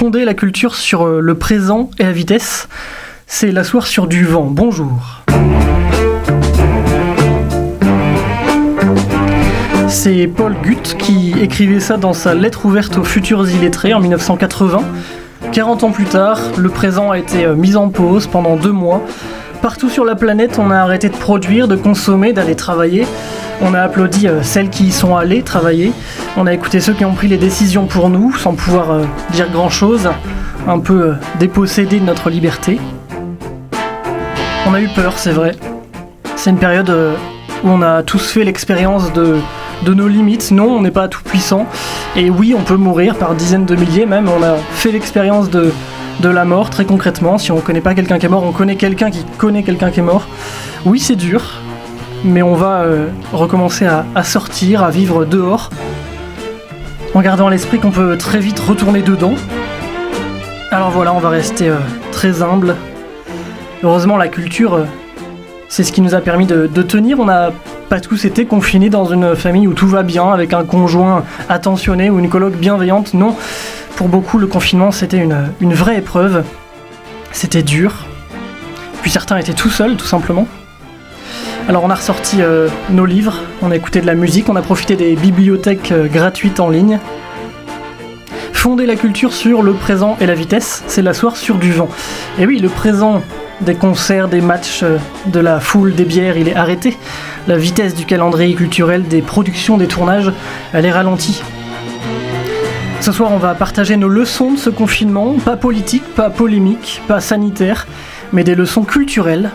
fonder 0.00 0.24
la 0.24 0.32
culture 0.32 0.76
sur 0.76 1.06
euh, 1.06 1.20
le 1.20 1.34
présent 1.34 1.90
et 1.98 2.04
la 2.04 2.12
vitesse. 2.12 2.68
C'est 3.26 3.52
l'asseoir 3.52 3.86
sur 3.86 4.06
du 4.06 4.24
vent. 4.24 4.46
Bonjour. 4.50 5.22
C'est 9.88 10.26
Paul 10.26 10.54
Gutt 10.64 10.96
qui 10.98 11.34
écrivait 11.38 11.80
ça 11.80 11.98
dans 11.98 12.14
sa 12.14 12.34
lettre 12.34 12.64
ouverte 12.64 12.96
aux 12.96 13.04
futurs 13.04 13.46
illettrés 13.46 13.92
en 13.92 14.00
1980. 14.00 14.80
40 15.52 15.84
ans 15.84 15.90
plus 15.90 16.06
tard, 16.06 16.40
le 16.56 16.70
présent 16.70 17.10
a 17.10 17.18
été 17.18 17.44
euh, 17.44 17.54
mis 17.54 17.76
en 17.76 17.90
pause 17.90 18.26
pendant 18.26 18.56
deux 18.56 18.72
mois. 18.72 19.02
Partout 19.60 19.90
sur 19.90 20.06
la 20.06 20.14
planète, 20.14 20.58
on 20.58 20.70
a 20.70 20.78
arrêté 20.78 21.10
de 21.10 21.16
produire, 21.16 21.68
de 21.68 21.76
consommer, 21.76 22.32
d'aller 22.32 22.56
travailler. 22.56 23.04
On 23.62 23.74
a 23.74 23.80
applaudi 23.82 24.26
euh, 24.26 24.42
celles 24.42 24.70
qui 24.70 24.84
y 24.84 24.92
sont 24.92 25.16
allées 25.16 25.42
travailler. 25.42 25.92
On 26.36 26.46
a 26.46 26.54
écouté 26.54 26.80
ceux 26.80 26.94
qui 26.94 27.04
ont 27.04 27.12
pris 27.12 27.28
les 27.28 27.36
décisions 27.36 27.86
pour 27.86 28.08
nous, 28.08 28.34
sans 28.36 28.54
pouvoir 28.54 28.90
euh, 28.90 29.04
dire 29.32 29.50
grand-chose, 29.50 30.08
un 30.66 30.78
peu 30.78 31.02
euh, 31.02 31.14
dépossédés 31.38 32.00
de 32.00 32.04
notre 32.04 32.30
liberté. 32.30 32.80
On 34.66 34.72
a 34.72 34.80
eu 34.80 34.88
peur, 34.88 35.14
c'est 35.16 35.32
vrai. 35.32 35.52
C'est 36.36 36.50
une 36.50 36.58
période 36.58 36.90
où 37.64 37.68
on 37.68 37.82
a 37.82 38.02
tous 38.02 38.30
fait 38.30 38.44
l'expérience 38.44 39.12
de, 39.12 39.36
de 39.84 39.94
nos 39.94 40.08
limites. 40.08 40.52
Non, 40.52 40.76
on 40.76 40.80
n'est 40.80 40.90
pas 40.90 41.08
tout 41.08 41.22
puissant. 41.22 41.66
Et 42.16 42.30
oui, 42.30 42.54
on 42.56 42.62
peut 42.62 42.76
mourir 42.76 43.16
par 43.16 43.34
dizaines 43.34 43.66
de 43.66 43.74
milliers 43.74 44.06
même. 44.06 44.28
On 44.28 44.42
a 44.42 44.56
fait 44.72 44.92
l'expérience 44.92 45.50
de, 45.50 45.70
de 46.20 46.28
la 46.28 46.44
mort 46.46 46.70
très 46.70 46.86
concrètement. 46.86 47.36
Si 47.36 47.52
on 47.52 47.56
ne 47.56 47.60
connaît 47.60 47.80
pas 47.82 47.94
quelqu'un 47.94 48.18
qui 48.18 48.26
est 48.26 48.30
mort, 48.30 48.44
on 48.44 48.52
connaît 48.52 48.76
quelqu'un 48.76 49.10
qui 49.10 49.24
connaît 49.36 49.62
quelqu'un 49.62 49.90
qui 49.90 50.00
est 50.00 50.04
mort. 50.04 50.26
Oui, 50.86 50.98
c'est 50.98 51.16
dur, 51.16 51.42
mais 52.24 52.42
on 52.42 52.54
va 52.54 52.80
euh, 52.80 53.08
recommencer 53.32 53.86
à, 53.86 54.22
sortir, 54.22 54.82
à 54.82 54.90
vivre 54.90 55.24
dehors, 55.24 55.70
en 57.14 57.20
gardant 57.20 57.46
à 57.46 57.50
l'esprit 57.50 57.78
qu'on 57.78 57.90
peut 57.90 58.16
très 58.18 58.38
vite 58.38 58.58
retourner 58.58 59.02
dedans. 59.02 59.34
Alors 60.70 60.90
voilà, 60.90 61.12
on 61.12 61.18
va 61.18 61.30
rester 61.30 61.68
euh, 61.68 61.76
très 62.12 62.42
humble. 62.42 62.76
Heureusement, 63.82 64.16
la 64.16 64.28
culture, 64.28 64.74
euh, 64.74 64.84
c'est 65.68 65.82
ce 65.82 65.92
qui 65.92 66.00
nous 66.00 66.14
a 66.14 66.20
permis 66.20 66.46
de, 66.46 66.66
tenir. 66.82 67.18
On 67.20 67.24
n'a 67.24 67.50
pas 67.88 68.00
tous 68.00 68.24
été 68.24 68.44
confinés 68.44 68.90
dans 68.90 69.06
une 69.06 69.34
famille 69.34 69.66
où 69.66 69.74
tout 69.74 69.88
va 69.88 70.02
bien, 70.02 70.30
avec 70.30 70.52
un 70.52 70.64
conjoint 70.64 71.24
attentionné 71.48 72.10
ou 72.10 72.18
une 72.18 72.28
coloc 72.28 72.54
bienveillante. 72.54 73.14
Non, 73.14 73.34
pour 73.96 74.08
beaucoup, 74.08 74.38
le 74.38 74.46
confinement, 74.46 74.90
c'était 74.92 75.26
une 75.60 75.74
vraie 75.74 75.98
épreuve. 75.98 76.44
C'était 77.32 77.62
dur. 77.62 78.06
Puis 79.02 79.10
certains 79.10 79.38
étaient 79.38 79.54
tout 79.54 79.70
seuls, 79.70 79.96
tout 79.96 80.06
simplement. 80.06 80.46
Alors 81.70 81.84
on 81.84 81.90
a 81.90 81.94
ressorti 81.94 82.38
euh, 82.42 82.66
nos 82.90 83.06
livres, 83.06 83.44
on 83.62 83.70
a 83.70 83.76
écouté 83.76 84.00
de 84.00 84.06
la 84.06 84.16
musique, 84.16 84.48
on 84.48 84.56
a 84.56 84.60
profité 84.60 84.96
des 84.96 85.14
bibliothèques 85.14 85.92
euh, 85.92 86.08
gratuites 86.08 86.58
en 86.58 86.68
ligne. 86.68 86.98
Fonder 88.52 88.86
la 88.86 88.96
culture 88.96 89.32
sur 89.32 89.62
le 89.62 89.72
présent 89.74 90.16
et 90.20 90.26
la 90.26 90.34
vitesse, 90.34 90.82
c'est 90.88 91.00
l'asseoir 91.00 91.36
sur 91.36 91.58
du 91.58 91.70
vent. 91.70 91.88
Et 92.40 92.46
oui, 92.46 92.58
le 92.58 92.68
présent 92.68 93.22
des 93.60 93.76
concerts, 93.76 94.26
des 94.26 94.40
matchs, 94.40 94.80
euh, 94.82 94.98
de 95.26 95.38
la 95.38 95.60
foule, 95.60 95.94
des 95.94 96.04
bières, 96.04 96.36
il 96.36 96.48
est 96.48 96.56
arrêté. 96.56 96.98
La 97.46 97.56
vitesse 97.56 97.94
du 97.94 98.04
calendrier 98.04 98.56
culturel, 98.56 99.04
des 99.04 99.22
productions, 99.22 99.76
des 99.76 99.86
tournages, 99.86 100.32
elle 100.72 100.86
est 100.86 100.90
ralentie. 100.90 101.40
Ce 103.00 103.12
soir, 103.12 103.30
on 103.30 103.38
va 103.38 103.54
partager 103.54 103.96
nos 103.96 104.08
leçons 104.08 104.54
de 104.54 104.58
ce 104.58 104.70
confinement, 104.70 105.34
pas 105.44 105.56
politique, 105.56 106.16
pas 106.16 106.30
polémique, 106.30 107.00
pas 107.06 107.20
sanitaire, 107.20 107.86
mais 108.32 108.42
des 108.42 108.56
leçons 108.56 108.82
culturelles 108.82 109.52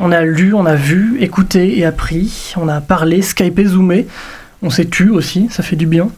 on 0.00 0.12
a 0.12 0.22
lu, 0.22 0.54
on 0.54 0.66
a 0.66 0.74
vu, 0.74 1.16
écouté 1.20 1.78
et 1.78 1.84
appris, 1.84 2.54
on 2.56 2.68
a 2.68 2.80
parlé, 2.80 3.22
skypé, 3.22 3.64
zoomé, 3.64 4.06
on 4.62 4.70
s'est 4.70 4.86
tu 4.86 5.10
aussi, 5.10 5.48
ça 5.50 5.62
fait 5.62 5.76
du 5.76 5.86
bien. 5.86 6.08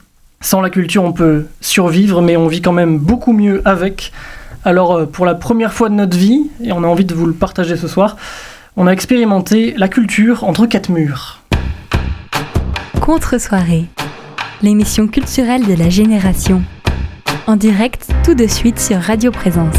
Sans 0.40 0.60
la 0.60 0.70
culture, 0.70 1.02
on 1.02 1.12
peut 1.12 1.46
survivre, 1.60 2.22
mais 2.22 2.36
on 2.36 2.46
vit 2.46 2.62
quand 2.62 2.72
même 2.72 2.98
beaucoup 2.98 3.32
mieux 3.32 3.60
avec. 3.64 4.12
Alors, 4.64 4.92
euh, 4.92 5.06
pour 5.06 5.26
la 5.26 5.34
première 5.34 5.72
fois 5.72 5.88
de 5.88 5.94
notre 5.94 6.16
vie, 6.16 6.50
et 6.62 6.72
on 6.72 6.84
a 6.84 6.86
envie 6.86 7.04
de 7.04 7.14
vous 7.14 7.26
le 7.26 7.32
partager 7.32 7.76
ce 7.76 7.88
soir, 7.88 8.16
on 8.76 8.86
a 8.86 8.92
expérimenté 8.92 9.74
la 9.76 9.88
culture 9.88 10.44
entre 10.44 10.66
quatre 10.66 10.90
murs. 10.90 11.42
Contre-soirée, 13.00 13.86
l'émission 14.62 15.08
culturelle 15.08 15.66
de 15.66 15.74
la 15.74 15.88
génération. 15.88 16.62
En 17.46 17.56
direct 17.56 18.08
tout 18.24 18.34
de 18.34 18.46
suite 18.46 18.78
sur 18.78 19.00
Radio 19.00 19.30
Présence. 19.30 19.76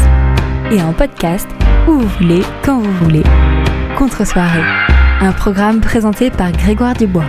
Et 0.70 0.82
en 0.82 0.92
podcast 0.92 1.48
où 1.88 1.92
vous 1.92 2.08
voulez, 2.18 2.42
quand 2.62 2.78
vous 2.78 2.92
voulez. 3.04 3.22
Contre-soirée, 4.00 4.62
un 5.20 5.32
programme 5.32 5.80
présenté 5.82 6.30
par 6.30 6.50
Grégoire 6.52 6.94
Dubois. 6.94 7.26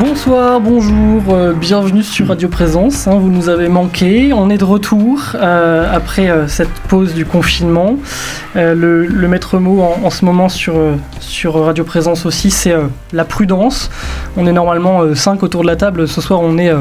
Bonsoir, 0.00 0.60
bonjour, 0.60 1.22
euh, 1.30 1.52
bienvenue 1.52 2.02
sur 2.02 2.26
Radio 2.26 2.48
Présence. 2.48 3.06
hein, 3.06 3.14
vous 3.14 3.30
nous 3.30 3.48
avez 3.48 3.68
manqué. 3.68 4.32
On 4.32 4.50
est 4.50 4.58
de 4.58 4.64
retour 4.64 5.20
euh, 5.36 5.88
après 5.94 6.28
euh, 6.28 6.48
cette 6.48 6.72
pause 6.88 7.14
du 7.14 7.24
confinement. 7.24 7.98
Euh, 8.56 8.74
le, 8.74 9.06
le 9.06 9.28
maître 9.28 9.58
mot 9.60 9.80
en, 9.80 10.04
en 10.04 10.10
ce 10.10 10.24
moment 10.24 10.48
sur, 10.48 10.74
sur 11.20 11.54
Radio 11.64 11.84
Présence 11.84 12.26
aussi, 12.26 12.50
c'est 12.50 12.72
euh, 12.72 12.86
la 13.12 13.24
prudence. 13.24 13.92
On 14.36 14.44
est 14.48 14.52
normalement 14.52 15.14
5 15.14 15.40
autour 15.44 15.62
de 15.62 15.68
la 15.68 15.76
table. 15.76 16.08
Ce 16.08 16.20
soir, 16.20 16.40
on 16.42 16.58
est 16.58 16.70
euh, 16.70 16.80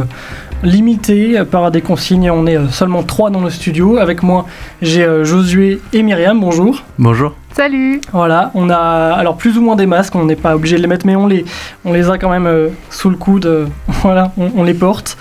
limité 0.63 1.43
par 1.51 1.69
des 1.69 1.81
consignes. 1.81 2.31
On 2.31 2.47
est 2.47 2.57
euh, 2.57 2.69
seulement 2.69 3.03
3 3.03 3.29
dans 3.29 3.41
le 3.41 3.51
studio. 3.51 3.97
Avec 3.99 4.23
moi, 4.23 4.47
j'ai 4.81 5.03
euh, 5.03 5.23
Josué 5.23 5.79
et 5.93 6.01
Myriam. 6.01 6.39
Bonjour. 6.39 6.81
Bonjour. 6.97 7.35
Salut 7.55 8.01
Voilà, 8.11 8.51
on 8.53 8.69
a 8.69 9.13
alors 9.13 9.37
plus 9.37 9.57
ou 9.57 9.61
moins 9.61 9.77
des 9.77 9.85
masques, 9.85 10.13
on 10.15 10.25
n'est 10.25 10.35
pas 10.35 10.55
obligé 10.55 10.75
de 10.75 10.81
les 10.81 10.87
mettre, 10.87 11.05
mais 11.05 11.15
on 11.15 11.25
les, 11.25 11.45
on 11.85 11.93
les 11.93 12.09
a 12.09 12.17
quand 12.17 12.29
même 12.29 12.47
euh, 12.47 12.69
sous 12.89 13.09
le 13.09 13.15
coude, 13.15 13.45
euh, 13.45 13.65
voilà, 14.01 14.33
on, 14.37 14.51
on 14.57 14.63
les 14.63 14.73
porte. 14.73 15.17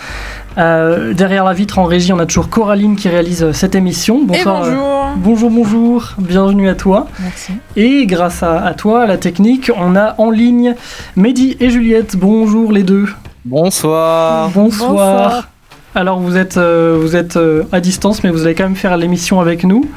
Euh, 0.59 1.15
derrière 1.15 1.45
la 1.45 1.53
vitre 1.53 1.79
en 1.79 1.85
régie, 1.85 2.13
on 2.13 2.19
a 2.19 2.27
toujours 2.27 2.49
Coraline 2.49 2.97
qui 2.97 3.09
réalise 3.09 3.45
euh, 3.45 3.53
cette 3.53 3.77
émission. 3.77 4.25
Bonsoir. 4.25 4.67
Et 4.67 4.71
bonjour 4.71 4.85
euh, 4.85 5.13
bonjour, 5.17 5.51
bonjour, 5.51 6.15
bienvenue 6.19 6.69
à 6.69 6.75
toi. 6.75 7.07
Merci. 7.21 7.53
Et 7.77 8.05
grâce 8.07 8.43
à, 8.43 8.65
à 8.65 8.75
toi, 8.75 9.03
à 9.03 9.07
la 9.07 9.17
technique, 9.17 9.71
on 9.77 9.95
a 9.95 10.15
en 10.19 10.31
ligne 10.31 10.75
Mehdi 11.15 11.57
et 11.61 11.71
Juliette. 11.71 12.17
Bonjour 12.17 12.73
les 12.73 12.83
deux. 12.83 13.07
Bonsoir. 13.45 14.51
Bonsoir. 14.51 14.91
Bonsoir. 14.91 15.49
Alors 15.97 16.19
vous 16.19 16.37
êtes, 16.37 16.57
euh, 16.57 16.99
vous 17.01 17.15
êtes 17.15 17.37
euh, 17.37 17.63
à 17.71 17.81
distance, 17.81 18.25
mais 18.25 18.31
vous 18.31 18.45
allez 18.45 18.57
quand 18.57 18.65
même 18.65 18.75
faire 18.75 18.97
l'émission 18.97 19.41
avec 19.41 19.63
nous. 19.63 19.89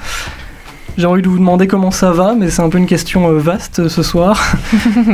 J'ai 0.97 1.05
envie 1.05 1.21
de 1.21 1.27
vous 1.29 1.37
demander 1.37 1.67
comment 1.67 1.91
ça 1.91 2.11
va, 2.11 2.33
mais 2.33 2.49
c'est 2.49 2.61
un 2.63 2.69
peu 2.69 2.79
une 2.79 2.87
question 2.87 3.29
euh, 3.29 3.37
vaste 3.37 3.79
euh, 3.79 3.89
ce 3.89 4.01
soir. 4.01 4.41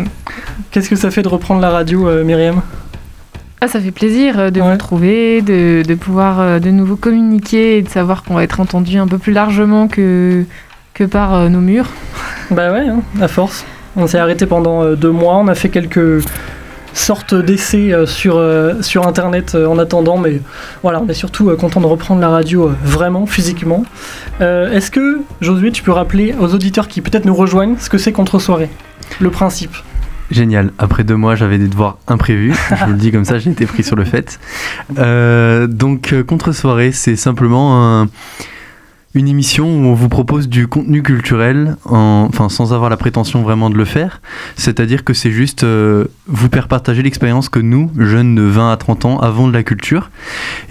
Qu'est-ce 0.71 0.89
que 0.89 0.95
ça 0.95 1.11
fait 1.11 1.21
de 1.23 1.27
reprendre 1.27 1.59
la 1.59 1.69
radio, 1.71 2.07
euh, 2.07 2.23
Myriam? 2.23 2.61
Ah, 3.59 3.67
ça 3.67 3.79
fait 3.81 3.91
plaisir 3.91 4.51
de 4.51 4.59
Ouais. 4.61 4.65
vous 4.65 4.71
retrouver, 4.71 5.41
de, 5.41 5.83
de 5.85 5.95
pouvoir 5.95 6.59
de 6.61 6.69
nouveau 6.69 6.95
communiquer 6.95 7.77
et 7.77 7.81
de 7.81 7.89
savoir 7.89 8.23
qu'on 8.23 8.33
va 8.35 8.43
être 8.43 8.59
entendu 8.59 8.97
un 8.97 9.07
peu 9.07 9.17
plus 9.17 9.31
largement 9.33 9.87
que, 9.87 10.45
que 10.93 11.03
par 11.03 11.49
nos 11.49 11.59
murs. 11.61 11.89
Bah 12.51 12.71
ouais, 12.73 12.87
hein, 12.87 12.99
à 13.21 13.27
force. 13.29 13.65
On 13.95 14.05
s'est 14.07 14.17
arrêté 14.19 14.45
pendant 14.45 14.95
deux 14.95 15.11
mois, 15.11 15.35
on 15.37 15.47
a 15.47 15.55
fait 15.55 15.69
quelques 15.69 16.23
sortes 16.93 17.33
d'essais 17.35 17.91
euh, 17.93 18.05
sur, 18.05 18.37
euh, 18.37 18.81
sur 18.81 19.07
Internet 19.07 19.55
euh, 19.55 19.65
en 19.67 19.77
attendant, 19.79 20.17
mais 20.17 20.41
voilà, 20.81 21.01
on 21.01 21.07
est 21.07 21.13
surtout 21.13 21.55
content 21.57 21.81
de 21.81 21.85
reprendre 21.87 22.21
la 22.21 22.29
radio 22.29 22.71
vraiment, 22.83 23.25
physiquement. 23.25 23.83
Est-ce 24.39 24.91
que, 24.91 25.19
Josué, 25.41 25.71
tu 25.71 25.83
peux 25.83 25.91
rappeler 25.91 26.35
aux 26.39 26.53
auditeurs 26.53 26.87
qui 26.87 27.01
peut-être 27.01 27.25
nous 27.25 27.35
rejoignent 27.35 27.75
ce 27.79 27.89
que 27.89 27.97
c'est 27.97 28.11
contre-soirée 28.11 28.69
Le 29.19 29.29
principe? 29.29 29.75
Génial. 30.31 30.71
Après 30.79 31.03
deux 31.03 31.15
mois, 31.15 31.35
j'avais 31.35 31.57
des 31.57 31.67
devoirs 31.67 31.97
imprévus. 32.07 32.53
Je 32.79 32.85
vous 32.85 32.91
le 32.91 32.97
dis 32.97 33.11
comme 33.11 33.25
ça, 33.25 33.37
j'ai 33.39 33.51
été 33.51 33.65
pris 33.65 33.83
sur 33.83 33.95
le 33.95 34.03
fait. 34.05 34.39
Euh, 34.97 35.67
donc, 35.67 36.13
contre-soirée, 36.27 36.91
c'est 36.91 37.15
simplement 37.15 38.01
un- 38.01 38.07
une 39.15 39.27
émission 39.27 39.65
où 39.67 39.85
on 39.85 39.93
vous 39.93 40.09
propose 40.09 40.49
du 40.49 40.65
contenu 40.67 41.03
culturel, 41.03 41.77
en- 41.85 42.25
enfin 42.29 42.49
sans 42.49 42.73
avoir 42.73 42.89
la 42.89 42.97
prétention 42.97 43.43
vraiment 43.43 43.69
de 43.69 43.75
le 43.77 43.85
faire. 43.85 44.21
C'est-à-dire 44.55 45.03
que 45.03 45.13
c'est 45.13 45.29
juste 45.31 45.63
euh, 45.63 46.05
vous 46.25 46.47
faire 46.51 46.67
partager 46.67 47.03
l'expérience 47.03 47.47
que 47.47 47.59
nous, 47.59 47.91
jeunes 47.99 48.33
de 48.33 48.41
20 48.41 48.71
à 48.71 48.77
30 48.77 49.05
ans, 49.05 49.19
avons 49.19 49.47
de 49.47 49.53
la 49.53 49.61
culture. 49.61 50.09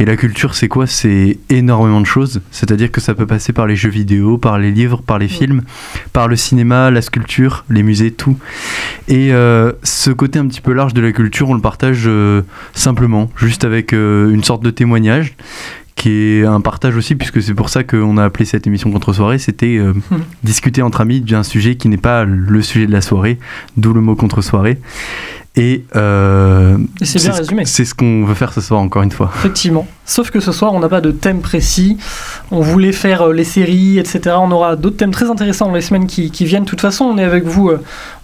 Et 0.00 0.04
la 0.04 0.16
culture, 0.16 0.56
c'est 0.56 0.66
quoi? 0.66 0.88
C'est 0.88 1.38
énormément 1.50 2.00
de 2.00 2.06
choses. 2.06 2.40
C'est-à-dire 2.50 2.90
que 2.90 3.00
ça 3.00 3.14
peut 3.14 3.26
passer 3.26 3.52
par 3.52 3.66
les 3.68 3.76
jeux 3.76 3.90
vidéo, 3.90 4.38
par 4.38 4.58
les 4.58 4.72
livres, 4.72 5.02
par 5.06 5.18
les 5.20 5.28
films, 5.28 5.62
par 6.12 6.26
le 6.26 6.34
cinéma, 6.34 6.90
la 6.90 7.02
sculpture, 7.02 7.64
les 7.70 7.84
musées, 7.84 8.10
tout. 8.10 8.36
Et 9.06 9.32
euh, 9.32 9.72
ce 9.84 10.10
côté 10.10 10.40
un 10.40 10.46
petit 10.48 10.60
peu 10.60 10.72
large 10.72 10.94
de 10.94 11.00
la 11.00 11.12
culture, 11.12 11.48
on 11.48 11.54
le 11.54 11.60
partage 11.60 12.04
euh, 12.06 12.42
simplement, 12.74 13.30
juste 13.36 13.64
avec 13.64 13.92
une 13.92 14.42
sorte 14.42 14.64
de 14.64 14.70
témoignage 14.70 15.34
qui 16.02 16.10
est 16.10 16.44
un 16.44 16.60
partage 16.60 16.96
aussi, 16.96 17.14
puisque 17.14 17.40
c'est 17.40 17.54
pour 17.54 17.68
ça 17.68 17.84
qu'on 17.84 18.16
a 18.16 18.24
appelé 18.24 18.44
cette 18.44 18.66
émission 18.66 18.90
contre-soirée, 18.90 19.38
c'était 19.38 19.76
euh, 19.76 19.92
discuter 20.42 20.82
entre 20.82 21.00
amis 21.00 21.20
d'un 21.20 21.44
sujet 21.44 21.76
qui 21.76 21.88
n'est 21.88 21.96
pas 21.96 22.24
le 22.24 22.60
sujet 22.60 22.88
de 22.88 22.92
la 22.92 23.00
soirée, 23.00 23.38
d'où 23.76 23.92
le 23.92 24.00
mot 24.00 24.16
contre-soirée. 24.16 24.80
Et 25.54 25.84
euh, 25.94 26.76
Et 27.00 27.04
c'est 27.04 27.20
bien 27.20 27.32
résumé. 27.32 27.66
C'est 27.66 27.84
ce 27.84 27.94
qu'on 27.94 28.24
veut 28.24 28.34
faire 28.34 28.52
ce 28.52 28.60
soir, 28.60 28.80
encore 28.80 29.02
une 29.02 29.12
fois. 29.12 29.30
Effectivement. 29.36 29.86
Sauf 30.04 30.32
que 30.32 30.40
ce 30.40 30.50
soir, 30.50 30.72
on 30.72 30.80
n'a 30.80 30.88
pas 30.88 31.00
de 31.00 31.12
thème 31.12 31.40
précis. 31.40 31.98
On 32.50 32.62
voulait 32.62 32.90
faire 32.90 33.28
euh, 33.28 33.32
les 33.32 33.44
séries, 33.44 34.00
etc. 34.00 34.34
On 34.40 34.50
aura 34.50 34.74
d'autres 34.74 34.96
thèmes 34.96 35.12
très 35.12 35.30
intéressants 35.30 35.66
dans 35.66 35.74
les 35.74 35.82
semaines 35.82 36.08
qui, 36.08 36.32
qui 36.32 36.46
viennent. 36.46 36.64
De 36.64 36.68
toute 36.68 36.80
façon, 36.80 37.04
on 37.04 37.16
est 37.16 37.24
avec 37.24 37.44
vous. 37.44 37.70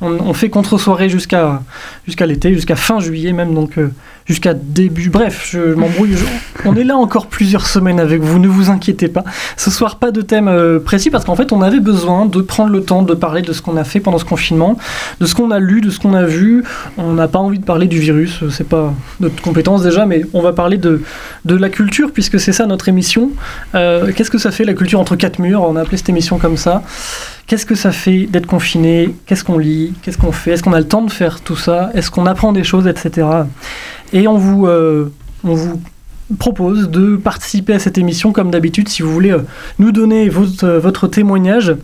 on, 0.01 0.11
on 0.19 0.33
fait 0.33 0.51
contre-soirée 0.51 1.11
jusqu'à 1.11 1.63
jusqu'à 2.07 2.27
l'été, 2.27 2.53
jusqu'à 2.53 2.77
fin 2.77 2.99
juillet 2.99 3.33
même. 3.33 3.55
Donc, 3.55 3.79
euh, 3.79 3.93
jusqu'à 4.29 4.55
début. 4.55 5.09
Bref, 5.09 5.49
je 5.51 5.75
m'embrouille. 5.75 6.15
On 6.65 6.77
est 6.77 6.85
là 6.85 6.97
encore 6.97 7.27
plusieurs 7.27 7.67
semaines 7.67 7.99
avec 7.99 8.21
vous, 8.21 8.39
ne 8.39 8.49
vous 8.49 8.71
inquiétez 8.71 9.09
pas. 9.09 9.25
Ce 9.57 9.71
soir, 9.71 9.97
pas 9.97 10.11
de 10.11 10.21
thème 10.21 10.49
euh, 10.49 10.79
précis 10.79 11.11
parce 11.11 11.25
qu'en 11.25 11.35
fait, 11.35 11.53
on 11.53 11.63
avait 11.63 11.81
besoin 11.81 12.27
de 12.27 12.41
prendre 12.41 12.71
le 12.71 12.83
temps 12.83 13.03
de 13.03 13.15
parler 13.15 13.43
de 13.43 13.53
ce 13.53 13.63
qu'on 13.63 13.77
a 13.77 13.85
fait 13.85 14.01
pendant 14.01 14.19
ce 14.19 14.25
confinement, 14.25 14.79
de 15.21 15.27
ce 15.27 15.35
qu'on 15.35 15.51
a 15.51 15.59
lu, 15.59 15.81
de 15.81 15.91
ce 15.91 15.99
qu'on 15.99 16.15
a 16.15 16.25
vu. 16.25 16.65
On 16.99 17.15
n'a 17.15 17.29
pas 17.29 17.39
envie 17.39 17.59
de 17.59 17.65
parler 17.65 17.87
du 17.87 17.99
virus, 17.99 18.43
euh, 18.43 18.51
c'est 18.51 18.69
pas 18.69 18.93
notre 19.21 19.41
compétence 19.41 19.83
déjà, 19.83 20.05
mais 20.05 20.23
on 20.35 20.43
va 20.43 20.53
parler 20.53 20.77
de, 20.77 21.03
de 21.45 21.57
la 21.57 21.71
culture 21.71 22.13
puisque 22.13 22.39
c'est 22.39 22.53
ça 22.53 22.67
notre 22.67 22.89
émission. 22.89 23.31
Euh, 23.75 24.13
Qu'est-ce 24.15 24.31
que 24.31 24.39
ça 24.39 24.51
fait 24.51 24.65
la 24.65 24.75
culture 24.75 25.01
entre 25.01 25.17
quatre 25.17 25.39
murs? 25.39 25.63
On 25.63 25.77
a 25.77 25.81
appelé 25.81 25.97
cette 25.97 26.09
émission 26.09 26.39
comme 26.39 26.57
ça. 26.57 26.83
Qu'est-ce 27.49 27.65
que 27.65 27.75
ça 27.75 27.93
fait 27.93 28.27
d'être 28.27 28.47
confiné? 28.47 29.15
Qu'est-ce 29.25 29.43
qu'on 29.43 29.57
lit? 29.57 29.95
Qu'est-ce 30.03 30.19
qu'on 30.19 30.33
fait? 30.33 30.53
Est-ce 30.53 30.63
qu'on 30.63 30.75
a 30.75 30.81
le 30.81 30.87
temps 30.87 31.01
de 31.01 31.11
faire 31.11 31.41
tout 31.41 31.57
ça? 31.57 31.91
Est-ce 31.95 32.11
qu'on 32.11 32.27
apprend 32.27 32.53
des 32.53 32.63
choses, 32.63 32.87
etc. 32.87 33.27
Et 34.13 34.29
on 34.29 34.37
vous, 34.37 34.67
euh, 34.67 35.11
on 35.45 35.55
vous 35.55 35.81
propose 36.39 36.91
de 36.91 37.17
participer 37.17 37.73
à 37.73 37.79
cette 37.79 37.97
émission 37.97 38.33
comme 38.33 38.51
d'habitude 38.51 38.91
si 38.91 39.01
vous 39.01 39.11
voulez 39.11 39.33
euh, 39.33 39.41
nous 39.79 39.93
donner 39.93 40.29
votre, 40.29 40.65
euh, 40.65 40.79
votre 40.79 41.09
témoignage. 41.09 41.75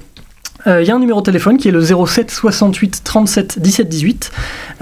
Euh, 0.67 0.83
Il 0.83 0.89
y 0.89 0.91
a 0.91 0.95
un 0.95 0.99
numéro 0.99 1.21
de 1.21 1.25
téléphone 1.27 1.57
qui 1.59 1.69
est 1.69 1.73
le 1.73 1.81
07 1.83 2.31
68 2.31 3.03
37 3.05 3.59
17 3.59 3.89
18 3.89 4.31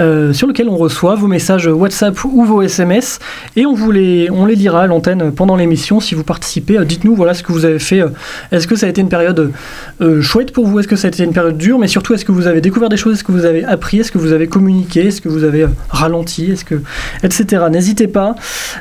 euh, 0.00 0.32
sur 0.32 0.46
lequel 0.46 0.68
on 0.68 0.76
reçoit 0.76 1.14
vos 1.14 1.26
messages 1.26 1.66
WhatsApp 1.66 2.24
ou 2.24 2.44
vos 2.44 2.62
SMS 2.62 3.18
et 3.56 3.66
on, 3.66 3.74
vous 3.74 3.90
les, 3.90 4.30
on 4.30 4.46
les 4.46 4.54
lira 4.54 4.82
à 4.82 4.86
l'antenne 4.86 5.32
pendant 5.32 5.56
l'émission 5.56 6.00
si 6.00 6.14
vous 6.14 6.24
participez. 6.24 6.78
Euh, 6.78 6.84
Dites-nous 6.84 7.14
voilà 7.14 7.34
ce 7.34 7.42
que 7.42 7.52
vous 7.52 7.64
avez 7.64 7.78
fait. 7.78 8.00
Euh, 8.00 8.08
Est-ce 8.52 8.66
que 8.66 8.76
ça 8.76 8.86
a 8.86 8.88
été 8.88 9.00
une 9.00 9.08
période 9.08 9.52
euh, 10.00 10.22
chouette 10.22 10.52
pour 10.52 10.66
vous? 10.66 10.78
Est-ce 10.80 10.88
que 10.88 10.96
ça 10.96 11.08
a 11.08 11.10
été 11.10 11.24
une 11.24 11.32
période 11.32 11.58
dure? 11.58 11.78
Mais 11.78 11.88
surtout, 11.88 12.14
est-ce 12.14 12.24
que 12.24 12.32
vous 12.32 12.46
avez 12.46 12.60
découvert 12.60 12.88
des 12.88 12.96
choses? 12.96 13.14
Est-ce 13.14 13.24
que 13.24 13.32
vous 13.32 13.44
avez 13.44 13.64
appris? 13.64 13.98
Est-ce 13.98 14.12
que 14.12 14.18
vous 14.18 14.32
avez 14.32 14.46
communiqué? 14.46 15.08
Est-ce 15.08 15.20
que 15.20 15.28
vous 15.28 15.44
avez 15.44 15.62
euh, 15.62 15.68
ralenti? 15.90 16.50
Est-ce 16.52 16.64
que 16.64 16.80
etc. 17.22 17.64
N'hésitez 17.70 18.06
pas. 18.08 18.34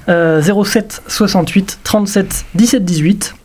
Euh, 0.09 0.42
07 0.42 1.01
68 1.07 1.80
37 1.83 2.45
17 2.56 2.86
18 2.86 3.36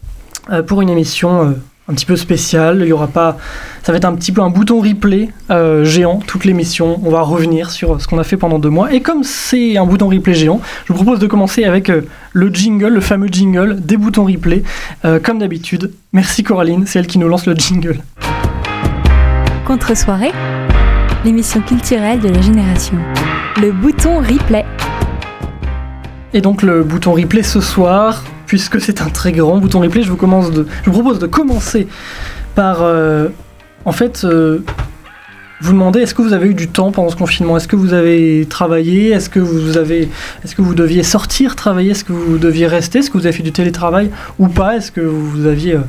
euh, 0.51 0.63
pour 0.63 0.83
une 0.83 0.89
émission 0.91 1.43
euh, 1.43 1.53
un 1.89 1.95
petit 1.95 2.07
peu 2.07 2.17
spéciale. 2.17 2.81
Il 2.83 2.89
y 2.89 2.93
aura 2.93 3.07
pas, 3.09 3.37
ça 3.83 3.93
va 3.93 3.99
être 3.99 4.05
un 4.05 4.15
petit 4.15 4.33
peu 4.33 4.43
un 4.43 4.51
bouton 4.51 4.81
replay 4.81 5.29
euh, 5.51 5.85
géant 5.85 6.19
toute 6.19 6.45
l'émission. 6.45 7.01
On 7.05 7.11
va 7.11 7.23
revenir 7.23 7.71
sur 7.71 8.01
ce 8.01 8.07
qu'on 8.07 8.19
a 8.19 8.25
fait 8.25 8.37
pendant 8.37 8.59
deux 8.59 8.71
mois. 8.71 8.93
Et 8.93 9.01
comme 9.01 9.23
c'est 9.23 9.77
un 9.77 9.87
bouton 9.87 10.09
replay 10.09 10.35
géant, 10.35 10.61
je 10.87 10.93
vous 10.93 11.03
propose 11.03 11.19
de 11.19 11.27
commencer 11.27 11.65
avec 11.65 11.91
euh, 11.91 12.03
le 12.33 12.49
jingle, 12.49 12.89
le 12.89 13.01
fameux 13.01 13.29
jingle 13.29 13.81
des 13.81 13.97
boutons 13.97 14.25
replay, 14.25 14.63
euh, 15.05 15.21
comme 15.23 15.39
d'habitude. 15.39 15.93
Merci 16.13 16.43
Coraline, 16.43 16.87
c'est 16.87 16.99
elle 16.99 17.07
qui 17.07 17.19
nous 17.19 17.29
lance 17.29 17.47
le 17.47 17.55
jingle. 17.55 17.99
Contre-soirée, 19.67 20.33
l'émission 21.25 21.61
culturelle 21.61 22.21
de 22.21 22.29
la 22.29 22.41
génération. 22.41 22.97
Le 23.61 23.73
bouton 23.73 24.19
replay. 24.19 24.65
Et 26.35 26.41
donc 26.41 26.63
le 26.63 26.83
bouton 26.83 27.13
replay 27.13 27.43
ce 27.43 27.61
soir, 27.61 28.23
puisque 28.47 28.81
c'est 28.81 29.03
un 29.03 29.09
très 29.09 29.33
grand 29.33 29.59
bouton 29.59 29.81
replay, 29.81 30.03
je 30.03 30.11
vous, 30.11 30.19
je 30.85 30.91
propose 30.91 31.19
de 31.19 31.27
commencer 31.27 31.87
par, 32.55 32.83
euh, 32.83 33.29
en 33.85 33.93
fait, 33.93 34.25
euh, 34.25 34.65
vous 35.61 35.73
demander 35.73 36.01
est-ce 36.01 36.15
que 36.15 36.23
vous 36.23 36.33
avez 36.33 36.49
eu 36.49 36.55
du 36.55 36.69
temps 36.69 36.93
pendant 36.93 37.09
ce 37.09 37.17
confinement? 37.17 37.57
Est-ce 37.57 37.69
que 37.69 37.77
vous 37.77 37.95
avez 37.95 38.47
travaillé? 38.49 39.11
Est-ce 39.11 39.31
que 39.31 39.41
vous 39.41 39.79
avez, 39.79 40.09
est-ce 40.45 40.55
que 40.55 40.63
vous 40.63 40.75
deviez 40.75 41.03
sortir 41.03 41.57
travailler? 41.57 41.93
Est-ce 41.93 42.05
que 42.05 42.13
vous 42.13 42.39
deviez 42.39 42.67
rester? 42.67 42.99
Est-ce 42.99 43.11
que 43.11 43.19
vous 43.19 43.27
avez 43.27 43.37
fait 43.37 43.43
du 43.43 43.53
télétravail 43.53 44.11
ou 44.39 44.49
pas? 44.49 44.77
Est-ce 44.77 44.93
que 44.93 45.01
vous 45.01 45.47
aviez 45.47 45.75
euh, 45.75 45.81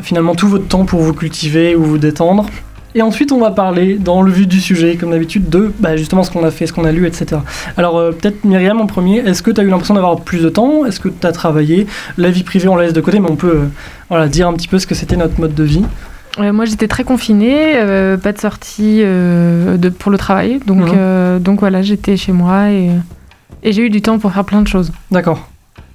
finalement 0.00 0.34
tout 0.34 0.48
votre 0.48 0.66
temps 0.66 0.86
pour 0.86 1.00
vous 1.00 1.12
cultiver 1.12 1.76
ou 1.76 1.84
vous 1.84 1.98
détendre? 1.98 2.46
Et 2.94 3.02
ensuite, 3.02 3.32
on 3.32 3.40
va 3.40 3.50
parler, 3.50 3.96
dans 3.98 4.20
le 4.22 4.30
vif 4.30 4.46
du 4.46 4.60
sujet, 4.60 4.96
comme 4.96 5.10
d'habitude, 5.12 5.48
de 5.48 5.72
bah, 5.80 5.96
justement 5.96 6.22
ce 6.22 6.30
qu'on 6.30 6.44
a 6.44 6.50
fait, 6.50 6.66
ce 6.66 6.72
qu'on 6.72 6.84
a 6.84 6.92
lu, 6.92 7.06
etc. 7.06 7.40
Alors, 7.76 7.96
euh, 7.98 8.12
peut-être 8.12 8.44
Myriam 8.44 8.80
en 8.80 8.86
premier, 8.86 9.18
est-ce 9.18 9.42
que 9.42 9.50
tu 9.50 9.60
as 9.60 9.64
eu 9.64 9.68
l'impression 9.68 9.94
d'avoir 9.94 10.20
plus 10.20 10.42
de 10.42 10.48
temps? 10.48 10.84
Est-ce 10.84 11.00
que 11.00 11.08
tu 11.08 11.26
as 11.26 11.32
travaillé? 11.32 11.86
La 12.18 12.30
vie 12.30 12.42
privée, 12.42 12.68
on 12.68 12.76
la 12.76 12.84
laisse 12.84 12.92
de 12.92 13.00
côté, 13.00 13.18
mais 13.20 13.30
on 13.30 13.36
peut 13.36 13.54
euh, 13.56 13.64
voilà, 14.10 14.28
dire 14.28 14.46
un 14.48 14.52
petit 14.54 14.68
peu 14.68 14.78
ce 14.78 14.86
que 14.86 14.94
c'était 14.94 15.16
notre 15.16 15.40
mode 15.40 15.54
de 15.54 15.64
vie. 15.64 15.84
Euh, 16.38 16.52
moi, 16.52 16.64
j'étais 16.66 16.88
très 16.88 17.04
confinée, 17.04 17.74
pas 18.22 18.32
de 18.32 18.38
sortie 18.38 19.00
de, 19.02 19.88
pour 19.88 20.10
le 20.10 20.18
travail. 20.18 20.60
Donc, 20.66 20.90
Mhm. 20.92 21.38
donc 21.40 21.60
voilà, 21.60 21.82
j'étais 21.82 22.16
chez 22.16 22.32
moi 22.32 22.70
et, 22.70 22.90
et 23.62 23.72
j'ai 23.72 23.82
eu 23.82 23.90
du 23.90 24.00
temps 24.02 24.18
pour 24.18 24.32
faire 24.32 24.44
plein 24.44 24.62
de 24.62 24.68
choses. 24.68 24.92
D'accord. 25.10 25.46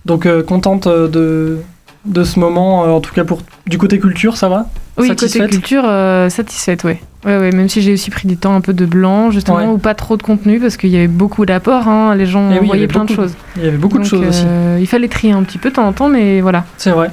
Donc, 0.06 0.28
contente 0.44 0.88
de, 0.88 1.58
de 2.06 2.24
ce 2.24 2.40
moment, 2.40 2.82
en 2.96 3.02
tout 3.02 3.14
cas 3.14 3.24
pour 3.24 3.42
du 3.66 3.78
côté 3.78 4.00
culture, 4.00 4.38
ça 4.38 4.48
va? 4.48 4.68
Oui, 4.98 5.08
Satisfaite 5.10 5.42
côté 5.44 5.54
culture, 5.54 5.84
euh, 5.86 6.30
satisfaite, 6.30 6.84
ouais. 6.84 7.00
Ouais, 7.26 7.38
ouais, 7.38 7.52
même 7.52 7.70
si 7.70 7.82
j'ai 7.82 7.94
aussi 7.94 8.10
pris 8.10 8.28
du 8.28 8.38
temps 8.38 8.56
un 8.56 8.62
peu 8.62 8.74
de 8.74 8.86
blanc, 8.86 9.32
justement, 9.32 9.58
Ouais. 9.58 9.66
ou 9.68 9.78
pas 9.78 9.94
trop 9.96 10.18
de 10.18 10.24
contenu, 10.24 10.60
parce 10.60 10.78
qu'il 10.78 10.90
y 10.90 10.96
avait 10.98 11.08
beaucoup 11.08 11.46
d'apports, 11.46 11.88
hein, 11.88 12.16
les 12.16 12.26
gens 12.26 12.50
Eh 12.56 12.60
oui, 12.60 12.68
voyaient 12.68 12.88
plein 12.88 13.06
de 13.06 13.12
choses. 13.14 13.34
Il 13.58 13.64
y 13.64 13.68
avait 13.68 13.78
beaucoup 13.78 14.00
de 14.00 14.04
choses 14.06 14.26
aussi. 14.28 14.44
euh, 14.48 14.78
Il 14.80 14.88
fallait 14.88 15.08
trier 15.08 15.34
un 15.34 15.44
petit 15.44 15.58
peu 15.58 15.70
de 15.70 15.76
temps 15.76 15.88
en 15.88 15.94
temps, 15.94 16.10
mais 16.10 16.42
voilà. 16.42 16.66
C'est 16.78 16.92
vrai. 16.92 17.12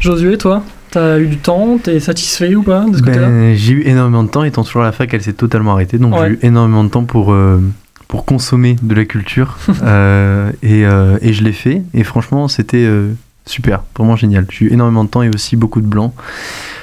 Josué, 0.00 0.36
toi 0.38 0.62
T'as 0.90 1.18
eu 1.18 1.26
du 1.26 1.38
temps 1.38 1.78
T'es 1.82 1.98
satisfait 1.98 2.54
ou 2.54 2.62
pas 2.62 2.84
de 2.88 2.96
ce 2.96 3.02
côté-là 3.02 3.26
Ben, 3.28 3.56
j'ai 3.56 3.72
eu 3.72 3.82
énormément 3.86 4.22
de 4.22 4.28
temps, 4.28 4.44
étant 4.44 4.62
toujours 4.62 4.82
à 4.82 4.84
la 4.84 4.92
fac, 4.92 5.12
elle 5.12 5.22
s'est 5.22 5.32
totalement 5.32 5.72
arrêtée, 5.72 5.98
donc 5.98 6.14
Ouais. 6.14 6.20
j'ai 6.28 6.32
eu 6.34 6.38
énormément 6.42 6.84
de 6.84 6.88
temps 6.90 7.04
pour, 7.04 7.32
euh, 7.32 7.60
pour 8.06 8.24
consommer 8.24 8.76
de 8.80 8.94
la 8.94 9.04
culture, 9.04 9.56
euh, 9.82 10.50
et, 10.62 10.84
euh, 10.86 11.16
et 11.20 11.32
je 11.32 11.42
l'ai 11.42 11.52
fait, 11.52 11.82
et 11.94 12.04
franchement 12.04 12.46
c'était 12.46 12.84
euh, 12.86 13.08
super, 13.46 13.82
vraiment 13.96 14.16
génial. 14.16 14.46
J'ai 14.50 14.66
eu 14.66 14.72
énormément 14.72 15.04
de 15.04 15.08
temps 15.10 15.22
et 15.22 15.28
aussi 15.28 15.56
beaucoup 15.56 15.80
de 15.80 15.86
blancs, 15.86 16.12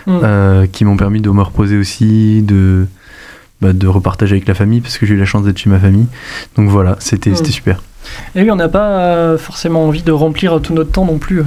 Mm. 0.07 0.19
euh, 0.23 0.65
qui 0.67 0.83
m'ont 0.85 0.97
permis 0.97 1.21
de 1.21 1.29
me 1.29 1.41
reposer 1.41 1.77
aussi, 1.77 2.41
de, 2.41 2.87
bah, 3.61 3.73
de 3.73 3.87
repartager 3.87 4.33
avec 4.35 4.47
la 4.47 4.53
famille, 4.55 4.81
parce 4.81 4.97
que 4.97 5.05
j'ai 5.05 5.13
eu 5.13 5.17
la 5.17 5.25
chance 5.25 5.43
d'être 5.43 5.57
chez 5.59 5.69
ma 5.69 5.79
famille, 5.79 6.07
donc 6.57 6.69
voilà, 6.69 6.95
c'était 6.99 7.31
Mm. 7.31 7.35
c'était 7.35 7.51
super. 7.51 7.81
Et 8.35 8.41
oui, 8.41 8.49
on 8.49 8.55
n'a 8.55 8.67
pas 8.67 8.87
euh, 8.99 9.37
forcément 9.37 9.85
envie 9.85 10.01
de 10.01 10.11
remplir 10.11 10.59
tout 10.59 10.73
notre 10.73 10.91
temps 10.91 11.05
non 11.05 11.19
plus. 11.19 11.43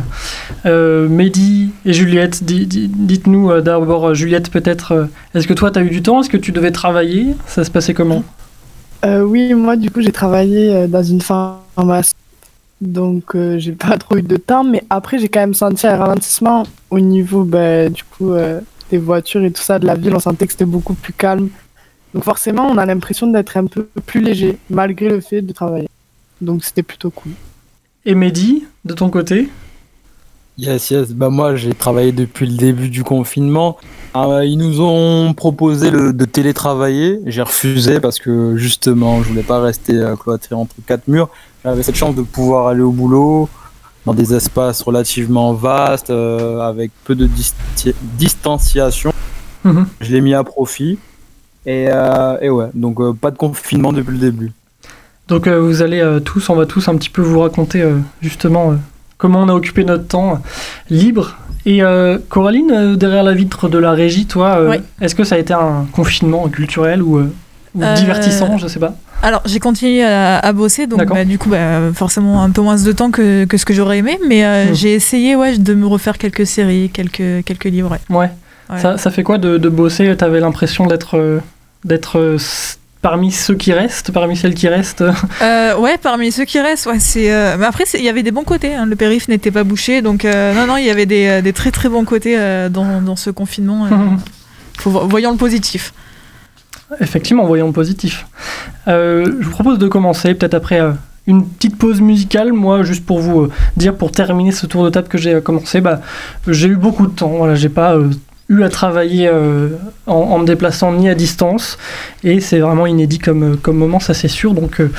Euh, 0.67 1.09
Mehdi 1.09 1.71
et 1.85 1.93
Juliette, 1.93 2.45
di- 2.45 2.67
di- 2.67 2.87
dites-nous 2.89 3.51
euh, 3.51 3.61
d'abord, 3.61 4.15
Juliette, 4.15 4.51
peut-être, 4.51 5.09
est-ce 5.35 5.49
que 5.49 5.53
toi, 5.55 5.73
tu 5.73 5.81
as 5.81 5.83
eu 5.83 5.91
du 5.91 6.01
temps? 6.01 6.21
Est-ce 6.21 6.31
que 6.31 6.37
tu 6.37 6.53
devais 6.53 6.71
travailler? 6.71 7.35
Ça 7.47 7.65
se 7.65 7.71
passait 7.73 7.93
comment? 7.93 8.23
Euh, 9.05 9.21
oui, 9.23 9.53
moi 9.53 9.77
du 9.77 9.91
coup 9.91 10.01
j'ai 10.01 10.13
travaillé 10.13 10.87
dans 10.89 11.03
une 11.03 11.21
pharmacie, 11.21 12.14
donc 12.85 13.35
euh, 13.35 13.59
j'ai 13.59 13.73
pas 13.73 13.97
trop 13.99 14.17
eu 14.17 14.23
de 14.23 14.37
temps, 14.37 14.65
mais 14.65 14.83
après 14.91 15.19
j'ai 15.19 15.29
quand 15.29 15.41
même 15.41 15.55
senti 15.55 15.87
un 15.87 15.97
ralentissement 15.97 16.65
au 16.91 17.01
niveau 17.01 17.45
bah, 17.45 17.89
du 17.89 18.05
coup 18.05 18.33
euh, 18.33 18.61
des 18.91 18.99
voitures 18.99 19.43
et 19.45 19.51
tout 19.51 19.63
ça 19.63 19.79
de 19.79 19.87
la 19.87 19.95
ville, 19.95 20.15
on 20.15 20.21
sentait 20.21 20.47
que 20.47 20.53
c'était 20.53 20.65
beaucoup 20.65 20.95
plus 20.95 21.13
calme. 21.13 21.49
Donc 22.15 22.25
forcément 22.25 22.67
on 22.67 22.79
a 22.79 22.87
l'impression 22.87 23.27
d'être 23.27 23.57
un 23.57 23.67
peu 23.67 23.89
plus 24.07 24.21
léger 24.21 24.59
malgré 24.71 25.09
le 25.09 25.21
fait 25.21 25.43
de 25.43 25.53
travailler. 25.53 25.89
Donc 26.41 26.65
c'était 26.65 26.83
plutôt 26.83 27.11
cool. 27.11 27.33
Et 28.07 28.15
Mehdi, 28.15 28.65
de 28.85 28.95
ton 28.95 29.09
côté? 29.11 29.49
Yes, 30.57 30.91
yes. 30.91 31.11
Bah 31.11 31.31
moi, 31.31 31.57
j'ai 31.57 31.75
travaillé 31.75 32.13
depuis 32.13 32.47
le 32.47 32.57
début 32.57 32.89
du 32.89 33.03
confinement. 33.03 33.77
Euh, 34.15 34.45
ils 34.45 34.57
nous 34.57 34.81
ont 34.81 35.35
proposé 35.35 35.91
le- 35.91 36.13
de 36.13 36.25
télétravailler. 36.27 37.19
J'ai 37.27 37.43
refusé 37.43 37.99
parce 37.99 38.21
que 38.21 38.57
justement, 38.57 39.21
je 39.23 39.31
voulais 39.31 39.43
pas 39.43 39.61
rester 39.61 39.95
euh, 39.97 40.15
cloîtré 40.15 40.55
entre 40.55 40.77
quatre 40.87 41.09
murs. 41.09 41.29
J'avais 41.65 41.83
cette 41.83 41.97
chance 41.97 42.15
de 42.15 42.23
pouvoir 42.23 42.69
aller 42.69 42.83
au 42.83 42.91
boulot 42.91 43.49
dans 44.05 44.13
des 44.13 44.35
espaces 44.35 44.83
relativement 44.83 45.55
vastes, 45.55 46.11
euh, 46.11 46.61
avec 46.61 46.91
peu 47.05 47.15
de 47.15 47.27
disti- 47.27 47.95
distanciation. 48.19 49.13
Mhm. 49.65 49.87
Je 50.01 50.13
l'ai 50.13 50.21
mis 50.21 50.35
à 50.35 50.45
profit. 50.45 50.99
Et, 51.65 51.87
euh, 51.91 52.37
et 52.43 52.51
ouais, 52.51 52.67
donc 52.75 53.01
euh, 53.01 53.15
pas 53.15 53.31
de 53.31 53.39
confinement 53.39 53.95
depuis 53.95 54.13
le 54.13 54.19
début. 54.19 54.53
Donc 55.29 55.47
euh, 55.47 55.59
vous 55.59 55.81
allez 55.81 56.01
euh, 56.01 56.21
tous, 56.21 56.51
on 56.51 56.55
va 56.55 56.67
tous 56.67 56.87
un 56.89 56.97
petit 56.97 57.09
peu 57.09 57.23
vous 57.23 57.41
raconter 57.41 57.81
euh, 57.81 57.97
justement 58.21 58.73
euh, 58.73 58.75
comment 59.17 59.41
on 59.41 59.49
a 59.49 59.55
occupé 59.55 59.85
notre 59.85 60.07
temps 60.07 60.33
euh, 60.35 60.37
libre. 60.91 61.39
Et 61.65 61.83
euh, 61.83 62.19
Coraline, 62.29 62.71
euh, 62.71 62.97
derrière 62.97 63.23
la 63.23 63.33
vitre 63.33 63.71
de 63.71 63.79
la 63.79 63.93
régie, 63.93 64.27
toi, 64.27 64.59
euh, 64.59 64.71
Oui. 64.73 64.77
est-ce 65.01 65.15
que 65.15 65.25
ça 65.25 65.37
a 65.37 65.39
été 65.39 65.55
un 65.55 65.87
confinement 65.93 66.47
culturel 66.51 67.03
ou, 67.03 67.17
euh, 67.17 67.33
ou 67.75 67.83
Euh, 67.83 67.95
divertissant 67.95 68.59
Je 68.59 68.69
sais 68.69 68.79
pas? 68.79 68.93
Alors, 69.23 69.41
j'ai 69.47 69.59
continué 69.61 70.03
à, 70.05 70.39
à 70.39 70.53
bosser, 70.53 70.87
donc 70.87 71.05
bah, 71.07 71.25
du 71.25 71.39
coup, 71.39 71.49
bah, 71.49 71.81
forcément 71.95 72.43
un 72.43 72.51
peu 72.51 72.61
moins 72.61 72.77
de 72.77 72.93
temps 72.93 73.11
que, 73.11 73.45
que 73.47 73.57
ce 73.57 73.65
que 73.65 73.73
j'aurais 73.73 73.99
aimé, 73.99 74.19
mais 74.29 74.45
euh, 74.45 74.67
Mhm. 74.69 74.75
j'ai 74.75 74.95
essayé 74.95 75.35
ouais, 75.37 75.57
de 75.57 75.75
me 75.75 75.87
refaire 75.87 76.19
quelques 76.19 76.47
séries, 76.47 76.91
quelques, 76.93 77.45
quelques 77.45 77.65
livres. 77.65 77.91
ouais. 78.11 78.17
Ouais. 78.17 78.31
Ouais. 78.71 78.79
Ça, 78.81 78.97
ça 78.99 79.11
fait 79.11 79.23
quoi 79.23 79.39
de, 79.39 79.59
de 79.59 79.69
bosser? 79.69 80.17
T'avais 80.17 80.41
l'impression 80.41 80.87
d'être 80.87 81.19
euh, 81.19 81.39
d'être 81.85 82.19
euh, 82.19 82.39
parmi 83.03 83.31
ceux 83.31 83.55
qui 83.55 83.75
restent, 83.75 84.11
parmi 84.11 84.37
celles 84.39 84.55
qui 84.55 84.69
restent? 84.69 85.05
Euh, 85.43 85.77
ouais, 85.77 85.99
parmi 85.99 86.33
ceux 86.33 86.45
qui 86.47 86.59
restent, 86.61 86.87
ouais, 86.87 86.99
c'est. 86.99 87.31
euh, 87.31 87.57
Mais 87.59 87.67
après, 87.67 87.85
il 87.95 88.03
y 88.03 88.09
avait 88.09 88.23
des 88.23 88.31
bons 88.31 88.43
côtés. 88.45 88.75
hein. 88.75 88.87
Le 88.87 88.97
périph' 88.97 89.29
n'était 89.29 89.51
pas 89.51 89.65
bouché, 89.65 90.01
donc 90.01 90.25
euh, 90.25 90.55
non, 90.55 90.67
non, 90.67 90.77
il 90.79 90.85
y 90.87 90.91
avait 90.91 91.05
des, 91.07 91.43
des 91.43 91.53
très 91.53 91.71
très 91.71 91.91
bons 91.91 92.05
côtés 92.07 92.39
dans, 92.71 93.03
dans 93.03 93.17
ce 93.17 93.29
confinement. 93.31 93.87
Faut 94.79 94.91
vo- 94.91 95.07
voyons 95.07 95.31
le 95.33 95.37
positif. 95.37 95.93
Effectivement, 97.01 97.45
voyons 97.47 97.73
positif. 97.73 98.27
Euh, 98.89 99.25
je 99.41 99.45
vous 99.45 99.51
propose 99.51 99.79
de 99.79 99.89
commencer, 99.89 100.35
peut-être 100.35 100.55
après 100.55 100.81
euh, 100.81 100.93
une 101.27 101.47
petite 101.47 101.77
pause 101.77 102.01
musicale. 102.01 102.53
Moi, 102.53 102.83
juste 102.83 103.05
pour 103.05 103.21
vous 103.21 103.43
euh, 103.43 103.51
dire, 103.77 103.95
pour 103.95 104.13
terminer 104.13 104.53
ce 104.53 104.67
tour 104.67 104.85
de 104.85 104.91
table 104.91 105.09
que 105.09 105.19
j'ai 105.19 105.41
commencé, 105.41 105.81
bah, 105.81 106.01
j'ai 106.47 106.69
eu 106.69 106.77
beaucoup 106.77 107.07
de 107.07 107.13
temps. 107.13 107.29
Voilà, 107.29 107.55
j'ai 107.55 107.69
pas 107.69 107.97
eu 108.49 108.63
à 108.63 108.69
travailler 108.69 109.29
euh, 109.33 109.71
en, 110.07 110.39
me 110.39 110.47
déplaçant 110.47 110.93
ni 110.93 111.09
à 111.09 111.15
distance 111.15 111.79
et 112.23 112.41
c'est 112.41 112.59
vraiment 112.59 112.87
inédit 112.87 113.19
comme, 113.19 113.57
comme 113.57 113.77
moment, 113.77 114.01
ça 114.01 114.13
c'est 114.13 114.29
sûr. 114.29 114.53
Donc 114.53 114.81
euh, 114.81 114.91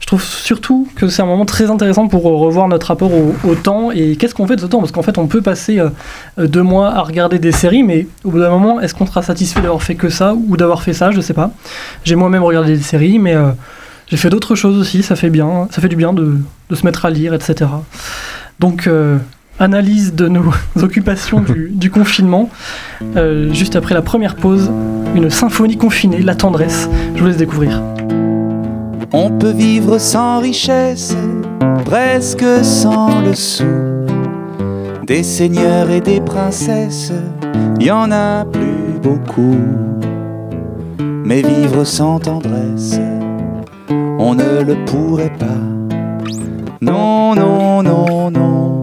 je 0.00 0.06
trouve 0.06 0.22
surtout 0.22 0.88
que 0.96 1.08
c'est 1.08 1.22
un 1.22 1.26
moment 1.26 1.46
très 1.46 1.70
intéressant 1.70 2.08
pour 2.08 2.28
euh, 2.28 2.36
revoir 2.36 2.68
notre 2.68 2.88
rapport 2.88 3.10
au, 3.12 3.54
temps 3.54 3.90
et 3.90 4.16
qu'est-ce 4.16 4.34
qu'on 4.34 4.46
fait 4.46 4.56
de 4.56 4.60
ce 4.60 4.66
temps 4.66 4.80
parce 4.80 4.92
qu'en 4.92 5.02
fait 5.02 5.18
on 5.18 5.26
peut 5.26 5.40
passer 5.42 5.78
euh, 5.78 5.88
euh, 6.38 6.46
deux 6.46 6.62
mois 6.62 6.88
à 6.88 7.02
regarder 7.02 7.38
des 7.38 7.52
séries 7.52 7.82
mais 7.82 8.06
au 8.24 8.30
bout 8.30 8.38
d'un 8.38 8.50
moment 8.50 8.80
est-ce 8.80 8.94
qu'on 8.94 9.06
sera 9.06 9.22
satisfait 9.22 9.60
d'avoir 9.60 9.82
fait 9.82 9.94
que 9.94 10.08
ça 10.08 10.34
ou 10.34 10.56
d'avoir 10.56 10.82
fait 10.82 10.92
ça, 10.92 11.10
je 11.10 11.20
sais 11.20 11.34
pas. 11.34 11.50
J'ai 12.04 12.16
moi-même 12.16 12.42
regardé 12.42 12.76
des 12.76 12.82
séries 12.82 13.18
mais 13.18 13.34
euh, 13.34 13.50
j'ai 14.08 14.16
fait 14.16 14.30
d'autres 14.30 14.56
choses 14.56 14.78
aussi, 14.78 15.02
ça 15.02 15.16
fait 15.16 15.30
bien, 15.30 15.68
ça 15.70 15.80
fait 15.80 15.88
du 15.88 15.96
bien 15.96 16.12
de, 16.12 16.36
de 16.68 16.74
se 16.74 16.84
mettre 16.84 17.04
à 17.04 17.10
lire, 17.10 17.32
etc. 17.32 17.70
Donc 18.58 18.86
euh, 18.86 19.18
analyse 19.60 20.14
de 20.14 20.26
nos 20.26 20.50
occupations 20.82 21.44
du, 21.44 21.90
confinement. 21.90 22.50
Euh, 23.16 23.52
juste 23.52 23.76
après 23.76 23.94
la 23.94 24.02
première 24.02 24.34
pause, 24.34 24.70
une 25.14 25.30
symphonie 25.30 25.76
confinée, 25.76 26.22
la 26.22 26.34
tendresse. 26.34 26.88
Je 27.14 27.20
vous 27.20 27.26
laisse 27.28 27.36
découvrir. 27.36 27.82
On 29.12 29.30
peut 29.30 29.52
vivre 29.52 29.98
sans 29.98 30.40
richesse, 30.40 31.16
presque 31.84 32.44
sans 32.62 33.20
le 33.20 33.34
sou. 33.34 33.64
Des 35.06 35.22
seigneurs 35.22 35.90
et 35.90 36.00
des 36.00 36.20
princesses, 36.20 37.12
y 37.80 37.90
en 37.90 38.10
a 38.12 38.44
plus 38.44 39.00
beaucoup. 39.02 39.58
Mais 41.24 41.42
vivre 41.42 41.84
sans 41.84 42.18
tendresse, 42.20 42.98
on 44.18 44.34
ne 44.34 44.62
le 44.62 44.76
pourrait 44.84 45.32
pas. 45.38 45.46
Non, 46.80 47.34
non, 47.34 47.82
non, 47.82 48.30
non, 48.30 48.79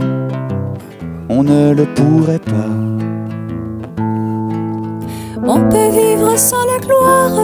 on 1.30 1.44
ne 1.44 1.74
le 1.74 1.86
pourrait 1.86 2.40
pas. 2.40 2.74
On 5.46 5.60
peut 5.70 5.90
vivre 5.90 6.38
sans 6.38 6.66
la 6.66 6.80
gloire 6.80 7.40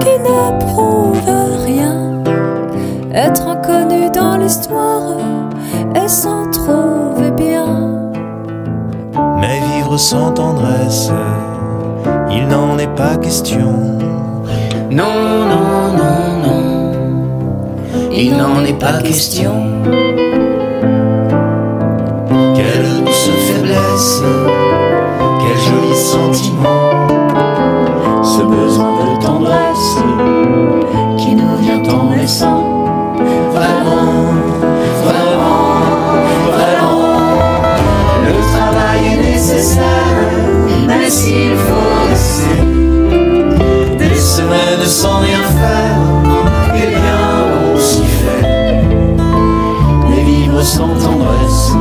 qui 0.00 0.18
ne 0.18 0.58
prouve 0.60 1.20
rien. 1.64 2.22
Être 3.12 3.48
inconnu 3.48 4.10
dans 4.10 4.36
l'histoire 4.36 5.16
et 5.94 6.08
s'en 6.08 6.50
trouver 6.50 7.30
bien. 7.30 8.10
Mais 9.40 9.60
vivre 9.74 9.96
sans 9.96 10.32
tendresse, 10.32 11.10
il 12.30 12.46
n'en 12.48 12.78
est 12.78 12.94
pas 12.94 13.16
question. 13.16 13.98
Non, 14.90 15.44
non, 15.52 15.92
non, 15.96 16.42
non, 16.46 16.92
il 18.12 18.36
n'en 18.36 18.64
est 18.64 18.78
pas 18.78 19.00
question. 19.02 19.52
Quel 23.98 25.58
joli 25.58 25.96
sentiment. 25.96 26.68
Ce 28.22 28.42
besoin 28.42 28.92
de 28.92 29.20
tendresse 29.20 29.96
qui 31.16 31.34
nous 31.34 31.56
vient 31.56 31.82
en 31.92 32.04
naissant. 32.04 32.84
Vraiment, 33.52 34.12
vraiment, 35.04 35.82
vraiment. 36.52 37.28
Le 38.24 38.32
travail 38.52 39.14
est 39.14 39.32
nécessaire, 39.32 40.14
mais 40.86 41.10
s'il 41.10 41.56
faut 41.56 42.08
rester 42.08 42.62
Des 43.98 44.14
semaines 44.14 44.86
sans 44.86 45.18
rien 45.18 45.42
faire, 45.42 45.98
eh 46.76 46.86
bien 46.86 47.74
on 47.74 47.78
s'y 47.78 48.04
fait. 48.04 48.84
mais 50.08 50.22
vivre 50.22 50.62
sans 50.62 50.94
tendresse, 50.94 51.72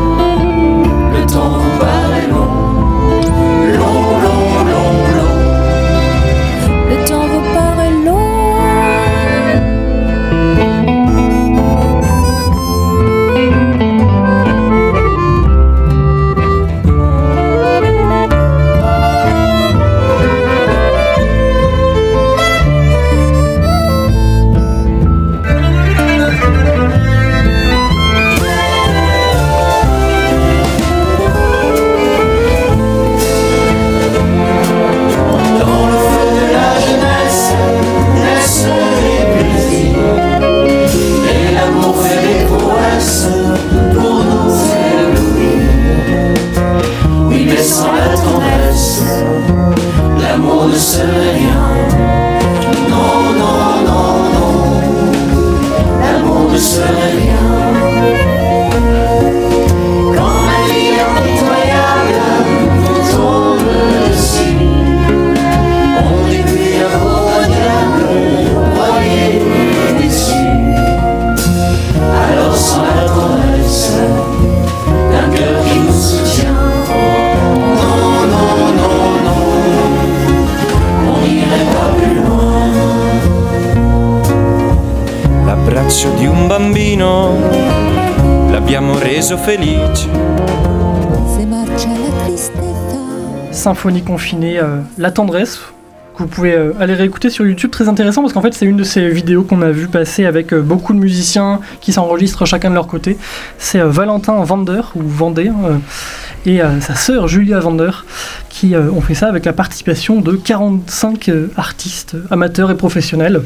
le 1.14 1.26
temps 1.32 1.60
vous 1.60 1.78
Symphonie 93.68 94.02
confinée, 94.02 94.60
euh, 94.60 94.80
la 94.98 95.12
tendresse. 95.12 95.60
que 96.16 96.24
Vous 96.24 96.28
pouvez 96.30 96.54
euh, 96.54 96.72
aller 96.80 96.94
réécouter 96.94 97.30
sur 97.30 97.46
YouTube, 97.46 97.70
très 97.70 97.90
intéressant 97.90 98.22
parce 98.22 98.32
qu'en 98.32 98.42
fait 98.42 98.54
c'est 98.54 98.66
une 98.66 98.78
de 98.78 98.86
ces 98.86 99.10
vidéos 99.10 99.44
qu'on 99.44 99.62
a 99.62 99.72
vu 99.72 99.90
passer 99.90 100.26
avec 100.26 100.54
euh, 100.54 100.62
beaucoup 100.62 100.94
de 100.94 101.00
musiciens 101.00 101.60
qui 101.82 101.92
s'enregistrent 101.92 102.46
chacun 102.46 102.70
de 102.70 102.76
leur 102.76 102.88
côté. 102.88 103.18
C'est 103.58 103.82
Valentin 103.82 104.42
Vander 104.46 104.80
ou 104.96 105.02
Vendée 105.04 105.52
et 106.46 106.62
sa 106.80 106.96
sœur 106.96 107.28
Julia 107.28 107.60
Vander 107.60 107.92
qui 108.48 108.74
ont 108.78 109.02
fait 109.02 109.16
ça 109.16 109.28
avec 109.28 109.44
la 109.44 109.52
participation 109.52 110.22
de 110.22 110.38
45 110.38 111.28
euh, 111.28 111.48
artistes 111.58 112.16
amateurs 112.32 112.72
et 112.72 112.78
professionnels. 112.78 113.42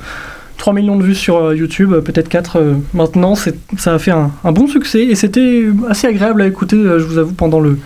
3 0.58 0.74
millions 0.74 0.98
de 0.98 1.04
vues 1.04 1.16
sur 1.16 1.52
YouTube, 1.56 1.96
peut-être 2.02 2.30
4 2.30 2.58
euh, 2.58 2.74
maintenant, 2.94 3.34
ça 3.34 3.52
a 3.96 3.98
fait 3.98 4.12
un, 4.12 4.30
bon 4.52 4.68
succès 4.68 5.02
et 5.02 5.16
c'était 5.16 5.66
assez 5.90 6.06
agréable 6.06 6.44
à 6.44 6.46
écouter, 6.46 6.78
je 6.78 7.04
vous 7.04 7.18
avoue, 7.18 7.34
pendant 7.34 7.60
le, 7.60 7.80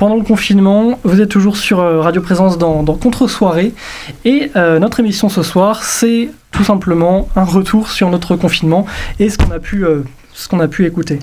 pendant 0.00 0.16
le 0.16 0.22
confinement. 0.22 0.98
Vous 1.04 1.20
êtes 1.20 1.28
toujours 1.28 1.58
sur 1.58 1.78
euh, 1.80 2.00
Radio 2.00 2.22
Présence 2.22 2.56
dans, 2.56 2.82
dans 2.82 2.94
Contre-soirée 2.94 3.74
et 4.24 4.50
euh, 4.56 4.78
notre 4.78 4.98
émission 4.98 5.28
ce 5.28 5.42
soir, 5.42 5.82
c'est 5.84 6.30
tout 6.52 6.64
simplement 6.64 7.28
un 7.36 7.44
retour 7.44 7.88
sur 7.90 8.08
notre 8.08 8.34
confinement 8.34 8.86
et 9.18 9.28
ce 9.28 9.36
qu'on 9.36 9.50
a 9.52 9.58
pu, 9.58 9.84
euh, 9.84 10.02
ce 10.32 10.48
qu'on 10.48 10.58
a 10.60 10.68
pu 10.68 10.86
écouter. 10.86 11.18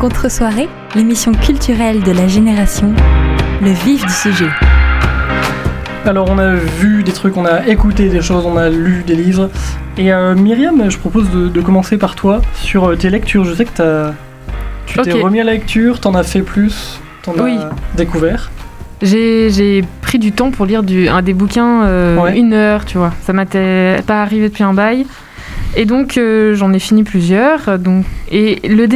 Contre-soirée, 0.00 0.68
l'émission 0.96 1.30
culturelle 1.32 2.02
de 2.02 2.10
la 2.10 2.26
génération, 2.26 2.92
le 3.62 3.70
vif 3.70 4.04
du 4.04 4.12
sujet. 4.12 4.48
Alors 6.04 6.26
on 6.28 6.38
a 6.38 6.54
vu 6.56 7.04
des 7.04 7.12
trucs, 7.12 7.36
on 7.36 7.46
a 7.46 7.68
écouté 7.68 8.08
des 8.08 8.20
choses, 8.20 8.44
on 8.44 8.56
a 8.56 8.68
lu 8.68 9.04
des 9.06 9.14
livres. 9.14 9.48
Et 9.96 10.12
euh, 10.12 10.34
Myriam, 10.34 10.90
je 10.90 10.98
propose 10.98 11.30
de, 11.30 11.46
de 11.46 11.60
commencer 11.60 11.98
par 11.98 12.16
toi 12.16 12.42
sur 12.54 12.98
tes 12.98 13.10
lectures. 13.10 13.44
Je 13.44 13.54
sais 13.54 13.64
que 13.64 13.70
t'as- 13.76 14.12
tu 14.86 14.98
t'es 15.00 15.12
Ok. 15.12 15.22
remis 15.22 15.40
à 15.40 15.44
la 15.44 15.52
lecture, 15.52 16.00
t'en 16.00 16.14
as 16.14 16.22
fait 16.22 16.42
plus, 16.42 17.00
t'en 17.22 17.32
Oui. 17.42 17.56
as 17.56 17.70
découvert. 17.96 18.50
J'ai 19.00 19.50
j'ai 19.50 19.82
pris 20.00 20.18
du 20.18 20.30
temps 20.32 20.50
pour 20.50 20.64
lire 20.66 20.82
du, 20.82 21.08
un 21.08 21.22
des 21.22 21.34
bouquins, 21.34 21.82
euh, 21.84 22.16
Ouais. 22.18 22.38
une 22.38 22.52
heure, 22.52 22.84
tu 22.84 22.98
vois. 22.98 23.12
Ça 23.22 23.32
m'était 23.32 24.00
pas 24.06 24.22
arrivé 24.22 24.48
depuis 24.48 24.62
un 24.62 24.74
bail. 24.74 25.06
Et 25.74 25.86
donc, 25.86 26.18
euh, 26.18 26.54
j'en 26.54 26.72
ai 26.72 26.78
fini 26.78 27.02
plusieurs. 27.02 27.78
Donc, 27.78 28.04
et 28.30 28.60
le 28.68 28.86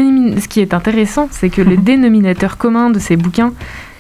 ce 0.41 0.47
qui 0.47 0.61
est 0.61 0.75
intéressant, 0.75 1.29
c'est 1.31 1.49
que 1.49 1.63
le 1.63 1.77
dénominateur 1.91 2.57
commun 2.59 2.91
de 2.91 2.99
ces 2.99 3.17
bouquins, 3.17 3.53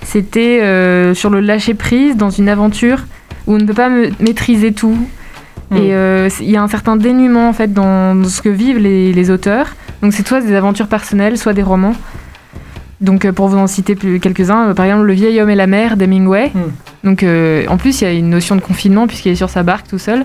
c'était 0.02 0.60
euh, 0.62 1.14
sur 1.14 1.30
le 1.30 1.40
lâcher-prise 1.40 2.16
dans 2.16 2.30
une 2.30 2.48
aventure 2.48 3.04
où 3.46 3.54
on 3.54 3.58
ne 3.58 3.64
peut 3.64 3.74
pas 3.74 3.88
maîtriser 4.20 4.72
tout. 4.72 4.96
Hmm. 5.70 5.76
Et 5.76 5.94
euh, 5.94 6.28
il 6.40 6.50
y 6.50 6.56
a 6.56 6.62
un 6.62 6.68
certain 6.68 6.96
dénuement 6.96 7.48
en 7.48 7.52
fait 7.52 7.72
dans, 7.72 8.14
dans 8.14 8.28
ce 8.28 8.40
que 8.40 8.48
vivent 8.48 8.78
les, 8.78 9.12
les 9.12 9.30
auteurs. 9.30 9.74
Donc 10.02 10.12
c'est 10.12 10.26
soit 10.26 10.40
des 10.40 10.54
aventures 10.54 10.88
personnelles, 10.88 11.38
soit 11.38 11.54
des 11.54 11.62
romans. 11.62 11.94
Donc 13.00 13.24
euh, 13.24 13.32
pour 13.32 13.48
vous 13.48 13.58
en 13.58 13.66
citer 13.66 13.94
quelques-uns, 13.94 14.70
euh, 14.70 14.74
par 14.74 14.86
exemple 14.86 15.04
Le 15.04 15.12
vieil 15.12 15.40
homme 15.40 15.50
et 15.50 15.54
la 15.54 15.66
mer 15.66 15.96
d'Hemingway. 15.96 16.50
Hmm. 16.54 16.70
Donc 17.04 17.22
euh, 17.22 17.66
en 17.68 17.76
plus 17.76 18.00
il 18.00 18.04
y 18.04 18.06
a 18.06 18.12
une 18.12 18.30
notion 18.30 18.56
de 18.56 18.60
confinement 18.60 19.06
puisqu'il 19.06 19.32
est 19.32 19.36
sur 19.36 19.50
sa 19.50 19.62
barque 19.62 19.88
tout 19.88 19.98
seul. 19.98 20.24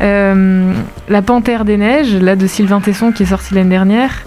Euh, 0.00 0.72
la 1.08 1.22
Panthère 1.22 1.64
des 1.64 1.76
neiges, 1.76 2.14
là 2.14 2.34
de 2.34 2.46
Sylvain 2.46 2.80
Tesson 2.80 3.12
qui 3.12 3.24
est 3.24 3.26
sorti 3.26 3.54
l'année 3.54 3.70
dernière, 3.70 4.24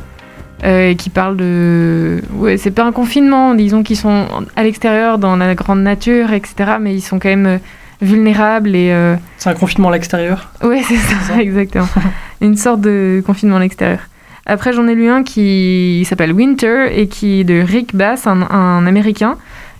euh, 0.64 0.90
et 0.90 0.96
qui 0.96 1.10
parle 1.10 1.38
de, 1.38 2.22
ouais 2.36 2.58
c'est 2.58 2.72
pas 2.72 2.84
un 2.84 2.92
confinement, 2.92 3.56
disons 3.56 3.84
qu'ils 3.84 3.98
sont 3.98 4.28
à 4.56 4.64
l'extérieur 4.64 5.18
dans 5.18 5.36
la 5.36 5.56
grande 5.56 5.82
nature, 5.82 6.34
etc. 6.34 6.78
Mais 6.80 6.94
ils 6.94 7.02
sont 7.02 7.20
quand 7.20 7.30
même 7.30 7.60
vulnérables 8.02 8.76
et 8.76 8.92
euh, 8.92 9.16
C'est 9.38 9.50
un 9.50 9.54
confinement 9.54 9.90
à 9.90 9.94
l'extérieur. 9.94 10.52
Ouais, 10.64 10.82
c'est 10.84 10.96
ça, 10.96 11.40
exactement. 11.40 11.88
Une 12.42 12.58
sorte 12.58 12.82
de 12.82 13.24
confinement 13.26 13.58
à 13.58 13.60
l'extérieur. 13.60 14.00
Après, 14.46 14.74
j'en 14.74 14.88
ai 14.88 14.96
lu 14.96 15.10
un 15.10 15.24
qui 15.24 16.06
s'appelle 16.08 16.32
Winter 16.32 16.88
et 16.96 17.08
qui 17.08 17.42
est 17.42 17.44
de 17.44 17.62
Rick 17.62 17.96
Bass, 17.96 18.28
un, 18.28 18.44
un 18.44 18.86
Américain, 18.86 19.38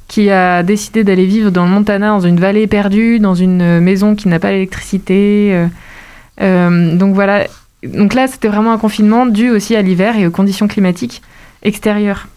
qui 0.08 0.30
a 0.32 0.64
décidé 0.64 1.04
d'aller 1.04 1.26
vivre 1.26 1.52
dans 1.52 1.66
le 1.66 1.72
Montana, 1.72 2.10
dans 2.10 2.20
une 2.20 2.40
vallée 2.40 2.68
perdue, 2.68 3.20
dans 3.20 3.36
une 3.36 3.80
maison 3.80 4.16
qui 4.16 4.28
n'a 4.28 4.40
pas 4.40 4.50
d'électricité. 4.50 5.52
euh, 5.54 5.68
euh, 6.42 6.96
donc 6.96 7.14
voilà. 7.14 7.46
Donc 7.84 8.14
là, 8.14 8.28
c'était 8.28 8.48
vraiment 8.48 8.72
un 8.72 8.78
confinement 8.78 9.26
dû 9.26 9.50
aussi 9.52 9.76
à 9.76 9.82
l'hiver 9.82 10.18
et 10.18 10.26
aux 10.26 10.32
conditions 10.32 10.68
climatiques 10.68 11.22
extérieures. 11.62 12.28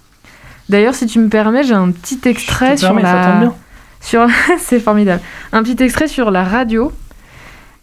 D'ailleurs, 0.68 0.94
si 0.94 1.06
tu 1.06 1.18
me 1.18 1.28
permets, 1.28 1.62
j'ai 1.64 1.74
un 1.74 1.90
petit 1.90 2.20
extrait 2.26 2.76
sur 2.76 2.88
permets, 2.88 3.02
la. 3.02 3.52
Sur... 4.00 4.26
c'est 4.58 4.80
formidable. 4.80 5.20
Un 5.52 5.62
petit 5.62 5.82
extrait 5.82 6.08
sur 6.08 6.30
la 6.30 6.44
radio. 6.44 6.92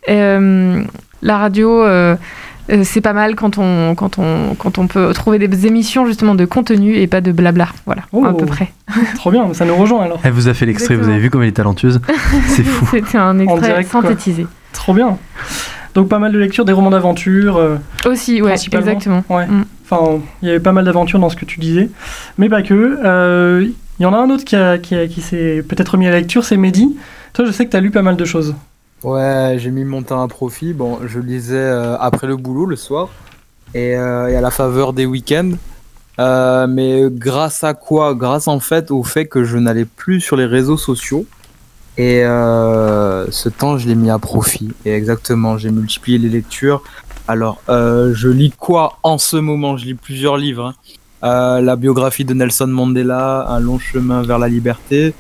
Euh, 0.10 0.84
la 1.22 1.38
radio, 1.38 1.84
euh, 1.84 2.16
euh, 2.72 2.82
c'est 2.84 3.02
pas 3.02 3.14
mal 3.14 3.36
quand 3.36 3.58
on, 3.58 3.96
quand, 3.96 4.18
on, 4.20 4.56
quand 4.56 4.78
on 4.78 4.88
peut 4.88 5.14
trouver 5.14 5.40
des 5.40 5.66
émissions 5.68 6.06
justement 6.06 6.36
de 6.36 6.46
contenu 6.46 6.96
et 6.96 7.08
pas 7.08 7.22
de 7.22 7.32
blabla. 7.32 7.68
Voilà, 7.86 8.04
à 8.28 8.34
peu 8.34 8.46
près. 8.46 8.72
Trop 9.16 9.32
bien, 9.32 9.54
ça 9.54 9.66
nous 9.66 9.76
rejoint 9.76 10.04
alors. 10.04 10.20
Elle 10.24 10.34
vous 10.34 10.48
a 10.48 10.54
fait 10.54 10.66
l'extrait, 10.66 10.96
vous 10.96 11.10
avez 11.10 11.20
vu 11.20 11.30
comme 11.30 11.42
elle 11.42 11.50
est 11.50 11.54
talentueuse 11.54 12.00
C'est 12.48 12.64
fou. 12.64 12.88
C'était 12.92 13.18
un 13.18 13.40
extrait 13.40 13.62
direct, 13.62 13.92
quoi. 13.92 14.02
synthétisé. 14.02 14.46
Trop 14.74 14.94
bien. 14.94 15.18
Donc 15.96 16.10
pas 16.10 16.20
mal 16.20 16.32
de 16.34 16.38
lectures, 16.38 16.66
des 16.66 16.74
romans 16.74 16.90
d'aventure. 16.90 17.58
euh, 17.58 17.78
Aussi, 18.06 18.42
ouais, 18.42 18.54
exactement. 18.54 19.24
Ouais. 19.30 19.48
Mm. 19.48 19.66
Enfin, 19.90 20.20
il 20.42 20.48
y 20.48 20.52
avait 20.52 20.60
pas 20.60 20.74
mal 20.74 20.84
d'aventures 20.84 21.20
dans 21.20 21.30
ce 21.30 21.36
que 21.36 21.46
tu 21.46 21.60
disais, 21.60 21.90
mais 22.38 22.50
pas 22.50 22.62
que. 22.62 23.72
Il 24.00 24.04
y 24.04 24.06
en 24.06 24.14
a 24.14 24.18
un 24.18 24.30
autre 24.30 24.44
qui, 24.44 24.56
a- 24.56 24.78
qui, 24.78 24.96
qui 25.08 25.22
s'est 25.22 25.64
peut-être 25.68 25.98
mis 25.98 26.08
à 26.08 26.12
la 26.12 26.20
lecture, 26.20 26.44
c'est 26.44 26.58
Mehdi. 26.58 26.96
Toi, 27.34 27.46
je 27.46 27.52
sais 27.52 27.66
que 27.66 27.72
tu 27.72 27.78
as 27.78 27.82
lu 27.82 27.92
pas 27.92 28.02
mal 28.02 28.18
de 28.18 28.26
choses. 28.26 28.56
Ouais, 29.04 29.56
j'ai 29.60 29.72
mis 29.72 29.86
mon 29.86 30.04
temps 30.04 30.22
à 30.24 30.28
profit. 30.28 30.74
Bon, 30.74 31.00
je 31.06 31.20
lisais 31.20 31.56
euh, 31.58 31.98
après 31.98 32.28
le 32.28 32.36
boulot 32.38 32.66
le 32.66 32.76
soir 32.76 33.10
et, 33.74 33.96
euh, 33.96 34.38
à 34.38 34.42
la 34.42 34.52
faveur 34.52 34.94
des 34.94 35.06
week-ends. 35.06 35.52
Euh, 36.18 36.66
mais 36.68 37.04
grâce 37.10 37.64
à 37.64 37.74
quoi? 37.74 38.16
Grâce 38.16 38.48
en 38.48 38.60
fait 38.60 38.90
au 38.90 39.04
fait 39.04 39.26
que 39.28 39.44
je 39.44 39.58
n'allais 39.58 39.86
plus 39.86 40.22
sur 40.22 40.36
les 40.38 40.46
réseaux 40.46 40.78
sociaux. 40.78 41.26
Et 41.98 42.24
ce 42.24 43.48
temps, 43.48 43.78
je 43.78 43.88
l'ai 43.88 43.96
mis 43.96 44.10
à 44.10 44.20
profit. 44.20 44.74
Et 44.84 44.92
exactement, 44.92 45.58
j'ai 45.58 45.72
multiplié 45.72 46.18
les 46.18 46.28
lectures. 46.28 46.84
Alors, 47.28 47.62
je 47.70 48.28
lis 48.28 48.52
quoi 48.58 48.98
en 49.04 49.18
ce 49.18 49.38
moment? 49.38 49.78
Je 49.78 49.86
lis 49.86 49.94
plusieurs 49.94 50.36
livres. 50.36 50.66
hein. 50.66 50.74
Euh, 51.26 51.60
la 51.62 51.76
biographie 51.76 52.24
de 52.26 52.34
Nelson 52.36 52.68
Mandela, 52.68 53.48
Un 53.50 53.60
long 53.60 53.80
chemin 53.80 54.22
vers 54.22 54.38
la 54.38 54.48
liberté. 54.48 55.14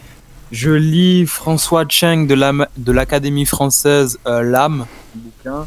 Je 0.51 0.69
lis 0.71 1.25
François 1.25 1.85
Cheng 1.89 2.27
de 2.27 2.91
l'Académie 2.91 3.45
française 3.45 4.19
euh, 4.27 4.43
L'âme, 4.43 4.85
bouquin. 5.15 5.65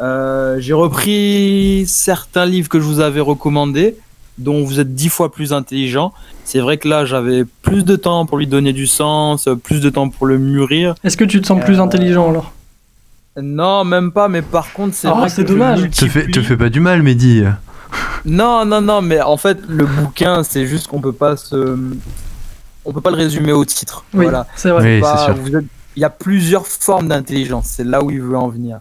Euh, 0.00 0.56
J'ai 0.60 0.74
repris 0.74 1.84
certains 1.86 2.44
livres 2.44 2.68
que 2.68 2.78
je 2.78 2.84
vous 2.84 3.00
avais 3.00 3.20
recommandés, 3.20 3.96
dont 4.36 4.62
vous 4.64 4.80
êtes 4.80 4.94
dix 4.94 5.08
fois 5.08 5.32
plus 5.32 5.54
intelligent. 5.54 6.12
C'est 6.44 6.60
vrai 6.60 6.76
que 6.76 6.86
là, 6.86 7.06
j'avais 7.06 7.44
plus 7.62 7.82
de 7.84 7.96
temps 7.96 8.26
pour 8.26 8.36
lui 8.36 8.46
donner 8.46 8.74
du 8.74 8.86
sens, 8.86 9.48
plus 9.64 9.80
de 9.80 9.88
temps 9.88 10.10
pour 10.10 10.26
le 10.26 10.36
mûrir. 10.38 10.94
Est-ce 11.04 11.16
que 11.16 11.24
tu 11.24 11.40
te 11.40 11.46
sens 11.46 11.64
plus 11.64 11.80
intelligent 11.80 12.28
alors? 12.28 12.52
Non, 13.40 13.84
même 13.84 14.12
pas, 14.12 14.28
mais 14.28 14.42
par 14.42 14.72
contre, 14.74 14.94
c'est 14.94 15.08
Ah, 15.08 15.12
vrai 15.14 15.28
c'est 15.30 15.42
que 15.44 15.48
je 15.48 15.52
dommage. 15.54 15.90
Te 15.90 16.06
fais, 16.06 16.26
te 16.26 16.42
fais 16.42 16.56
pas 16.58 16.68
du 16.68 16.80
mal, 16.80 17.02
Mehdi. 17.02 17.44
Non, 18.24 18.64
non, 18.64 18.80
non, 18.80 19.00
mais 19.02 19.20
en 19.20 19.36
fait, 19.36 19.58
le 19.68 19.86
bouquin, 19.86 20.42
c'est 20.42 20.66
juste 20.66 20.86
qu'on 20.88 21.00
peut 21.00 21.12
pas 21.12 21.36
se. 21.36 21.78
On 22.84 22.92
peut 22.92 23.00
pas 23.00 23.10
le 23.10 23.16
résumer 23.16 23.52
au 23.52 23.64
titre. 23.64 24.04
Oui, 24.14 24.24
voilà. 24.24 24.46
c'est 24.56 24.70
vrai. 24.70 24.82
C'est 24.82 24.94
Oui, 24.96 25.00
pas- 25.00 25.16
c'est 25.18 25.24
sûr. 25.26 25.34
vous 25.36 25.56
êtes- 25.56 25.64
Il 25.96 26.00
y 26.02 26.04
a 26.04 26.10
plusieurs 26.10 26.66
formes 26.66 27.08
d'intelligence, 27.08 27.66
c'est 27.66 27.84
là 27.84 28.02
où 28.02 28.10
il 28.10 28.20
veut 28.22 28.36
en 28.36 28.48
venir. 28.48 28.78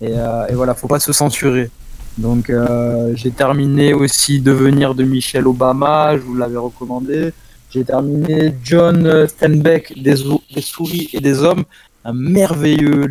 Et, 0.00 0.12
euh, 0.12 0.46
et 0.48 0.54
voilà, 0.54 0.74
faut 0.74 0.86
pas 0.88 1.00
se 1.00 1.12
censurer. 1.12 1.70
Donc, 2.18 2.48
euh, 2.50 3.12
j'ai 3.14 3.30
terminé 3.30 3.92
aussi 3.92 4.40
Devenir 4.40 4.94
de 4.94 5.04
Michelle 5.04 5.46
Obama, 5.46 6.16
je 6.16 6.22
vous 6.22 6.34
l'avais 6.36 6.56
recommandé. 6.56 7.32
J'ai 7.70 7.84
terminé 7.84 8.54
John 8.62 9.26
Steinbeck, 9.28 9.92
des, 10.00 10.22
ou- 10.26 10.40
des 10.54 10.62
souris 10.62 11.10
et 11.12 11.20
des 11.20 11.42
hommes, 11.42 11.64
un 12.04 12.12
merveilleux 12.14 13.06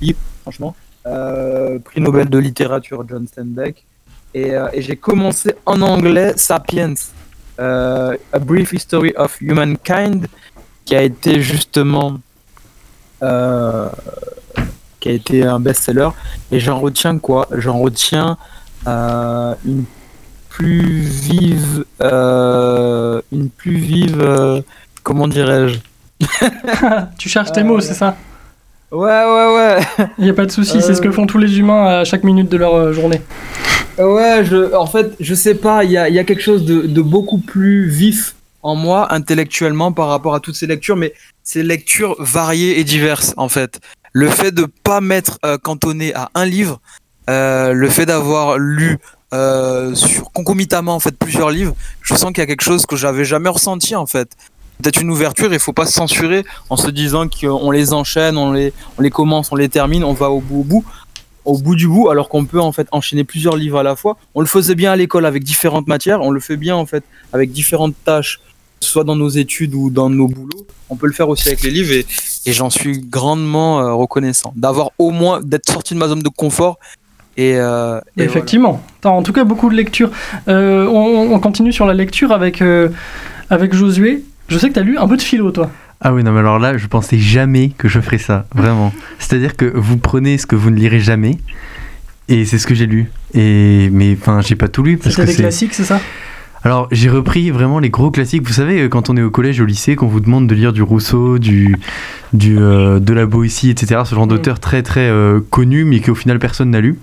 livre, 0.00 0.18
franchement. 0.42 0.74
Euh, 1.08 1.78
prix 1.78 2.00
Nobel 2.00 2.28
de 2.28 2.38
littérature, 2.38 3.04
John 3.08 3.26
Steinbeck. 3.26 3.84
Et, 4.34 4.54
euh, 4.54 4.68
j'ai 4.76 4.96
commencé 4.96 5.54
en 5.64 5.80
anglais 5.80 6.34
Sapiens, 6.36 6.94
euh, 7.58 8.16
A 8.32 8.38
Brief 8.38 8.72
History 8.72 9.14
of 9.16 9.40
Humankind, 9.40 10.26
qui 10.84 10.94
a 10.94 11.02
été 11.02 11.40
justement 11.40 12.18
qui 15.00 15.08
a 15.08 15.12
été 15.12 15.42
un 15.44 15.58
best-seller. 15.58 16.10
Et 16.52 16.60
j'en 16.60 16.78
retiens 16.78 17.18
quoi? 17.18 17.48
J'en 17.50 17.78
retiens 17.78 18.36
une 18.86 19.84
plus 20.48 21.00
vive, 21.00 21.84
une 22.00 23.50
plus 23.56 23.76
vive, 23.76 24.62
comment 25.02 25.26
dirais-je? 25.26 25.80
Tu 27.18 27.28
cherches 27.28 27.52
tes 27.52 27.64
mots, 27.64 27.80
c'est 27.80 27.94
ça? 27.94 28.16
Ouais, 28.90 29.00
ouais, 29.24 29.54
ouais. 29.54 30.06
Il 30.18 30.24
n'y 30.24 30.30
a 30.30 30.34
pas 30.34 30.46
de 30.46 30.50
souci, 30.50 30.80
c'est 30.80 30.94
ce 30.94 31.00
que 31.00 31.08
Euh. 31.08 31.12
font 31.12 31.26
tous 31.26 31.38
les 31.38 31.58
humains 31.58 31.86
à 32.00 32.04
chaque 32.04 32.24
minute 32.24 32.48
de 32.48 32.56
leur 32.56 32.74
euh, 32.74 32.92
journée. 32.92 33.20
Ouais, 33.98 34.44
je, 34.44 34.74
en 34.74 34.86
fait, 34.86 35.12
je 35.20 35.34
sais 35.34 35.54
pas, 35.54 35.84
il 35.84 35.90
y 35.90 35.98
a, 35.98 36.08
y 36.08 36.18
a 36.18 36.24
quelque 36.24 36.42
chose 36.42 36.64
de, 36.64 36.82
de 36.82 37.02
beaucoup 37.02 37.38
plus 37.38 37.88
vif 37.88 38.34
en 38.62 38.76
moi 38.76 39.12
intellectuellement 39.12 39.92
par 39.92 40.08
rapport 40.08 40.34
à 40.34 40.40
toutes 40.40 40.54
ces 40.54 40.66
lectures, 40.66 40.96
mais 40.96 41.12
ces 41.42 41.62
lectures 41.62 42.16
variées 42.18 42.78
et 42.80 42.84
diverses 42.84 43.34
en 43.36 43.48
fait. 43.48 43.80
Le 44.12 44.28
fait 44.28 44.52
de 44.52 44.66
pas 44.84 45.00
m'être 45.00 45.38
euh, 45.44 45.58
cantonné 45.58 46.14
à 46.14 46.30
un 46.34 46.46
livre, 46.46 46.80
euh, 47.28 47.72
le 47.72 47.88
fait 47.90 48.06
d'avoir 48.06 48.58
lu 48.58 48.98
sur, 49.94 50.32
concomitamment 50.32 50.94
en 50.94 51.00
fait 51.00 51.16
plusieurs 51.18 51.50
livres, 51.50 51.74
je 52.00 52.14
sens 52.14 52.28
qu'il 52.30 52.38
y 52.38 52.40
a 52.40 52.46
quelque 52.46 52.64
chose 52.64 52.86
que 52.86 52.96
j'avais 52.96 53.26
jamais 53.26 53.50
ressenti 53.50 53.94
en 53.94 54.06
fait. 54.06 54.30
Peut-être 54.82 55.02
une 55.02 55.10
ouverture, 55.10 55.52
il 55.52 55.58
faut 55.58 55.72
pas 55.72 55.86
se 55.86 55.92
censurer 55.92 56.44
en 56.70 56.76
se 56.76 56.88
disant 56.90 57.26
qu'on 57.28 57.70
les 57.70 57.92
enchaîne, 57.92 58.36
on 58.36 58.52
les, 58.52 58.72
on 58.96 59.02
les 59.02 59.10
commence, 59.10 59.50
on 59.50 59.56
les 59.56 59.68
termine, 59.68 60.04
on 60.04 60.12
va 60.12 60.30
au 60.30 60.40
bout 60.40 60.60
au 60.60 60.64
bout 60.64 60.84
au 61.48 61.56
bout 61.56 61.74
du 61.74 61.88
bout, 61.88 62.10
alors 62.10 62.28
qu'on 62.28 62.44
peut 62.44 62.60
en 62.60 62.72
fait 62.72 62.86
enchaîner 62.92 63.24
plusieurs 63.24 63.56
livres 63.56 63.78
à 63.78 63.82
la 63.82 63.96
fois. 63.96 64.18
On 64.34 64.40
le 64.40 64.46
faisait 64.46 64.74
bien 64.74 64.92
à 64.92 64.96
l'école 64.96 65.24
avec 65.24 65.42
différentes 65.44 65.88
matières, 65.88 66.20
on 66.20 66.30
le 66.30 66.40
fait 66.40 66.56
bien 66.56 66.76
en 66.76 66.84
fait 66.84 67.02
avec 67.32 67.52
différentes 67.52 67.94
tâches, 68.04 68.40
soit 68.80 69.02
dans 69.02 69.16
nos 69.16 69.30
études 69.30 69.74
ou 69.74 69.88
dans 69.90 70.10
nos 70.10 70.28
boulots. 70.28 70.66
On 70.90 70.96
peut 70.96 71.06
le 71.06 71.12
faire 71.12 71.28
aussi 71.28 71.48
avec 71.48 71.62
les 71.62 71.70
livres 71.70 71.92
et, 71.92 72.52
j'en 72.52 72.70
suis 72.70 73.00
grandement 73.00 73.80
euh, 73.80 73.92
reconnaissant 73.94 74.52
d'avoir 74.56 74.90
au 74.98 75.10
moins 75.10 75.40
d'être 75.42 75.70
sorti 75.70 75.94
de 75.94 75.98
ma 75.98 76.08
zone 76.08 76.22
de 76.22 76.28
confort. 76.28 76.78
Et, 77.36 77.54
euh, 77.56 78.00
Effectivement. 78.16 78.82
En 79.04 79.22
tout 79.22 79.32
cas 79.32 79.44
beaucoup 79.44 79.70
de 79.70 79.74
lectures. 79.74 80.10
Euh, 80.48 80.86
on, 80.86 81.32
on 81.32 81.40
continue 81.40 81.72
sur 81.72 81.86
la 81.86 81.94
lecture 81.94 82.32
avec, 82.32 82.62
avec 83.48 83.74
Josué. 83.74 84.22
Je 84.48 84.58
sais 84.58 84.68
que 84.68 84.74
tu 84.74 84.80
as 84.80 84.82
lu 84.82 84.98
un 84.98 85.06
peu 85.06 85.16
de 85.16 85.22
philo, 85.22 85.50
toi. 85.50 85.70
Ah 86.00 86.12
oui, 86.12 86.22
non, 86.22 86.32
mais 86.32 86.40
alors 86.40 86.58
là, 86.58 86.76
je 86.76 86.86
pensais 86.86 87.18
jamais 87.18 87.70
que 87.76 87.88
je 87.88 88.00
ferais 88.00 88.18
ça, 88.18 88.46
vraiment. 88.54 88.92
C'est-à-dire 89.18 89.56
que 89.56 89.66
vous 89.74 89.96
prenez 89.98 90.38
ce 90.38 90.46
que 90.46 90.56
vous 90.56 90.70
ne 90.70 90.76
lirez 90.76 91.00
jamais, 91.00 91.38
et 92.28 92.44
c'est 92.44 92.58
ce 92.58 92.66
que 92.66 92.74
j'ai 92.74 92.86
lu. 92.86 93.10
Et 93.34 93.90
mais 93.92 94.16
enfin, 94.18 94.40
j'ai 94.40 94.54
pas 94.54 94.68
tout 94.68 94.82
lu 94.82 94.96
parce 94.96 95.16
que 95.16 95.22
des 95.22 95.34
classiques, 95.34 95.74
c'est 95.74 95.84
ça? 95.84 96.00
Alors, 96.64 96.88
j'ai 96.90 97.08
repris 97.08 97.50
vraiment 97.50 97.78
les 97.78 97.90
gros 97.90 98.10
classiques. 98.10 98.46
Vous 98.46 98.52
savez, 98.52 98.82
euh, 98.82 98.88
quand 98.88 99.10
on 99.10 99.16
est 99.16 99.22
au 99.22 99.30
collège, 99.30 99.60
au 99.60 99.64
lycée, 99.64 99.94
qu'on 99.94 100.08
vous 100.08 100.20
demande 100.20 100.48
de 100.48 100.54
lire 100.54 100.72
du 100.72 100.82
Rousseau, 100.82 101.38
du, 101.38 101.76
du 102.32 102.58
euh, 102.58 102.98
de 102.98 103.12
la 103.12 103.26
Boétie, 103.26 103.70
etc. 103.70 104.02
Ce 104.04 104.14
genre 104.14 104.26
d'auteur 104.26 104.58
très 104.58 104.82
très 104.82 105.08
euh, 105.08 105.40
connu, 105.50 105.84
mais 105.84 106.00
qu'au 106.00 106.16
final 106.16 106.38
personne 106.38 106.70
n'a 106.70 106.80
lu, 106.80 106.98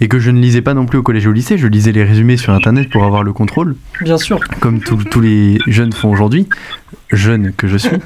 et 0.00 0.08
que 0.08 0.18
je 0.18 0.30
ne 0.30 0.40
lisais 0.40 0.62
pas 0.62 0.74
non 0.74 0.86
plus 0.86 0.98
au 0.98 1.02
collège 1.02 1.24
et 1.24 1.28
au 1.28 1.32
lycée. 1.32 1.58
Je 1.58 1.66
lisais 1.66 1.92
les 1.92 2.04
résumés 2.04 2.36
sur 2.36 2.52
Internet 2.52 2.88
pour 2.90 3.04
avoir 3.04 3.22
le 3.22 3.32
contrôle 3.32 3.76
Bien 4.02 4.18
sûr. 4.18 4.40
comme 4.60 4.80
tous- 4.80 4.98
les 5.20 5.58
jeunes 5.66 5.92
font 5.92 6.10
aujourd'hui, 6.12 6.48
jeune 7.10 7.52
que 7.56 7.66
je 7.68 7.76
suis. 7.76 7.96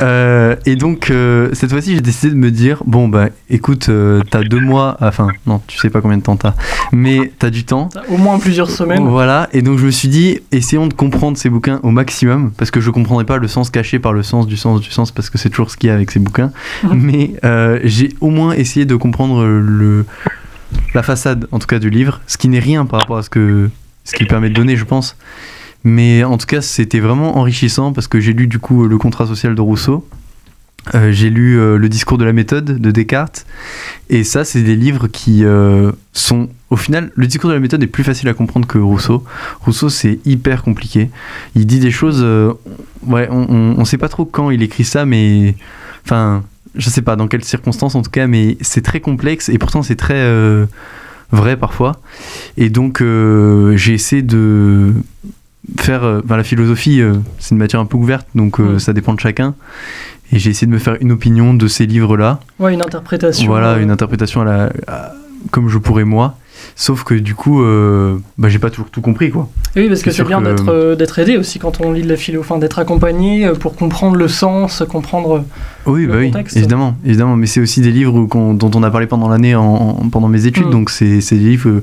Euh, 0.00 0.56
et 0.66 0.74
donc, 0.74 1.10
euh, 1.10 1.50
cette 1.52 1.70
fois-ci, 1.70 1.94
j'ai 1.94 2.00
décidé 2.00 2.30
de 2.32 2.36
me 2.36 2.50
dire 2.50 2.82
bon, 2.86 3.06
bah 3.06 3.28
écoute, 3.50 3.88
euh, 3.88 4.20
t'as 4.28 4.42
deux 4.42 4.58
mois, 4.58 4.96
enfin, 5.00 5.28
non, 5.46 5.60
tu 5.68 5.78
sais 5.78 5.90
pas 5.90 6.00
combien 6.00 6.16
de 6.16 6.22
temps 6.24 6.34
t'as, 6.34 6.54
mais 6.90 7.30
t'as 7.38 7.50
du 7.50 7.64
temps. 7.64 7.88
T'as 7.92 8.02
au 8.12 8.16
moins 8.16 8.38
plusieurs 8.40 8.68
semaines. 8.68 9.06
Voilà, 9.06 9.48
et 9.52 9.62
donc 9.62 9.78
je 9.78 9.86
me 9.86 9.90
suis 9.92 10.08
dit, 10.08 10.40
essayons 10.50 10.88
de 10.88 10.94
comprendre 10.94 11.36
ces 11.36 11.50
bouquins 11.50 11.78
au 11.84 11.90
maximum, 11.90 12.50
parce 12.56 12.72
que 12.72 12.80
je 12.80 12.90
comprendrai 12.90 13.24
pas 13.24 13.36
le 13.36 13.46
sens 13.46 13.70
caché 13.70 14.00
par 14.00 14.12
le 14.12 14.24
sens 14.24 14.48
du 14.48 14.56
sens 14.56 14.80
du 14.80 14.90
sens, 14.90 15.12
parce 15.12 15.30
que 15.30 15.38
c'est 15.38 15.50
toujours 15.50 15.70
ce 15.70 15.76
qu'il 15.76 15.86
y 15.88 15.90
a 15.90 15.94
avec 15.94 16.10
ces 16.10 16.18
bouquins. 16.18 16.50
Mhm. 16.82 16.90
Mais 17.00 17.30
j'ai 17.84 18.08
au 18.20 18.30
moins 18.30 18.54
essayé 18.54 18.84
de 18.86 18.96
comprendre 18.96 19.44
le, 19.44 20.04
la 20.94 21.02
façade, 21.02 21.46
en 21.52 21.58
tout 21.58 21.66
cas, 21.66 21.78
du 21.78 21.90
livre, 21.90 22.20
ce 22.26 22.36
qui 22.36 22.48
n'est 22.48 22.58
rien 22.58 22.84
par 22.86 23.00
rapport 23.00 23.18
à 23.18 23.22
ce 23.22 23.30
que 23.30 23.70
ce 24.04 24.14
qu'il 24.14 24.26
permet 24.26 24.48
de 24.48 24.54
donner, 24.54 24.76
je 24.76 24.84
pense. 24.84 25.16
Mais 25.84 26.24
en 26.24 26.38
tout 26.38 26.46
cas, 26.46 26.60
c'était 26.60 27.00
vraiment 27.00 27.38
enrichissant 27.38 27.92
parce 27.92 28.06
que 28.06 28.20
j'ai 28.20 28.32
lu 28.32 28.46
du 28.46 28.58
coup 28.58 28.86
le 28.86 28.98
contrat 28.98 29.26
social 29.26 29.54
de 29.54 29.60
Rousseau. 29.60 30.06
Euh, 30.94 31.12
j'ai 31.12 31.30
lu 31.30 31.60
euh, 31.60 31.76
le 31.76 31.88
discours 31.88 32.18
de 32.18 32.24
la 32.24 32.32
méthode 32.32 32.64
de 32.64 32.90
Descartes 32.90 33.46
et 34.10 34.24
ça 34.24 34.44
c'est 34.44 34.62
des 34.62 34.74
livres 34.74 35.06
qui 35.06 35.44
euh, 35.44 35.92
sont 36.12 36.48
au 36.70 36.76
final 36.76 37.12
le 37.14 37.28
discours 37.28 37.50
de 37.50 37.54
la 37.54 37.60
méthode 37.60 37.80
est 37.84 37.86
plus 37.86 38.02
facile 38.02 38.28
à 38.28 38.34
comprendre 38.34 38.66
que 38.66 38.78
Rousseau 38.78 39.22
Rousseau 39.60 39.88
c'est 39.88 40.18
hyper 40.24 40.64
compliqué 40.64 41.08
il 41.54 41.66
dit 41.66 41.78
des 41.78 41.92
choses 41.92 42.24
ouais 43.06 43.28
on, 43.30 43.76
on 43.78 43.84
sait 43.84 43.96
pas 43.96 44.08
trop 44.08 44.24
quand 44.24 44.50
il 44.50 44.60
écrit 44.60 44.82
ça 44.82 45.06
mais 45.06 45.54
enfin 46.04 46.42
je 46.74 46.88
sais 46.90 47.02
pas 47.02 47.16
dans 47.16 47.28
quelles 47.28 47.44
circonstances 47.44 47.94
en 47.94 48.02
tout 48.02 48.10
cas 48.10 48.26
mais 48.26 48.56
c'est 48.60 48.82
très 48.82 49.00
complexe 49.00 49.48
et 49.48 49.58
pourtant 49.58 49.82
c'est 49.82 49.96
très 49.96 50.14
euh, 50.20 50.66
vrai 51.30 51.56
parfois 51.56 52.00
et 52.56 52.70
donc 52.70 53.00
euh, 53.02 53.76
j'ai 53.76 53.94
essayé 53.94 54.22
de 54.22 54.92
faire 55.78 56.02
euh, 56.04 56.20
enfin, 56.24 56.36
la 56.36 56.44
philosophie 56.44 57.00
c'est 57.38 57.50
une 57.52 57.58
matière 57.58 57.80
un 57.80 57.86
peu 57.86 57.96
ouverte 57.96 58.26
donc 58.34 58.58
Mm. 58.58 58.78
ça 58.78 58.92
dépend 58.92 59.14
de 59.14 59.20
chacun 59.20 59.54
et 60.32 60.38
j'ai 60.38 60.50
essayé 60.50 60.66
de 60.66 60.72
me 60.72 60.78
faire 60.78 60.96
une 61.00 61.12
opinion 61.12 61.52
de 61.54 61.68
ces 61.68 61.84
livres 61.86 62.16
là 62.16 62.40
Ouais, 62.58 62.72
une 62.72 62.80
interprétation. 62.82 63.46
voilà, 63.46 63.76
une 63.78 63.90
interprétation 63.90 64.40
à 64.40 64.44
la, 64.44 64.72
à- 64.86 65.12
comme 65.50 65.68
je 65.68 65.76
pourrais 65.78 66.04
moi. 66.04 66.38
Sauf 66.76 67.04
que 67.04 67.14
du 67.14 67.34
coup, 67.34 67.62
euh, 67.62 68.16
bah, 68.38 68.48
j'ai 68.48 68.58
pas 68.58 68.70
toujours 68.70 68.90
tout 68.90 69.00
compris 69.00 69.30
quoi. 69.30 69.48
Et 69.76 69.82
oui, 69.82 69.88
parce 69.88 70.02
que 70.02 70.10
C'est 70.10 70.24
bien 70.24 70.40
que- 70.40 70.48
d'être 70.48 70.68
euh, 70.68 70.96
d'être 70.96 71.18
aidé 71.18 71.36
aussi 71.36 71.58
quand 71.58 71.80
on 71.80 71.92
lit 71.92 72.02
de 72.02 72.08
la 72.08 72.16
philo, 72.16 72.40
enfin 72.40 72.58
d'être 72.58 72.78
accompagné 72.78 73.46
euh, 73.46 73.54
pour 73.54 73.74
comprendre 73.76 74.16
le 74.16 74.28
sens, 74.28 74.82
comprendre. 74.88 75.44
Oui, 75.86 76.02
Le 76.06 76.08
bah 76.12 76.14
oui, 76.18 76.30
contexte. 76.30 76.56
évidemment, 76.56 76.96
évidemment. 77.04 77.36
Mais 77.36 77.46
c'est 77.46 77.60
aussi 77.60 77.80
des 77.80 77.90
livres 77.90 78.26
dont 78.26 78.70
on 78.74 78.82
a 78.82 78.90
parlé 78.90 79.06
pendant 79.06 79.28
l'année 79.28 79.54
en, 79.54 79.64
en- 79.64 80.08
pendant 80.08 80.28
mes 80.28 80.46
études. 80.46 80.66
Mm. 80.66 80.70
Donc 80.70 80.90
c'est 80.90 81.18
des 81.18 81.36
livres 81.36 81.82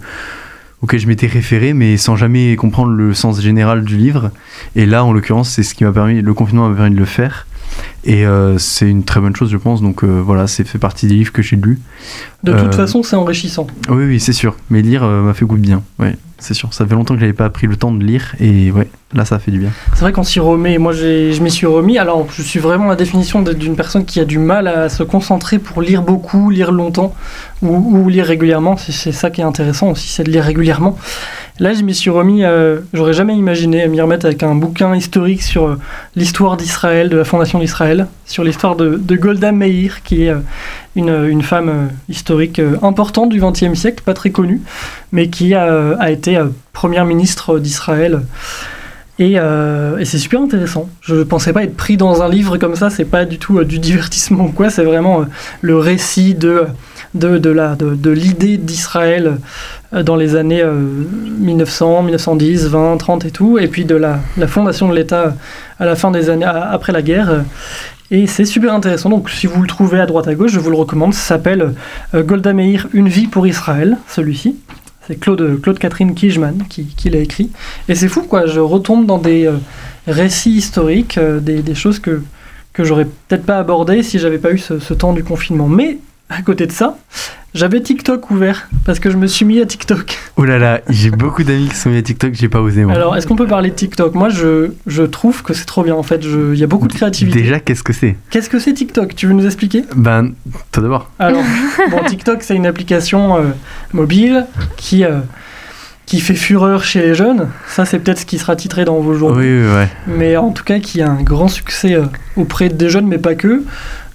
auxquels 0.82 1.00
je 1.02 1.08
m'étais 1.08 1.28
référé, 1.28 1.74
mais 1.74 1.98
sans 1.98 2.16
jamais 2.16 2.56
comprendre 2.56 2.92
le 2.94 3.14
sens 3.14 3.42
général 3.42 3.84
du 3.84 3.98
livre. 3.98 4.32
Et 4.76 4.86
là, 4.86 5.04
en 5.04 5.12
l'occurrence, 5.12 5.50
c'est 5.50 5.64
ce 5.64 5.76
qui 5.76 5.84
m'a 5.84 5.92
permis, 5.92 6.22
le 6.22 6.34
confinement 6.34 6.70
m'a 6.70 6.76
permis 6.76 6.96
de 6.96 7.00
le 7.00 7.06
faire. 7.06 7.48
Et 8.06 8.26
euh, 8.26 8.58
c'est 8.58 8.90
une 8.90 9.04
très 9.04 9.20
bonne 9.20 9.36
chose, 9.36 9.50
je 9.52 9.58
pense. 9.58 9.82
Donc 9.82 10.04
euh, 10.04 10.22
voilà, 10.24 10.48
c'est 10.48 10.64
fait 10.64 10.78
partie 10.80 11.08
des 11.08 11.16
livres 11.16 11.32
que 11.34 11.42
j'ai 11.42 11.56
lus. 11.56 11.80
De 12.44 12.54
toute 12.54 12.62
Euh, 12.62 12.72
façon, 12.72 13.04
c'est 13.04 13.16
enrichissant. 13.18 13.68
Oui, 13.90 14.06
oui, 14.06 14.20
c'est 14.20 14.32
sûr. 14.34 14.56
Mais 14.70 14.82
lire 14.82 15.04
m'a 15.04 15.34
fait 15.34 15.44
goût 15.46 15.58
de 15.58 15.62
bien. 15.62 15.84
Ouais, 16.00 16.16
c'est 16.38 16.54
sûr. 16.54 16.74
Ça 16.74 16.86
fait 16.88 16.96
longtemps 16.96 17.14
que 17.16 17.20
j'avais 17.20 17.34
pas 17.34 17.50
pris 17.50 17.68
le 17.68 17.76
temps 17.76 17.92
de 17.92 18.02
lire. 18.02 18.34
Et 18.40 18.72
ouais, 18.72 18.88
là, 19.14 19.26
ça 19.26 19.40
fait 19.40 19.52
du 19.52 19.60
bien. 19.60 19.72
C'est 19.94 20.00
vrai 20.02 20.14
qu'on 20.14 20.24
s'y 20.24 20.40
remet. 20.40 20.78
Moi, 20.78 20.94
je 20.94 21.38
m'y 21.44 21.52
suis 21.52 21.68
remis. 21.68 21.98
Alors, 21.98 22.26
je 22.32 22.42
suis 22.42 22.60
vraiment 22.62 22.88
la 22.88 22.96
définition 22.96 23.42
d'une 23.42 23.76
personne 23.76 24.06
qui 24.06 24.22
a 24.22 24.26
du 24.26 24.40
mal 24.40 24.68
à 24.70 24.88
se 24.88 25.04
concentrer 25.04 25.60
pour 25.60 25.82
lire 25.82 26.02
beaucoup, 26.02 26.50
lire 26.50 26.72
longtemps 26.72 27.14
ou, 27.62 27.76
ou 27.76 28.08
lire 28.08 28.26
régulièrement. 28.26 28.78
C'est- 28.78 29.12
ça 29.12 29.30
qui 29.32 29.42
est 29.42 29.44
intéressant 29.44 29.90
aussi, 29.92 30.08
c'est 30.08 30.24
de 30.24 30.32
lire 30.32 30.46
régulièrement. 30.46 30.98
Là, 31.60 31.74
je 31.74 31.82
m'y 31.82 31.94
suis 31.94 32.10
remis. 32.10 32.44
J'aurais 32.94 33.12
jamais 33.12 33.36
imaginé 33.36 33.86
m'y 33.90 34.00
remettre 34.00 34.26
avec 34.26 34.44
un 34.44 34.56
bouquin 34.56 34.96
historique 34.96 35.42
sur 35.42 35.78
l'histoire 36.16 36.56
d'Israël, 36.56 37.10
de 37.10 37.18
la 37.18 37.26
fondation 37.26 37.60
d'Israël, 37.60 37.89
sur 38.26 38.44
l'histoire 38.44 38.76
de, 38.76 39.16
Golda 39.16 39.52
Meir, 39.52 40.04
qui 40.04 40.24
est 40.24 40.30
euh, 40.30 40.40
une, 40.96 41.42
femme 41.42 41.70
euh, 41.70 41.86
historique 42.08 42.60
euh, 42.60 42.78
importante 42.82 43.30
du 43.30 43.40
XXe 43.42 43.74
siècle, 43.74 44.04
pas 44.04 44.14
très 44.14 44.30
connue, 44.30 44.62
mais 45.12 45.30
qui 45.30 45.54
a, 45.56 46.10
été 46.10 46.40
première 46.74 47.06
ministre 47.06 47.60
d'Israël. 47.60 48.22
Et, 49.20 49.36
c'est 50.06 50.18
super 50.18 50.40
intéressant. 50.42 50.90
Je 51.02 51.24
pensais 51.24 51.52
pas 51.52 51.64
être 51.64 51.76
pris 51.76 51.98
dans 51.98 52.22
un 52.22 52.30
livre 52.30 52.58
comme 52.58 52.76
ça. 52.76 52.90
C'est 52.90 53.04
pas 53.04 53.26
du 53.26 53.38
tout 53.38 53.62
du 53.66 53.78
divertissement 53.78 54.46
ou 54.46 54.52
quoi. 54.52 54.70
C'est 54.70 54.86
vraiment 54.86 55.26
le 55.62 55.78
récit 55.78 56.36
de 56.36 56.68
l'idée 57.14 58.58
d'Israël 58.58 59.38
dans 59.92 60.16
les 60.16 60.36
années 60.36 60.62
euh, 60.62 60.74
1900, 61.40 62.04
1910, 62.04 62.68
20, 62.68 62.98
30 62.98 63.26
et 63.26 63.32
tout. 63.32 63.58
Et 63.58 63.68
puis 63.68 63.86
de 63.86 63.96
la, 63.96 64.20
fondation 64.48 64.88
de 64.88 64.96
l'État 64.96 65.36
à 65.80 65.86
la 65.86 65.96
fin 65.96 66.12
des 66.12 66.30
années 66.30 66.46
après 66.46 66.92
la 66.92 67.02
guerre. 67.02 67.30
euh, 67.30 67.42
Et 68.12 68.28
c'est 68.28 68.46
super 68.46 68.74
intéressant. 68.74 69.10
Donc 69.10 69.30
si 69.30 69.48
vous 69.48 69.62
le 69.62 69.68
trouvez 69.68 70.00
à 70.00 70.06
droite 70.06 70.28
à 70.28 70.36
gauche, 70.36 70.52
je 70.52 70.60
vous 70.60 70.70
le 70.70 70.78
recommande. 70.78 71.14
Ça 71.14 71.22
s'appelle 71.22 71.74
euh, 72.14 72.24
Golda 72.24 72.54
Meir, 72.54 72.88
Une 72.94 73.10
vie 73.10 73.28
pour 73.28 73.48
Israël. 73.48 73.98
Celui-ci. 74.08 74.58
C'est 75.10 75.20
Claude, 75.20 75.60
Claude 75.62 75.80
Catherine 75.80 76.14
Kijman 76.14 76.64
qui, 76.70 77.10
l'a 77.10 77.18
écrit. 77.18 77.50
Et 77.88 77.96
c'est 77.96 78.08
fou, 78.08 78.22
quoi. 78.22 78.46
Je 78.46 78.60
retombe 78.60 79.08
dans 79.08 79.18
des 79.18 79.48
euh, 79.48 79.58
récits 80.06 80.52
historiques, 80.52 81.18
euh, 81.18 81.40
des, 81.40 81.74
choses 81.74 81.98
que, 81.98 82.22
que 82.74 82.84
j'aurais 82.84 83.06
peut-être 83.06 83.44
pas 83.44 83.58
abordées 83.58 84.04
si 84.04 84.20
j'avais 84.20 84.38
pas 84.38 84.52
eu 84.52 84.60
ce 84.60 84.94
temps 84.94 85.14
du 85.14 85.24
confinement. 85.24 85.68
Mais 85.68 85.98
à 86.30 86.44
côté 86.44 86.68
de 86.68 86.72
ça, 86.72 86.96
j'avais 87.54 87.82
TikTok 87.82 88.30
ouvert 88.32 88.70
parce 88.86 89.00
que 89.00 89.10
je 89.10 89.18
me 89.18 89.26
suis 89.28 89.44
mis 89.46 89.60
à 89.60 89.66
TikTok. 89.66 90.18
Oh 90.38 90.46
là 90.46 90.60
là, 90.60 90.82
j'ai 90.90 91.10
beaucoup 91.10 91.44
d'amis 91.44 91.68
qui 91.70 91.76
sont 91.76 91.90
mis 91.90 91.98
à 91.98 92.02
TikTok, 92.02 92.34
j'ai 92.34 92.48
pas 92.50 92.62
osé 92.62 92.86
moi. 92.86 92.94
Alors, 92.96 93.16
est-ce 93.18 93.26
qu'on 93.28 93.36
peut 93.36 93.48
parler 93.48 93.70
de 93.72 93.76
TikTok? 93.76 94.14
Moi, 94.16 94.30
je, 94.30 94.72
je 94.88 95.04
trouve 95.04 95.42
que 95.44 95.54
c'est 95.54 95.66
trop 95.66 95.84
bien. 95.84 95.96
En 95.96 96.04
fait, 96.04 96.22
il 96.24 96.56
y 96.58 96.64
a 96.64 96.68
beaucoup 96.68 96.88
de 96.88 96.94
créativité. 96.94 97.42
Déjà, 97.42 97.60
qu'est-ce 97.60 97.84
que 97.84 97.94
c'est? 97.94 98.16
Qu'est-ce 98.30 98.50
que 98.50 98.60
c'est 98.60 98.74
TikTok? 98.74 99.16
Tu 99.16 99.28
veux 99.28 99.34
nous 99.34 99.46
expliquer? 99.46 99.84
Ben, 99.96 100.34
tout 100.72 100.82
d'abord. 100.82 101.10
Alors, 101.20 101.44
bon, 101.92 102.04
TikTok, 102.08 102.44
c'est 102.44 102.56
une 102.56 102.66
application 102.68 103.38
euh, 103.38 103.42
mobile 103.94 104.46
qui, 104.78 105.04
euh, 105.04 105.20
qui 106.06 106.20
fait 106.20 106.36
fureur 106.36 106.84
chez 106.84 107.02
les 107.02 107.16
jeunes. 107.16 107.50
Ça, 107.68 107.86
c'est 107.86 108.00
peut-être 108.00 108.20
ce 108.20 108.26
qui 108.26 108.38
sera 108.38 108.56
titré 108.56 108.86
dans 108.86 109.00
vos 109.00 109.14
Oui, 109.14 109.18
journaux. 109.20 109.40
oui, 109.40 109.62
ouais. 109.76 109.88
Mais 110.08 110.38
en 110.38 110.52
tout 110.52 110.64
cas, 110.64 110.80
qui 110.80 111.02
a 111.02 111.10
un 111.10 111.22
grand 111.24 111.48
succès 111.48 111.96
euh, 111.96 112.06
auprès 112.38 112.70
des 112.70 112.90
jeunes, 112.90 113.08
mais 113.08 113.18
pas 113.18 113.36
que. 113.36 113.64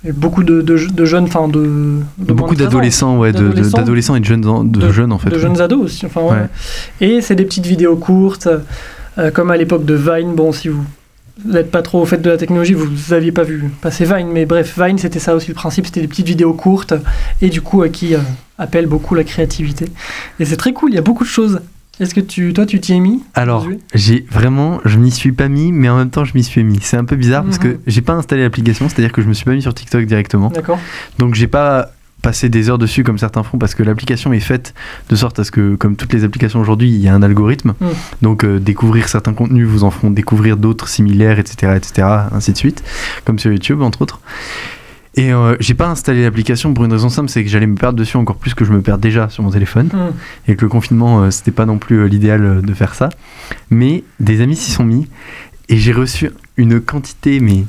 Et 0.07 0.12
beaucoup 0.12 0.45
de, 0.45 0.61
de, 0.61 0.77
de 0.93 1.05
jeunes, 1.05 1.25
enfin 1.25 1.49
de, 1.49 2.01
Beaucoup 2.19 2.55
de 2.55 2.57
13 2.57 2.67
ans. 2.67 2.71
d'adolescents, 2.71 3.19
ouais, 3.19 3.33
D'adolescents. 3.33 4.14
et 4.17 4.21
de 4.21 4.25
jeunes, 4.25 4.47
en- 4.47 4.62
de, 4.64 4.93
jeunes 4.93 5.12
en 5.12 5.19
fait. 5.19 5.31
De 5.31 5.37
ouais. 5.37 5.40
jeunes 5.40 5.61
ados 5.61 5.85
aussi. 5.85 6.05
Enfin, 6.07 6.21
ouais. 6.23 6.31
Ouais. 6.33 6.49
Et 7.01 7.21
c'est 7.23 7.35
des 7.35 7.45
petites 7.47 7.67
vidéos 7.67 7.97
courtes, 7.97 8.49
euh, 9.19 9.31
comme 9.31 9.51
à 9.51 9.57
l'époque 9.57 9.85
de 9.87 9.95
Vine. 9.95 10.35
Bon, 10.35 10.53
si 10.53 10.69
vous 10.69 10.85
n'êtes 11.47 11.71
pas 11.71 11.81
trop 11.83 12.03
au 12.03 12.05
fait 12.05 12.19
de 12.19 12.29
la 12.31 12.37
technologie, 12.37 12.75
vous 12.75 12.87
n'aviez 13.11 13.33
pas 13.33 13.45
vu 13.45 13.71
passer 13.81 14.05
Vine. 14.05 14.29
Mais 14.31 14.45
bref, 14.45 14.79
Vine, 14.79 14.99
c'était 14.99 15.19
ça 15.19 15.35
aussi 15.35 15.49
le 15.49 15.55
principe. 15.55 15.87
C'était 15.87 16.03
des 16.03 16.09
petites 16.09 16.27
vidéos 16.29 16.53
courtes 16.53 16.93
et 17.40 17.49
du 17.49 17.62
coup, 17.62 17.83
euh, 17.83 17.88
qui 17.88 18.14
euh, 18.14 18.19
appellent 18.59 18.87
beaucoup 18.87 19.14
la 19.14 19.25
créativité. 19.25 19.87
Et 20.38 20.45
c'est 20.45 20.57
très 20.59 20.73
cool, 20.75 20.90
il 20.90 20.97
y 20.97 20.99
a 20.99 21.03
beaucoup 21.03 21.25
de 21.25 21.29
choses. 21.31 21.61
Est-ce 22.01 22.15
que 22.15 22.21
tu, 22.21 22.53
toi, 22.53 22.67
tu 22.67 22.81
t'y 22.81 22.93
es 22.95 22.99
mis 23.01 23.23
Alors, 23.35 23.67
j'ai 23.95 24.27
vraiment, 24.31 24.81
je 24.85 24.99
m'y 24.99 25.11
suis 25.13 25.33
pas 25.33 25.49
mis, 25.49 25.71
mais 25.71 25.89
en 25.89 25.97
même 25.97 26.11
temps, 26.11 26.25
je 26.25 26.33
m'y 26.35 26.43
suis 26.43 26.65
mis. 26.65 26.79
C'est 26.83 26.97
un 26.97 27.05
peu 27.05 27.17
bizarre 27.17 27.45
parce 27.45 27.59
Mhm. 27.59 27.63
que 27.63 27.79
j'ai 27.87 28.01
pas 28.03 28.15
installé 28.15 28.43
l'application, 28.43 28.89
c'est-à-dire 28.89 29.13
que 29.13 29.23
je 29.23 29.29
me 29.29 29.33
suis 29.33 29.45
pas 29.45 29.53
mis 29.53 29.63
sur 29.63 29.73
TikTok 29.75 30.05
directement. 30.05 30.49
D'accord. 30.49 30.79
Donc, 31.19 31.35
j'ai 31.35 31.47
pas 31.47 31.91
passé 32.21 32.49
des 32.49 32.71
heures 32.71 32.79
dessus 32.79 33.05
comme 33.05 33.19
certains 33.19 33.43
font 33.43 33.59
parce 33.59 33.75
que 33.75 33.83
l'application 33.83 34.33
est 34.33 34.41
faite 34.41 34.73
de 35.11 35.15
sorte 35.15 35.39
à 35.39 35.45
ce 35.45 35.51
que, 35.51 35.75
comme 35.77 35.95
toutes 35.95 36.13
les 36.15 36.25
applications 36.25 36.59
aujourd'hui, 36.59 36.89
il 36.89 36.97
y 36.97 37.07
a 37.07 37.15
un 37.15 37.23
algorithme. 37.23 37.75
Mm. 37.81 37.87
Donc, 38.23 38.45
euh, 38.45 38.59
découvrir 38.59 39.09
certains 39.09 39.35
contenus 39.35 39.67
vous 39.69 39.85
en 39.85 39.91
feront 39.91 40.11
découvrir 40.11 40.57
d'autres 40.57 40.89
similaires, 40.89 41.39
etc., 41.39 41.75
etc., 41.77 42.09
ainsi 42.33 42.53
de 42.53 42.57
suite, 42.57 42.83
comme 43.27 43.39
sur 43.39 43.53
YouTube, 43.53 43.83
entre 43.83 44.01
autres. 44.03 44.21
Et 45.16 45.33
euh, 45.33 45.55
j'ai 45.61 45.74
pas 45.74 45.88
installé 45.88 46.22
l'application 46.24 46.74
pour 46.74 46.85
une 46.85 46.92
raison 46.92 47.09
simple, 47.09 47.29
c'est 47.29 47.44
que 47.44 47.48
j'allais 47.50 47.66
me 47.68 47.77
perdre 47.77 47.98
dessus 47.98 48.16
encore 48.16 48.37
plus 48.37 48.55
que 48.55 48.64
je 48.64 48.72
me 48.72 48.81
perds 48.83 48.98
déjà 48.98 49.29
sur 49.29 49.42
mon 49.44 49.50
téléphone. 49.50 49.87
Mm. 49.92 50.50
Et 50.50 50.57
que 50.57 50.62
le 50.62 50.68
confinement, 50.68 51.22
euh, 51.22 51.31
c'était 51.31 51.53
pas 51.53 51.66
non 51.66 51.79
plus 51.79 51.98
euh, 52.00 52.07
l'idéal 52.07 52.44
euh, 52.44 52.61
de 52.61 52.74
faire 52.74 52.94
ça. 52.94 53.11
Mais 53.70 54.03
des 54.18 54.40
amis 54.40 54.57
s'y 54.57 54.70
sont 54.72 54.85
mis 54.85 55.09
et 55.68 55.77
j'ai 55.77 55.92
reçu 55.92 56.31
une 56.57 56.81
quantité, 56.81 57.40
mais 57.40 57.64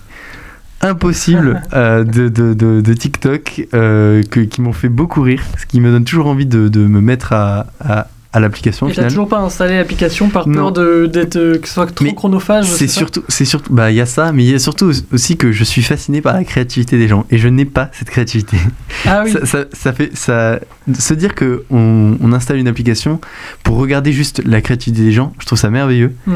impossible 0.82 1.62
euh, 1.74 2.04
de, 2.04 2.30
de, 2.30 2.54
de, 2.54 2.82
de 2.82 2.94
TikTok 2.94 3.68
euh, 3.74 4.22
que- 4.24 4.40
qui 4.42 4.62
m'ont 4.62 4.74
fait 4.74 4.90
beaucoup 4.90 5.22
rire, 5.22 5.42
ce 5.60 5.66
qui 5.66 5.80
me 5.82 5.92
donne 5.92 6.04
toujours 6.04 6.28
envie 6.28 6.46
de, 6.46 6.68
de 6.68 6.86
me 6.86 7.00
mettre 7.02 7.34
à, 7.34 7.68
à, 7.80 8.08
à 8.36 8.42
l'application 8.42 8.88
t'as 8.88 8.94
final. 8.94 9.10
toujours 9.10 9.30
pas 9.30 9.40
installé 9.40 9.78
l'application 9.78 10.28
par 10.28 10.44
peur 10.44 10.74
d'être, 10.74 11.38
euh, 11.38 11.58
que 11.58 11.68
ce 11.70 11.74
soit 11.74 11.88
trop 11.88 12.14
chronophage 12.14 12.66
C'est 12.66 12.90
surtout, 12.90 13.24
c'est 13.30 13.46
surtout, 13.46 13.74
bah 13.74 13.92
il 13.92 13.96
y 13.96 14.02
a 14.02 14.06
ça, 14.06 14.34
mais 14.34 14.44
il 14.44 14.52
y 14.52 14.54
a 14.54 14.60
surtout 14.60 14.92
aussi 15.14 15.38
que 15.38 15.54
je 15.54 15.64
suis 15.64 15.82
fasciné 15.82 16.20
par 16.20 16.34
la 16.34 16.44
créativité 16.44 16.98
des 16.98 17.08
gens 17.08 17.26
et 17.32 17.38
je 17.38 17.48
n'ai 17.48 17.64
pas 17.64 17.90
cette 17.94 18.10
créativité. 18.10 18.58
Ah 19.06 19.22
oui. 19.24 19.32
ça, 19.32 19.46
ça, 19.46 19.66
ça 19.72 19.94
fait, 19.94 20.16
ça, 20.18 20.60
se 21.00 21.14
dire 21.14 21.34
que 21.34 21.64
on, 21.70 22.18
on 22.20 22.34
installe 22.34 22.58
une 22.58 22.68
application 22.68 23.22
pour 23.64 23.78
regarder 23.78 24.12
juste 24.12 24.42
la 24.46 24.60
créativité 24.62 25.02
des 25.02 25.14
gens, 25.14 25.34
je 25.40 25.46
trouve 25.46 25.58
ça 25.58 25.70
merveilleux. 25.70 26.14
Mm. 26.28 26.34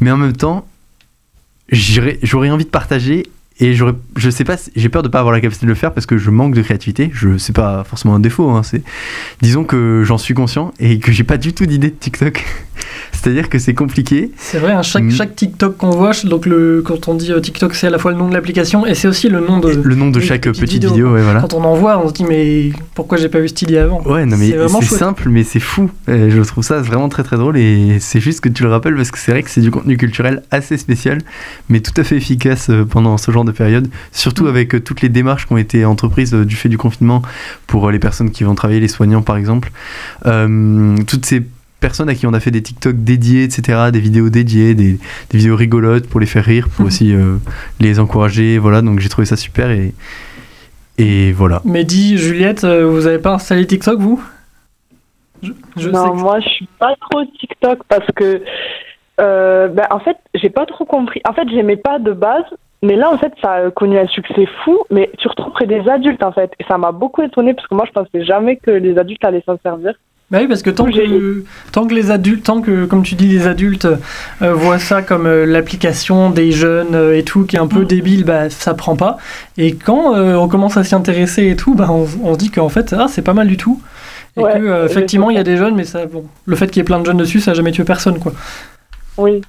Mais 0.00 0.10
en 0.12 0.16
même 0.18 0.34
temps, 0.34 0.66
j'aurais 1.72 2.50
envie 2.50 2.64
de 2.64 2.70
partager 2.70 3.24
et 3.60 3.74
je 3.74 4.30
sais 4.30 4.44
pas, 4.44 4.56
j'ai 4.74 4.88
peur 4.88 5.02
de 5.02 5.08
pas 5.08 5.18
avoir 5.18 5.32
la 5.32 5.40
capacité 5.40 5.66
de 5.66 5.70
le 5.70 5.74
faire 5.76 5.92
parce 5.92 6.06
que 6.06 6.16
je 6.18 6.30
manque 6.30 6.54
de 6.54 6.62
créativité. 6.62 7.10
Je 7.12 7.36
c'est 7.38 7.54
pas 7.54 7.84
forcément 7.84 8.14
un 8.14 8.20
défaut, 8.20 8.50
hein, 8.50 8.62
c'est, 8.62 8.82
disons 9.42 9.64
que 9.64 10.02
j'en 10.04 10.18
suis 10.18 10.34
conscient 10.34 10.72
et 10.80 10.98
que 10.98 11.12
j'ai 11.12 11.24
pas 11.24 11.36
du 11.36 11.52
tout 11.52 11.66
d'idée 11.66 11.90
de 11.90 11.94
TikTok. 11.94 12.44
C'est-à-dire 13.12 13.50
que 13.50 13.58
c'est 13.58 13.74
compliqué. 13.74 14.30
C'est 14.38 14.58
vrai, 14.58 14.72
hein, 14.72 14.82
chaque, 14.82 15.04
Mm. 15.04 15.10
chaque 15.10 15.36
TikTok 15.36 15.76
qu'on 15.76 15.90
voit, 15.90 16.12
donc 16.24 16.46
le, 16.46 16.82
quand 16.82 17.08
on 17.08 17.14
dit 17.14 17.32
euh, 17.32 17.40
TikTok, 17.40 17.74
c'est 17.74 17.88
à 17.88 17.90
la 17.90 17.98
fois 17.98 18.12
le 18.12 18.16
nom 18.16 18.28
de 18.28 18.32
l'application 18.32 18.86
et 18.86 18.94
c'est 18.94 19.08
aussi 19.08 19.28
le 19.28 19.40
nom 19.40 19.58
de, 19.58 19.78
Le 19.82 19.94
nom 19.94 20.08
de 20.10 20.20
chaque 20.20 20.42
petite 20.42 20.84
vidéo, 20.84 21.12
ouais, 21.12 21.22
voilà. 21.22 21.40
Quand 21.40 21.52
on 21.52 21.62
en 21.64 21.74
voit, 21.74 22.02
on 22.02 22.08
se 22.08 22.14
dit, 22.14 22.24
mais 22.24 22.70
pourquoi 22.94 23.18
j'ai 23.18 23.28
pas 23.28 23.40
vu 23.40 23.48
cette 23.48 23.60
idée 23.60 23.76
avant? 23.76 24.00
Ouais, 24.04 24.24
non, 24.24 24.38
mais 24.38 24.54
C'est 24.80 24.94
simple, 24.96 25.28
mais 25.28 25.44
c'est 25.44 25.60
fou. 25.60 25.90
Et 26.08 26.30
je 26.30 26.40
trouve 26.40 26.64
ça 26.64 26.80
vraiment 26.80 27.10
très 27.10 27.22
très 27.22 27.36
drôle 27.36 27.58
et 27.58 27.98
c'est 28.00 28.20
juste 28.20 28.40
que 28.40 28.48
tu 28.48 28.62
le 28.62 28.70
rappelles 28.70 28.94
parce 28.94 29.10
que 29.10 29.18
c'est 29.18 29.32
vrai 29.32 29.42
que 29.42 29.50
c'est 29.50 29.60
du 29.60 29.70
contenu 29.70 29.98
culturel 29.98 30.42
assez 30.50 30.78
spécial, 30.78 31.18
mais 31.68 31.80
tout 31.80 31.92
à 32.00 32.04
fait 32.04 32.16
efficace 32.16 32.70
euh, 32.70 32.84
pendant 32.84 33.18
ce 33.18 33.30
genre 33.30 33.44
de 33.44 33.49
période, 33.52 33.88
surtout 34.12 34.44
Mm. 34.44 34.48
avec 34.48 34.74
euh, 34.74 34.80
toutes 34.80 35.00
les 35.02 35.08
démarches 35.08 35.46
qui 35.46 35.52
ont 35.52 35.58
été 35.58 35.84
entreprises 35.84 36.34
euh, 36.34 36.44
du 36.44 36.56
fait 36.56 36.68
du 36.68 36.78
confinement 36.78 37.22
pour 37.66 37.88
euh, 37.88 37.92
les 37.92 37.98
personnes 37.98 38.30
qui 38.30 38.44
vont 38.44 38.54
travailler, 38.54 38.80
les 38.80 38.88
soignants 38.88 39.22
par 39.22 39.36
exemple. 39.36 39.70
Euh, 40.26 40.96
toutes 41.06 41.26
ces 41.26 41.42
personnes 41.80 42.08
à 42.10 42.14
qui 42.14 42.26
on 42.26 42.34
a 42.34 42.40
fait 42.40 42.50
des 42.50 42.60
TikTok 42.62 42.96
dédiés, 43.04 43.44
etc., 43.44 43.90
des 43.90 44.00
vidéos 44.00 44.28
dédiées, 44.28 44.74
des, 44.74 44.98
des 45.30 45.38
vidéos 45.38 45.56
rigolotes 45.56 46.06
pour 46.08 46.20
les 46.20 46.26
faire 46.26 46.44
rire, 46.44 46.68
pour 46.68 46.84
aussi 46.86 47.14
euh, 47.14 47.36
les 47.80 47.98
encourager. 47.98 48.58
Voilà, 48.58 48.82
donc 48.82 49.00
j'ai 49.00 49.08
trouvé 49.08 49.24
ça 49.24 49.36
super 49.36 49.70
et, 49.70 49.94
et 50.98 51.32
voilà. 51.32 51.62
Mehdi, 51.64 52.18
Juliette, 52.18 52.64
euh, 52.64 52.84
vous 52.86 53.06
avez 53.06 53.18
pas 53.18 53.32
installé 53.32 53.66
TikTok, 53.66 53.98
vous? 53.98 54.22
Je- 55.42 55.52
je 55.78 55.84
sais 55.84 55.90
non, 55.90 56.10
que- 56.12 56.16
moi 56.18 56.38
je 56.40 56.48
suis 56.50 56.68
pas 56.78 56.94
trop 57.00 57.24
TikTok 57.24 57.78
parce 57.88 58.06
que 58.14 58.42
euh, 59.20 59.68
ben, 59.68 59.86
en 59.90 60.00
fait 60.00 60.16
j'ai 60.34 60.50
pas 60.50 60.66
trop 60.66 60.84
compris. 60.84 61.22
En 61.26 61.32
fait 61.32 61.48
j'aimais 61.48 61.76
pas 61.78 61.98
de 61.98 62.12
base, 62.12 62.44
mais 62.82 62.96
là 62.96 63.10
en 63.10 63.18
fait 63.18 63.32
ça 63.42 63.52
a 63.52 63.70
connu 63.70 63.98
un 63.98 64.06
succès 64.06 64.46
fou, 64.64 64.78
mais 64.90 65.10
surtout 65.18 65.44
auprès 65.44 65.66
des 65.66 65.88
adultes 65.88 66.22
en 66.22 66.32
fait. 66.32 66.50
Et 66.58 66.64
ça 66.68 66.78
m'a 66.78 66.92
beaucoup 66.92 67.22
étonné 67.22 67.54
parce 67.54 67.66
que 67.66 67.74
moi 67.74 67.84
je 67.86 67.92
pensais 67.92 68.24
jamais 68.24 68.56
que 68.56 68.70
les 68.70 68.98
adultes 68.98 69.24
allaient 69.24 69.42
s'en 69.46 69.58
servir. 69.62 69.92
Bah 70.30 70.38
oui, 70.40 70.46
parce 70.46 70.62
que 70.62 70.70
tant 70.70 70.84
que, 70.84 71.44
tant 71.72 71.88
que 71.88 71.92
les 71.94 72.12
adultes, 72.12 72.44
tant 72.44 72.60
que, 72.60 72.84
comme 72.84 73.02
tu 73.02 73.16
dis, 73.16 73.26
les 73.26 73.48
adultes 73.48 73.88
euh, 74.42 74.52
voient 74.54 74.78
ça 74.78 75.02
comme 75.02 75.26
euh, 75.26 75.44
l'application 75.44 76.30
des 76.30 76.52
jeunes 76.52 76.94
euh, 76.94 77.18
et 77.18 77.24
tout, 77.24 77.44
qui 77.46 77.56
est 77.56 77.58
un 77.58 77.64
Mm. 77.64 77.68
peu 77.68 77.84
débile, 77.84 78.24
bah 78.24 78.48
ça 78.48 78.74
prend 78.74 78.94
pas. 78.94 79.16
Et 79.58 79.74
quand 79.74 80.14
on 80.14 80.46
commence 80.46 80.76
à 80.76 80.84
s'y 80.84 80.94
intéresser 80.94 81.48
et 81.48 81.56
tout, 81.56 81.74
bah 81.74 81.88
on, 81.90 82.06
on 82.22 82.34
se 82.34 82.38
dit 82.38 82.50
qu'en 82.50 82.68
fait, 82.68 82.94
ah, 82.96 83.06
c'est 83.08 83.22
pas 83.22 83.34
mal 83.34 83.48
du 83.48 83.56
tout. 83.56 83.82
Et 84.36 84.42
Ouais, 84.42 84.52
que, 84.52 84.84
effectivement, 84.86 85.30
il 85.30 85.36
y 85.36 85.40
a 85.40 85.42
des 85.42 85.56
jeunes, 85.56 85.74
mais 85.74 85.82
ça, 85.82 86.06
bon, 86.06 86.24
le 86.46 86.54
fait 86.54 86.68
qu'il 86.68 86.76
y 86.76 86.80
ait 86.82 86.84
plein 86.84 87.00
de 87.00 87.06
jeunes 87.06 87.16
dessus, 87.16 87.40
ça 87.40 87.50
a 87.50 87.54
jamais 87.54 87.72
tué 87.72 87.82
personne, 87.82 88.20
quoi. 88.20 88.32
Oui. 89.18 89.42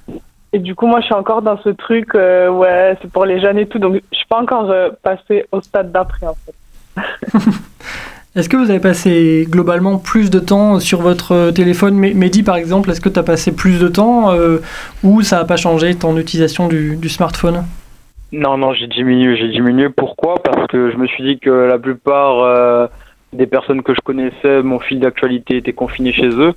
Et 0.52 0.58
du 0.58 0.74
coup 0.74 0.86
moi 0.86 1.00
je 1.00 1.06
suis 1.06 1.14
encore 1.14 1.42
dans 1.42 1.58
ce 1.62 1.70
truc 1.70 2.14
euh, 2.14 2.50
ouais 2.50 2.96
c'est 3.00 3.10
pour 3.10 3.24
les 3.24 3.40
jeunes 3.40 3.58
et 3.58 3.66
tout, 3.66 3.78
donc 3.78 3.94
je 4.12 4.16
suis 4.16 4.26
pas 4.26 4.40
encore 4.40 4.70
euh, 4.70 4.90
passée 5.02 5.46
au 5.50 5.60
stade 5.60 5.92
d'après 5.92 6.26
en 6.26 6.34
fait. 6.34 6.54
Est-ce 8.34 8.48
que 8.48 8.56
vous 8.56 8.70
avez 8.70 8.80
passé 8.80 9.46
globalement 9.46 9.98
plus 9.98 10.30
de 10.30 10.38
temps 10.38 10.80
sur 10.80 11.02
votre 11.02 11.32
euh, 11.32 11.52
téléphone? 11.52 11.94
Mehdi, 11.94 12.42
par 12.42 12.56
exemple, 12.56 12.90
est-ce 12.90 13.02
que 13.02 13.10
tu 13.10 13.18
as 13.18 13.22
passé 13.22 13.54
plus 13.54 13.78
de 13.78 13.88
temps 13.88 14.30
euh, 14.30 14.56
ou 15.02 15.20
ça 15.20 15.36
n'a 15.36 15.44
pas 15.44 15.58
changé 15.58 15.94
ton 15.94 16.16
utilisation 16.16 16.66
du, 16.66 16.96
du 16.96 17.10
smartphone? 17.10 17.64
Non, 18.32 18.56
non, 18.56 18.72
j'ai 18.72 18.86
diminué. 18.86 19.36
J'ai 19.36 19.48
diminué. 19.48 19.90
Pourquoi? 19.90 20.36
Parce 20.42 20.66
que 20.68 20.90
je 20.90 20.96
me 20.96 21.06
suis 21.08 21.22
dit 21.22 21.38
que 21.40 21.50
la 21.50 21.78
plupart 21.78 22.38
euh, 22.38 22.86
des 23.34 23.46
personnes 23.46 23.82
que 23.82 23.92
je 23.94 24.00
connaissais, 24.00 24.62
mon 24.62 24.78
fil 24.78 24.98
d'actualité 24.98 25.58
était 25.58 25.74
confiné 25.74 26.10
chez 26.10 26.28
eux. 26.28 26.54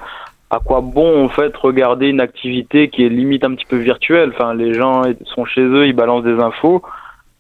À 0.55 0.59
quoi 0.63 0.79
bon, 0.81 1.25
en 1.25 1.29
fait, 1.29 1.55
regarder 1.57 2.07
une 2.07 2.21
activité 2.21 2.87
qui 2.89 3.05
est 3.05 3.09
limite 3.09 3.43
un 3.43 3.53
petit 3.55 3.65
peu 3.65 3.75
virtuelle 3.77 4.31
Enfin, 4.33 4.53
les 4.53 4.73
gens 4.73 5.01
sont 5.25 5.43
chez 5.45 5.61
eux, 5.61 5.85
ils 5.87 5.93
balancent 5.93 6.23
des 6.23 6.39
infos. 6.39 6.81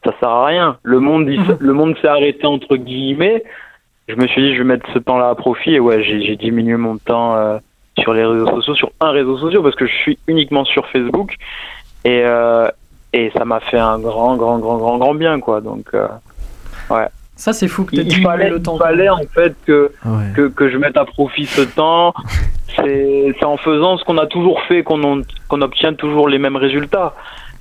Ça 0.03 0.11
sert 0.19 0.29
à 0.29 0.45
rien. 0.45 0.77
Le 0.83 0.99
monde, 0.99 1.27
il 1.29 1.39
s- 1.39 1.57
le 1.59 1.73
monde 1.73 1.95
s'est 2.01 2.07
arrêté 2.07 2.45
entre 2.45 2.75
guillemets. 2.75 3.43
Je 4.07 4.15
me 4.15 4.27
suis 4.27 4.41
dit, 4.41 4.53
je 4.53 4.59
vais 4.59 4.65
mettre 4.67 4.85
ce 4.93 4.99
temps-là 4.99 5.29
à 5.29 5.35
profit. 5.35 5.75
Et 5.75 5.79
ouais, 5.79 6.03
j'ai 6.03 6.21
j'ai 6.25 6.35
diminué 6.35 6.75
mon 6.77 6.97
temps 6.97 7.35
euh, 7.35 7.57
sur 7.99 8.13
les 8.13 8.25
réseaux 8.25 8.47
sociaux, 8.47 8.75
sur 8.75 8.91
un 8.99 9.11
réseau 9.11 9.37
social, 9.37 9.61
parce 9.63 9.75
que 9.75 9.85
je 9.87 9.93
suis 9.93 10.17
uniquement 10.27 10.65
sur 10.65 10.85
Facebook. 10.89 11.35
Et, 12.03 12.21
euh, 12.25 12.67
et 13.13 13.31
ça 13.37 13.45
m'a 13.45 13.61
fait 13.61 13.79
un 13.79 13.97
grand, 13.97 14.35
grand, 14.35 14.59
grand, 14.59 14.77
grand, 14.77 14.97
grand 14.97 15.15
bien, 15.15 15.39
quoi. 15.39 15.61
Donc, 15.61 15.85
euh, 15.93 16.07
ouais. 16.89 17.07
Ça, 17.37 17.51
c'est 17.51 17.67
fou 17.67 17.83
que 17.83 17.95
tu 17.95 18.01
il 18.01 18.21
fallait, 18.21 18.49
le 18.49 18.61
temps. 18.61 18.75
il 18.75 18.79
fallait 18.79 19.09
en 19.09 19.17
fait 19.33 19.53
que, 19.65 19.91
Ouais. 20.05 20.31
que, 20.35 20.47
que 20.47 20.69
je 20.69 20.77
mette 20.77 20.95
à 20.97 21.03
profit 21.05 21.45
ce 21.45 21.61
temps. 21.61 22.13
C'est 22.85 23.43
en 23.45 23.57
faisant 23.57 23.97
ce 23.97 24.03
qu'on 24.03 24.17
a 24.17 24.27
toujours 24.27 24.61
fait 24.63 24.83
qu'on 24.83 25.03
en- 25.03 25.21
qu'on 25.47 25.61
obtient 25.61 25.93
toujours 25.93 26.29
les 26.29 26.37
mêmes 26.37 26.55
résultats. 26.55 27.15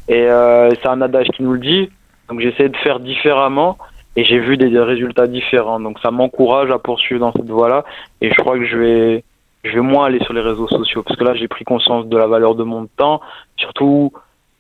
Et 0.08 0.22
euh, 0.28 0.68
c'est 0.70 0.86
un 0.88 1.00
adage 1.00 1.28
qui 1.28 1.42
nous 1.42 1.52
le 1.52 1.58
dit. 1.60 1.88
Donc 2.28 2.40
j'essaie 2.40 2.68
de 2.68 2.76
faire 2.78 3.00
différemment 3.00 3.78
et 4.16 4.24
j'ai 4.24 4.38
vu 4.38 4.56
des, 4.56 4.68
des 4.68 4.80
résultats 4.80 5.26
différents. 5.26 5.80
Donc 5.80 5.98
ça 6.00 6.10
m'encourage 6.10 6.70
à 6.70 6.78
poursuivre 6.78 7.20
dans 7.20 7.32
cette 7.32 7.48
voie-là. 7.48 7.84
Et 8.20 8.30
je 8.30 8.34
crois 8.36 8.58
que 8.58 8.64
je 8.66 8.76
vais, 8.76 9.24
je 9.64 9.72
vais 9.74 9.80
moins 9.80 10.06
aller 10.06 10.20
sur 10.24 10.32
les 10.34 10.40
réseaux 10.42 10.68
sociaux 10.68 11.02
parce 11.02 11.18
que 11.18 11.24
là 11.24 11.34
j'ai 11.34 11.48
pris 11.48 11.64
conscience 11.64 12.06
de 12.06 12.16
la 12.16 12.26
valeur 12.26 12.54
de 12.54 12.64
mon 12.64 12.86
temps, 12.96 13.20
surtout 13.56 14.12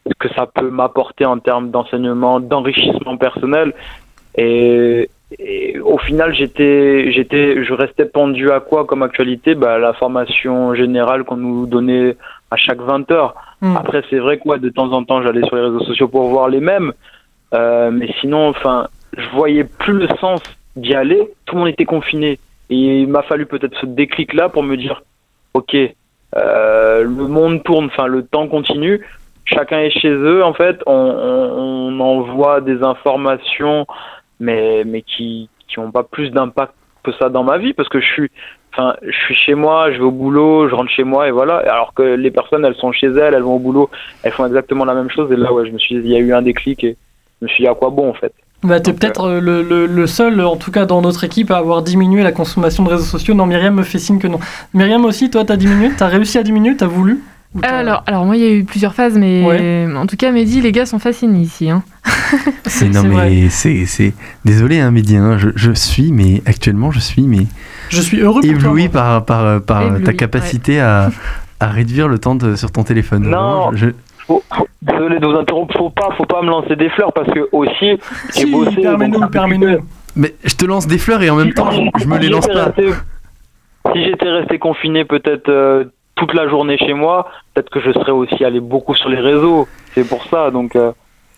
ce 0.06 0.12
que 0.18 0.28
ça 0.34 0.46
peut 0.46 0.70
m'apporter 0.70 1.24
en 1.26 1.38
termes 1.38 1.70
d'enseignement, 1.70 2.40
d'enrichissement 2.40 3.16
personnel. 3.16 3.72
Et, 4.36 5.08
et 5.38 5.78
au 5.80 5.98
final, 5.98 6.34
j'étais, 6.34 7.10
j'étais, 7.12 7.64
je 7.64 7.72
restais 7.72 8.04
pendu 8.04 8.50
à 8.50 8.60
quoi 8.60 8.84
comme 8.84 9.02
actualité? 9.02 9.54
Bah, 9.54 9.78
La 9.78 9.92
formation 9.92 10.74
générale 10.74 11.24
qu'on 11.24 11.36
nous 11.36 11.66
donnait 11.66 12.16
à 12.50 12.56
chaque 12.56 12.80
20 12.80 13.10
heures. 13.10 13.34
Hmm. 13.60 13.76
Après, 13.76 14.02
c'est 14.10 14.18
vrai 14.18 14.38
quoi, 14.38 14.58
de 14.58 14.68
temps 14.68 14.92
en 14.92 15.04
temps, 15.04 15.22
j'allais 15.22 15.44
sur 15.46 15.56
les 15.56 15.62
réseaux 15.62 15.84
sociaux 15.84 16.08
pour 16.08 16.28
voir 16.28 16.48
les 16.48 16.60
mêmes. 16.60 16.92
Euh, 17.54 17.90
mais 17.90 18.12
sinon, 18.20 18.48
enfin, 18.48 18.88
je 19.16 19.28
voyais 19.30 19.64
plus 19.64 19.94
le 19.94 20.08
sens 20.20 20.40
d'y 20.76 20.94
aller. 20.94 21.20
Tout 21.46 21.56
le 21.56 21.60
monde 21.60 21.70
était 21.70 21.84
confiné. 21.84 22.38
Et 22.70 23.02
il 23.02 23.08
m'a 23.08 23.22
fallu 23.22 23.46
peut-être 23.46 23.78
ce 23.80 23.86
déclic-là 23.86 24.48
pour 24.48 24.62
me 24.62 24.76
dire, 24.76 25.02
ok, 25.54 25.76
euh, 26.36 27.02
le 27.02 27.28
monde 27.28 27.62
tourne, 27.62 27.86
enfin, 27.86 28.06
le 28.06 28.24
temps 28.24 28.48
continue. 28.48 29.06
Chacun 29.44 29.80
est 29.80 29.90
chez 29.90 30.10
eux, 30.10 30.42
en 30.42 30.54
fait. 30.54 30.80
On, 30.86 30.92
on, 30.92 31.84
on 31.94 32.00
envoie 32.00 32.60
des 32.60 32.82
informations, 32.82 33.86
mais, 34.40 34.84
mais 34.84 35.02
qui 35.02 35.48
qui 35.68 35.80
n'ont 35.80 35.90
pas 35.90 36.02
plus 36.04 36.30
d'impact 36.30 36.72
que 37.02 37.12
ça 37.12 37.28
dans 37.28 37.42
ma 37.42 37.58
vie, 37.58 37.72
parce 37.72 37.88
que 37.88 38.00
je 38.00 38.06
suis, 38.06 38.30
enfin, 38.72 38.94
je 39.02 39.16
suis 39.24 39.34
chez 39.34 39.54
moi, 39.54 39.90
je 39.92 39.98
vais 39.98 40.04
au 40.04 40.10
boulot, 40.10 40.68
je 40.68 40.74
rentre 40.74 40.90
chez 40.90 41.04
moi, 41.04 41.26
et 41.28 41.30
voilà. 41.30 41.56
Alors 41.58 41.92
que 41.94 42.02
les 42.02 42.30
personnes, 42.30 42.64
elles 42.64 42.76
sont 42.76 42.92
chez 42.92 43.08
elles, 43.08 43.34
elles 43.34 43.42
vont 43.42 43.56
au 43.56 43.58
boulot, 43.58 43.90
elles 44.22 44.32
font 44.32 44.46
exactement 44.46 44.84
la 44.84 44.94
même 44.94 45.10
chose. 45.10 45.30
Et 45.32 45.36
là, 45.36 45.52
ouais, 45.52 45.66
je 45.66 45.72
me 45.72 45.78
suis 45.78 45.96
il 45.96 46.06
y 46.06 46.14
a 46.16 46.18
eu 46.18 46.32
un 46.32 46.42
déclic, 46.42 46.84
et 46.84 46.96
je 47.40 47.46
me 47.46 47.48
suis 47.48 47.64
dit, 47.64 47.68
à 47.68 47.74
quoi 47.74 47.90
bon, 47.90 48.08
en 48.10 48.14
fait? 48.14 48.32
Bah, 48.62 48.80
t'es 48.80 48.94
peut-être 48.94 49.24
euh, 49.24 49.40
le, 49.40 49.62
le- 49.62 49.84
le 49.86 50.06
seul, 50.06 50.40
en 50.40 50.56
tout 50.56 50.70
cas 50.70 50.86
dans 50.86 51.02
notre 51.02 51.24
équipe, 51.24 51.50
à 51.50 51.58
avoir 51.58 51.82
diminué 51.82 52.22
la 52.22 52.32
consommation 52.32 52.82
de 52.82 52.88
réseaux 52.90 53.04
sociaux. 53.04 53.34
Non, 53.34 53.44
Myriam 53.44 53.74
me 53.74 53.82
fait 53.82 53.98
signe 53.98 54.18
que 54.18 54.26
non. 54.26 54.38
Myriam 54.72 55.04
aussi, 55.04 55.28
toi, 55.30 55.44
t'as 55.44 55.56
diminué 55.56 55.90
T'as 55.98 56.06
réussi 56.08 56.38
à 56.38 56.42
diminuer 56.42 56.74
T'as 56.74 56.86
voulu? 56.86 57.20
Alors, 57.62 58.02
alors 58.06 58.24
moi, 58.24 58.36
il 58.36 58.42
y 58.42 58.46
a 58.46 58.50
eu 58.52 58.64
plusieurs 58.64 58.94
phases, 58.94 59.16
mais 59.16 59.44
Ouais. 59.44 59.86
en 59.96 60.06
tout 60.06 60.16
cas, 60.16 60.32
Mehdi, 60.32 60.60
les 60.60 60.72
gars 60.72 60.86
sont 60.86 60.98
fascinés 60.98 61.38
ici. 61.40 61.70
hein. 61.70 61.82
C'est 62.66 62.88
non 62.88 63.04
mais 63.04 63.48
c'est 63.48 63.86
c'est 63.86 64.12
désolé 64.44 64.80
hein 64.80 64.90
Mehdi 64.90 65.16
hein, 65.16 65.38
je, 65.38 65.50
je 65.54 65.70
suis 65.72 66.10
mais 66.10 66.42
actuellement 66.46 66.90
je 66.90 66.98
suis 66.98 67.22
mais 67.22 67.46
Je 67.90 68.00
suis 68.00 68.18
heureux 68.20 68.40
pour 68.40 68.50
toi, 68.50 68.50
ébloui 68.50 68.88
par 68.88 69.24
par 69.24 69.62
par 69.62 69.82
Ébloui, 69.82 70.02
ta 70.04 70.12
capacité 70.12 70.80
à 70.80 71.10
à 71.60 71.66
réduire 71.68 72.08
le 72.08 72.18
temps 72.18 72.34
de- 72.34 72.56
sur 72.56 72.70
ton 72.72 72.82
téléphone. 72.82 73.22
Non. 73.22 73.70
Vraiment, 73.70 73.70
je- 73.76 73.86
Faut- 74.26 74.42
faut- 74.54 74.66
désolé 74.82 75.18
de 75.20 75.26
vous 75.26 75.34
interrompre, 75.34 75.76
faut 75.78 75.90
pas, 75.90 76.08
faut 76.16 76.24
pas 76.26 76.42
me 76.42 76.48
lancer 76.48 76.76
des 76.76 76.88
fleurs, 76.90 77.12
parce 77.12 77.30
que 77.32 77.40
aussi, 77.52 77.72
j'ai 78.34 78.40
Si, 78.40 78.46
bossé. 78.50 78.80
permets-nous, 78.82 79.28
permets-nous. 79.28 79.78
Mais 80.16 80.34
je 80.44 80.54
te 80.54 80.64
lance 80.64 80.86
des 80.86 80.98
fleurs 80.98 81.22
et 81.22 81.30
en 81.30 81.36
même 81.36 81.52
temps 81.52 81.70
je, 81.70 81.80
je 82.00 82.06
me 82.06 82.14
Si 82.16 82.20
les 82.22 82.28
lance 82.28 82.44
j'étais 82.46 82.54
pas. 82.58 82.64
resté- 82.66 82.94
si 83.94 84.04
j'étais 84.04 84.28
resté 84.30 84.58
confiné 84.58 85.04
peut-être 85.04 85.48
euh, 85.48 85.84
toute 86.16 86.34
la 86.34 86.48
journée 86.48 86.78
chez 86.78 86.94
moi, 86.94 87.28
peut-être 87.54 87.70
que 87.70 87.80
je 87.80 87.92
serais 87.92 88.12
aussi 88.12 88.44
allé 88.44 88.60
beaucoup 88.60 88.94
sur 88.94 89.08
les 89.08 89.20
réseaux. 89.20 89.66
C'est 89.94 90.04
pour 90.08 90.24
ça, 90.30 90.50
donc. 90.50 90.76
euh, 90.76 90.92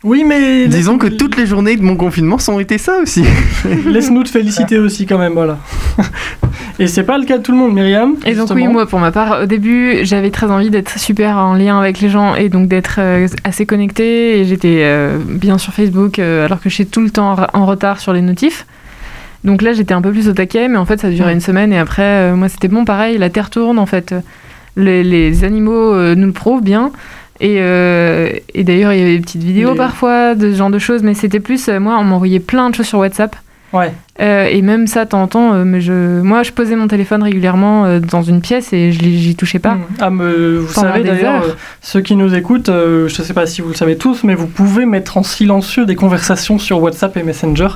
Oui, 0.05 0.25
mais 0.25 0.67
Disons 0.69 0.99
que 0.99 1.07
toutes 1.07 1.37
les 1.37 1.47
journées 1.47 1.77
de 1.77 1.83
mon 1.83 1.97
confinement 1.97 2.39
sont 2.39 2.61
été 2.61 2.77
ça 2.79 2.99
aussi. 3.03 3.25
laisse-nous 3.87 4.23
te 4.25 4.29
féliciter 4.29 4.79
aussi, 4.79 5.07
quand 5.07 5.19
même, 5.19 5.33
voilà. 5.33 5.59
Et 6.79 6.87
c'est 6.89 7.05
pas 7.05 7.17
le 7.17 7.25
cas 7.25 7.39
de 7.39 7.43
tout 7.43 7.53
le 7.53 7.59
monde, 7.59 7.73
Myriam. 7.73 8.17
Et 8.27 8.35
donc 8.35 8.51
oui, 8.55 8.67
moi 8.69 8.85
pour 8.85 9.01
ma 9.01 9.11
part, 9.11 9.43
au 9.45 9.47
début, 9.47 10.01
j'avais 10.03 10.31
très 10.31 10.51
envie 10.51 10.69
d'être 10.69 10.99
super 10.99 11.39
en 11.39 11.55
lien 11.55 11.79
avec 11.79 12.01
les 12.03 12.11
gens 12.11 12.35
et 12.35 12.51
donc 12.51 12.69
d'être 12.69 12.97
euh, 12.99 13.27
assez 13.45 13.65
connectée. 13.65 14.39
Et 14.41 14.45
j'étais 14.45 14.81
euh, 14.83 15.17
bien 15.27 15.57
sur 15.57 15.73
Facebook 15.73 16.19
euh, 16.19 16.45
alors 16.45 16.61
que 16.61 16.69
j'étais 16.69 16.91
tout 16.91 17.01
le 17.01 17.09
temps 17.09 17.35
en 17.55 17.65
retard 17.65 17.99
sur 17.99 18.13
les 18.13 18.21
notifs. 18.21 18.67
Donc 19.43 19.63
là, 19.63 19.73
j'étais 19.73 19.95
un 19.95 20.03
peu 20.03 20.11
plus 20.11 20.29
au 20.29 20.33
taquet, 20.35 20.69
mais 20.69 20.77
en 20.77 20.85
fait, 20.85 21.01
ça 21.01 21.09
durait 21.09 21.33
une 21.33 21.41
semaine 21.41 21.73
et 21.73 21.79
après, 21.79 22.03
euh, 22.03 22.37
moi, 22.37 22.51
c'était 22.51 22.69
bon, 22.69 22.85
pareil, 22.85 23.17
la 23.17 23.31
Terre 23.31 23.49
tourne 23.49 23.79
en 23.79 23.87
fait. 23.87 24.15
Les, 24.77 25.03
les 25.03 25.45
animaux 25.45 25.95
euh, 25.95 26.15
nous 26.15 26.27
le 26.27 26.33
prouvent 26.33 26.63
bien. 26.63 26.93
Et, 27.41 27.57
euh, 27.61 28.31
et 28.55 28.65
d'ailleurs, 28.65 28.93
il 28.93 28.99
y 28.99 29.03
avait 29.03 29.17
des 29.17 29.23
petites 29.23 29.43
vidéos 29.43 29.73
Les- 29.73 29.77
parfois 29.77 30.35
de 30.35 30.51
ce 30.53 30.57
genre 30.57 30.71
de 30.71 30.79
choses, 30.79 31.03
mais 31.03 31.15
c'était 31.15 31.41
plus, 31.41 31.69
euh, 31.69 31.79
moi, 31.81 31.97
on 32.01 32.05
m'envoyait 32.05 32.41
plein 32.41 32.71
de 32.71 32.75
choses 32.75 32.87
sur 32.87 32.99
WhatsApp. 32.99 33.37
Ouais. 33.77 33.93
Euh, 34.19 34.47
et 34.47 34.63
même 34.63 34.87
ça, 34.87 35.05
de 35.05 35.11
temps 35.11 35.23
en 35.23 35.27
temps, 35.29 35.53
euh, 35.53 35.65
mais 35.65 35.83
je, 35.83 36.23
moi, 36.23 36.43
je 36.43 36.51
posais 36.51 36.75
mon 36.75 36.89
téléphone 36.89 37.23
régulièrement 37.23 37.85
euh, 37.85 38.01
dans 38.01 38.23
une 38.23 38.41
pièce 38.41 38.73
et 38.73 38.91
je 38.91 38.99
j'y 39.01 39.37
touchais 39.37 39.59
pas. 39.59 39.77
Ah, 40.01 40.09
me- 40.09 40.59
vous 40.61 40.73
savez 40.73 41.03
d'ailleurs, 41.05 41.43
euh, 41.43 41.49
ceux 41.83 42.01
qui 42.01 42.17
nous 42.17 42.35
écoutent, 42.35 42.71
euh, 42.71 43.09
je 43.09 43.21
ne 43.21 43.27
sais 43.27 43.35
pas 43.35 43.45
si 43.45 43.61
vous 43.61 43.69
le 43.69 43.75
savez 43.75 43.99
tous, 43.99 44.25
mais 44.25 44.35
vous 44.35 44.47
pouvez 44.47 44.87
mettre 44.87 45.19
en 45.19 45.23
silencieux 45.23 45.85
des 45.85 45.97
conversations 45.97 46.59
sur 46.59 46.81
WhatsApp 46.81 47.15
et 47.19 47.23
Messenger, 47.23 47.69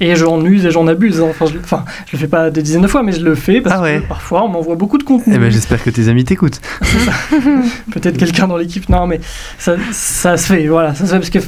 et 0.00 0.14
j'en 0.14 0.40
use 0.44 0.64
et 0.66 0.70
j'en 0.70 0.86
abuse. 0.86 1.20
hein. 1.20 1.26
Enfin, 1.30 1.46
je, 1.52 1.58
enfin, 1.58 1.84
je 2.06 2.12
le 2.12 2.18
fais 2.20 2.28
pas 2.28 2.50
des 2.50 2.62
dizaines 2.62 2.82
de 2.82 2.86
fois, 2.86 3.02
mais 3.02 3.10
je 3.12 3.24
le 3.24 3.34
fais 3.34 3.60
parce 3.60 3.80
que 3.80 4.06
parfois 4.06 4.44
on 4.44 4.48
m'envoie 4.48 4.76
beaucoup 4.76 4.98
de 4.98 5.02
contenu. 5.04 5.32
Eh 5.34 5.38
ben 5.38 5.50
j'espère 5.50 5.82
que 5.82 5.90
tes 5.90 6.08
amis 6.08 6.24
t'écoutent. 6.24 6.60
Peut-être 7.92 8.16
quelqu'un 8.18 8.46
dans 8.46 8.56
l'équipe. 8.56 8.88
Non, 8.88 9.06
mais 9.08 9.20
ça, 9.58 9.74
ça 9.90 10.36
se 10.36 10.52
fait, 10.52 10.66
voilà, 10.68 10.94
ça 10.94 11.06
se 11.06 11.10
fait 11.10 11.18
parce 11.18 11.30
que 11.30 11.38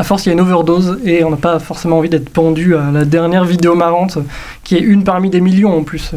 à 0.00 0.02
force, 0.02 0.24
il 0.24 0.30
y 0.30 0.30
a 0.30 0.32
une 0.32 0.40
overdose 0.40 0.98
et 1.04 1.24
on 1.24 1.30
n'a 1.30 1.36
pas 1.36 1.58
forcément 1.58 1.98
envie 1.98 2.08
d'être 2.08 2.30
pendu 2.30 2.74
à 2.74 2.90
la 2.90 3.04
dernière 3.04 3.44
vidéo 3.44 3.74
marrante, 3.74 4.16
qui 4.64 4.74
est 4.76 4.80
une 4.80 5.04
parmi 5.04 5.28
des 5.28 5.42
millions 5.42 5.76
en 5.76 5.84
plus. 5.84 6.12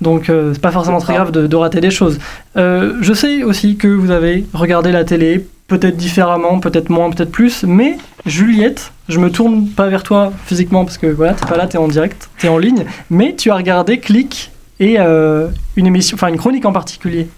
Donc, 0.00 0.30
euh, 0.30 0.54
c'est 0.54 0.62
pas 0.62 0.70
forcément 0.70 1.00
très 1.00 1.14
grave 1.14 1.32
de, 1.32 1.48
de 1.48 1.56
rater 1.56 1.80
des 1.80 1.90
choses. 1.90 2.20
Euh, 2.56 2.96
je 3.00 3.12
sais 3.12 3.42
aussi 3.42 3.76
que 3.76 3.88
vous 3.88 4.12
avez 4.12 4.46
regardé 4.54 4.92
la 4.92 5.04
télé, 5.04 5.44
peut-être 5.66 5.96
différemment, 5.96 6.60
peut-être 6.60 6.90
moins, 6.90 7.10
peut-être 7.10 7.32
plus, 7.32 7.64
mais 7.64 7.98
Juliette, 8.24 8.92
je 9.08 9.18
me 9.18 9.32
tourne 9.32 9.66
pas 9.66 9.88
vers 9.88 10.04
toi 10.04 10.32
physiquement 10.46 10.84
parce 10.84 10.96
que 10.96 11.08
voilà, 11.08 11.34
t'es 11.34 11.46
pas 11.46 11.56
là, 11.56 11.66
t'es 11.66 11.78
en 11.78 11.88
direct, 11.88 12.30
t'es 12.38 12.48
en 12.48 12.58
ligne, 12.58 12.84
mais 13.10 13.34
tu 13.34 13.50
as 13.50 13.56
regardé 13.56 13.98
Click 13.98 14.52
et 14.78 15.00
euh, 15.00 15.48
une 15.74 15.88
émission, 15.88 16.14
enfin 16.14 16.28
une 16.28 16.36
chronique 16.36 16.66
en 16.66 16.72
particulier. 16.72 17.28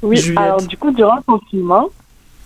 Oui, 0.00 0.16
Juliette. 0.16 0.38
alors 0.38 0.62
du 0.62 0.78
coup, 0.78 0.90
durant 0.90 1.16
le 1.16 1.22
confinement, 1.22 1.90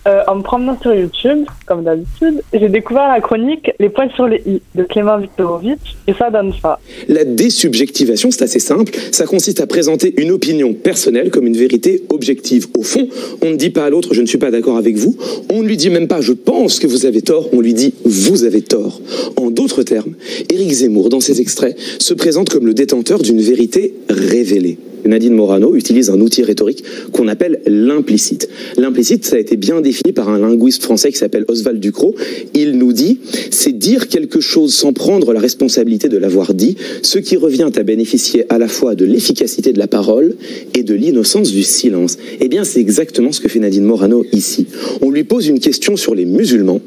euh, 0.07 0.23
en 0.27 0.35
me 0.37 0.41
promenant 0.41 0.79
sur 0.81 0.93
YouTube, 0.93 1.45
comme 1.65 1.83
d'habitude, 1.83 2.41
j'ai 2.53 2.69
découvert 2.69 3.09
la 3.09 3.19
chronique 3.19 3.71
Les 3.79 3.89
points 3.89 4.09
sur 4.15 4.25
les 4.27 4.41
i 4.45 4.61
de 4.73 4.83
Clément 4.83 5.17
Viktorovitch, 5.17 5.97
et 6.07 6.13
ça 6.13 6.29
donne 6.29 6.53
ça. 6.61 6.79
La 7.09 7.25
désubjectivation, 7.25 8.31
c'est 8.31 8.43
assez 8.43 8.59
simple. 8.59 8.93
Ça 9.11 9.25
consiste 9.25 9.59
à 9.59 9.67
présenter 9.67 10.13
une 10.17 10.31
opinion 10.31 10.73
personnelle 10.73 11.29
comme 11.29 11.45
une 11.45 11.57
vérité 11.57 12.03
objective. 12.09 12.67
Au 12.77 12.83
fond, 12.83 13.09
on 13.41 13.49
ne 13.49 13.55
dit 13.55 13.69
pas 13.69 13.85
à 13.85 13.89
l'autre 13.89 14.13
je 14.13 14.21
ne 14.21 14.27
suis 14.27 14.37
pas 14.37 14.51
d'accord 14.51 14.77
avec 14.77 14.95
vous. 14.95 15.17
On 15.51 15.61
ne 15.61 15.67
lui 15.67 15.75
dit 15.75 15.89
même 15.89 16.07
pas 16.07 16.21
je 16.21 16.33
pense 16.33 16.79
que 16.79 16.87
vous 16.87 17.05
avez 17.05 17.21
tort. 17.21 17.49
On 17.51 17.59
lui 17.59 17.73
dit 17.73 17.93
vous 18.05 18.45
avez 18.45 18.61
tort. 18.61 19.01
En 19.35 19.51
d'autres 19.51 19.83
termes, 19.83 20.13
Éric 20.49 20.71
Zemmour, 20.71 21.09
dans 21.09 21.19
ses 21.19 21.41
extraits, 21.41 21.77
se 21.99 22.13
présente 22.13 22.49
comme 22.49 22.65
le 22.65 22.73
détenteur 22.73 23.19
d'une 23.19 23.41
vérité 23.41 23.93
révélée. 24.09 24.77
Nadine 25.05 25.33
Morano 25.33 25.75
utilise 25.75 26.09
un 26.09 26.19
outil 26.19 26.43
rhétorique 26.43 26.83
qu'on 27.11 27.27
appelle 27.27 27.61
l'implicite. 27.65 28.49
L'implicite, 28.77 29.25
ça 29.25 29.35
a 29.35 29.39
été 29.39 29.55
bien 29.55 29.81
défini 29.81 30.13
par 30.13 30.29
un 30.29 30.39
linguiste 30.39 30.83
français 30.83 31.11
qui 31.11 31.17
s'appelle 31.17 31.45
Oswald 31.47 31.79
Ducrot. 31.79 32.15
Il 32.53 32.77
nous 32.77 32.93
dit, 32.93 33.19
c'est 33.51 33.77
dire 33.77 34.07
quelque 34.07 34.39
chose 34.39 34.73
sans 34.73 34.93
prendre 34.93 35.33
la 35.33 35.39
responsabilité 35.39 36.09
de 36.09 36.17
l'avoir 36.17 36.53
dit, 36.53 36.75
ce 37.01 37.19
qui 37.19 37.37
revient 37.37 37.69
à 37.75 37.83
bénéficier 37.83 38.45
à 38.49 38.57
la 38.57 38.67
fois 38.67 38.95
de 38.95 39.05
l'efficacité 39.05 39.73
de 39.73 39.79
la 39.79 39.87
parole 39.87 40.35
et 40.73 40.83
de 40.83 40.93
l'innocence 40.93 41.51
du 41.51 41.63
silence. 41.63 42.17
Eh 42.39 42.47
bien, 42.47 42.63
c'est 42.63 42.79
exactement 42.79 43.31
ce 43.31 43.39
que 43.39 43.47
fait 43.47 43.59
Nadine 43.59 43.83
Morano 43.83 44.25
ici. 44.31 44.67
On 45.01 45.11
lui 45.11 45.23
pose 45.23 45.47
une 45.47 45.59
question 45.59 45.95
sur 45.95 46.15
les 46.15 46.25
musulmans. 46.25 46.81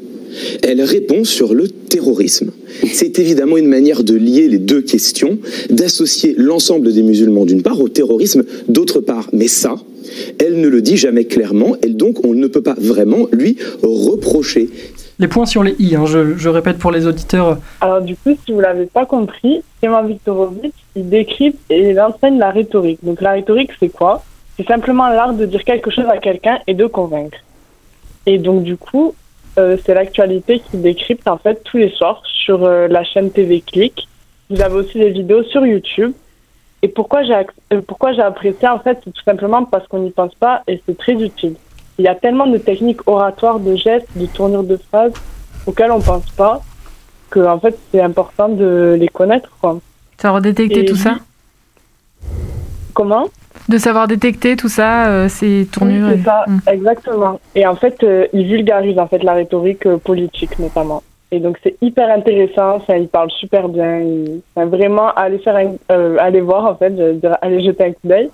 Elle 0.63 0.81
répond 0.81 1.23
sur 1.23 1.53
le 1.53 1.67
terrorisme. 1.67 2.51
C'est 2.91 3.19
évidemment 3.19 3.57
une 3.57 3.67
manière 3.67 4.03
de 4.03 4.15
lier 4.15 4.47
les 4.47 4.57
deux 4.57 4.81
questions, 4.81 5.39
d'associer 5.69 6.33
l'ensemble 6.37 6.93
des 6.93 7.03
musulmans 7.03 7.45
d'une 7.45 7.63
part 7.63 7.79
au 7.79 7.89
terrorisme 7.89 8.43
d'autre 8.67 8.99
part. 8.99 9.29
Mais 9.33 9.47
ça, 9.47 9.75
elle 10.39 10.59
ne 10.59 10.67
le 10.67 10.81
dit 10.81 10.97
jamais 10.97 11.25
clairement, 11.25 11.75
et 11.83 11.89
donc 11.89 12.25
on 12.25 12.33
ne 12.33 12.47
peut 12.47 12.63
pas 12.63 12.75
vraiment 12.77 13.27
lui 13.31 13.57
reprocher. 13.83 14.69
Les 15.19 15.27
points 15.27 15.45
sur 15.45 15.63
les 15.63 15.75
i, 15.77 15.95
hein, 15.95 16.05
je, 16.07 16.35
je 16.35 16.49
répète 16.49 16.77
pour 16.79 16.91
les 16.91 17.05
auditeurs. 17.05 17.59
Alors 17.79 18.01
du 18.01 18.15
coup, 18.15 18.35
si 18.43 18.51
vous 18.51 18.59
l'avez 18.59 18.87
pas 18.87 19.05
compris, 19.05 19.61
Clément 19.79 20.03
Viktorovitch, 20.03 20.73
il 20.95 21.09
décrit 21.09 21.53
et 21.69 21.91
il 21.91 21.99
enseigne 21.99 22.39
la 22.39 22.49
rhétorique. 22.49 22.99
Donc 23.03 23.21
la 23.21 23.33
rhétorique, 23.33 23.69
c'est 23.79 23.89
quoi? 23.89 24.23
C'est 24.57 24.65
simplement 24.65 25.07
l'art 25.09 25.35
de 25.35 25.45
dire 25.45 25.63
quelque 25.63 25.91
chose 25.91 26.05
à 26.09 26.17
quelqu'un 26.17 26.57
et 26.65 26.73
de 26.73 26.87
convaincre. 26.87 27.37
Et 28.25 28.39
donc 28.39 28.63
du 28.63 28.77
coup, 28.77 29.13
euh, 29.57 29.77
c'est 29.85 29.93
l'actualité 29.93 30.59
qui 30.59 30.77
décrypte 30.77 31.27
en 31.27 31.37
fait 31.37 31.61
tous 31.63 31.77
les 31.77 31.89
soirs 31.91 32.21
sur 32.25 32.63
euh, 32.63 32.87
la 32.87 33.03
chaîne 33.03 33.31
TV 33.31 33.61
Click. 33.61 34.07
Vous 34.49 34.61
avez 34.61 34.75
aussi 34.75 34.97
des 34.99 35.09
vidéos 35.11 35.43
sur 35.43 35.65
YouTube. 35.65 36.13
Et 36.83 36.87
pourquoi 36.87 37.23
j'ai 37.23 37.33
ac- 37.33 37.49
euh, 37.73 37.81
pourquoi 37.85 38.13
j'ai 38.13 38.21
apprécié 38.21 38.67
en 38.67 38.79
fait, 38.79 38.99
c'est 39.03 39.11
tout 39.11 39.23
simplement 39.23 39.65
parce 39.65 39.87
qu'on 39.87 39.99
n'y 39.99 40.11
pense 40.11 40.33
pas 40.35 40.63
et 40.67 40.81
c'est 40.85 40.97
très 40.97 41.13
utile. 41.13 41.55
Il 41.99 42.05
y 42.05 42.07
a 42.07 42.15
tellement 42.15 42.47
de 42.47 42.57
techniques 42.57 43.07
oratoires, 43.07 43.59
de 43.59 43.75
gestes, 43.75 44.07
de 44.15 44.25
tournures 44.25 44.63
de 44.63 44.77
phrases 44.77 45.13
auxquelles 45.67 45.91
on 45.91 46.01
pense 46.01 46.29
pas 46.31 46.61
que 47.29 47.39
en 47.39 47.59
fait 47.59 47.77
c'est 47.91 48.01
important 48.01 48.49
de 48.49 48.97
les 48.99 49.07
connaître 49.09 49.49
quoi. 49.61 49.79
Détecter 50.41 50.81
Et 50.81 50.85
tout 50.85 50.95
ça 50.95 51.17
Comment 52.93 53.27
De 53.69 53.77
savoir 53.77 54.07
détecter 54.07 54.55
tout 54.55 54.69
ça, 54.69 55.07
euh, 55.07 55.29
ces 55.29 55.67
tournures. 55.71 56.07
Oui, 56.09 56.13
c'est 56.17 56.23
ça, 56.25 56.45
Mm. 56.47 56.59
exactement. 56.71 57.39
Et 57.55 57.65
en 57.67 57.75
fait, 57.75 58.03
euh, 58.03 58.27
il 58.33 58.45
vulgarise 58.47 58.97
en 58.99 59.07
fait 59.07 59.23
la 59.23 59.33
rhétorique 59.33 59.85
euh, 59.85 59.97
politique 59.97 60.57
notamment. 60.59 61.03
Et 61.33 61.39
donc 61.39 61.57
c'est 61.63 61.75
hyper 61.81 62.09
intéressant, 62.09 62.81
ça, 62.85 62.97
il 62.97 63.07
parle 63.07 63.31
super 63.31 63.69
bien. 63.69 63.99
Il, 63.99 64.41
enfin, 64.55 64.67
vraiment, 64.67 65.09
aller 65.13 65.37
faire, 65.39 65.55
un- 65.55 65.75
euh, 65.91 66.17
aller 66.19 66.41
voir 66.41 66.65
en 66.65 66.75
fait, 66.75 66.93
je 66.97 67.13
dirais, 67.13 67.37
aller 67.41 67.63
jeter 67.63 67.85
un 67.85 67.91
coup 67.91 68.05
d'œil. 68.07 68.29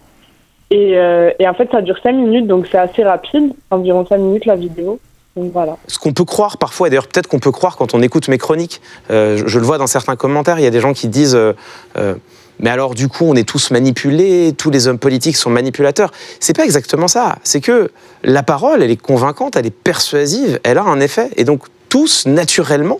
Et, 0.72 0.98
euh, 0.98 1.30
et 1.40 1.48
en 1.48 1.54
fait, 1.54 1.70
ça 1.72 1.82
dure 1.82 1.98
5 2.04 2.12
minutes, 2.14 2.48
donc 2.48 2.68
c'est 2.72 2.78
assez 2.78 3.04
rapide, 3.04 3.54
environ 3.72 4.06
5 4.06 4.18
minutes 4.18 4.46
la 4.46 4.56
vidéo. 4.56 5.00
Donc 5.38 5.52
voilà. 5.54 5.78
Ce 5.88 6.00
qu'on 6.00 6.12
peut 6.12 6.26
croire 6.26 6.58
parfois, 6.58 6.88
et 6.88 6.90
d'ailleurs 6.90 7.08
peut-être 7.08 7.28
qu'on 7.28 7.38
peut 7.40 7.52
croire 7.52 7.78
quand 7.78 7.94
on 7.94 8.02
écoute 8.02 8.28
mes 8.28 8.40
chroniques, 8.40 8.82
euh, 9.12 9.38
je, 9.38 9.48
je 9.48 9.60
le 9.60 9.66
vois 9.66 9.78
dans 9.78 9.86
certains 9.88 10.16
commentaires, 10.16 10.58
il 10.60 10.64
y 10.64 10.68
a 10.68 10.72
des 10.72 10.80
gens 10.80 10.94
qui 10.94 11.08
disent 11.08 11.36
euh, 11.36 11.54
euh, 11.98 12.16
mais 12.60 12.70
alors 12.70 12.96
du 12.96 13.08
coup 13.08 13.26
on 13.26 13.36
est 13.36 13.48
tous 13.48 13.72
manipulés, 13.72 14.54
tous 14.58 14.70
les 14.70 14.88
hommes 14.88 15.00
politiques 15.00 15.38
sont 15.38 15.50
manipulateurs. 15.50 16.12
C'est 16.40 16.56
pas 16.56 16.66
exactement 16.66 17.08
ça. 17.08 17.38
C'est 17.44 17.62
que 17.62 17.92
la 18.24 18.44
parole, 18.44 18.84
elle 18.84 18.92
est 18.92 19.02
convaincante, 19.02 19.56
elle 19.56 19.66
est 19.66 19.72
persuasive, 19.72 20.60
elle 20.64 20.78
a 20.78 20.84
un 20.84 21.00
effet. 21.00 21.30
Et 21.38 21.44
donc 21.44 21.64
tous, 21.90 22.26
naturellement, 22.26 23.00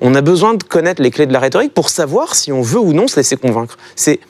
on 0.00 0.14
a 0.14 0.20
besoin 0.20 0.54
de 0.54 0.62
connaître 0.62 1.02
les 1.02 1.10
clés 1.10 1.26
de 1.26 1.32
la 1.32 1.40
rhétorique 1.40 1.74
pour 1.74 1.88
savoir 1.88 2.34
si 2.34 2.52
on 2.52 2.62
veut 2.62 2.80
ou 2.80 2.92
non 2.92 3.08
se 3.08 3.16
laisser 3.16 3.36
convaincre. 3.36 3.78
C'est 3.96 4.20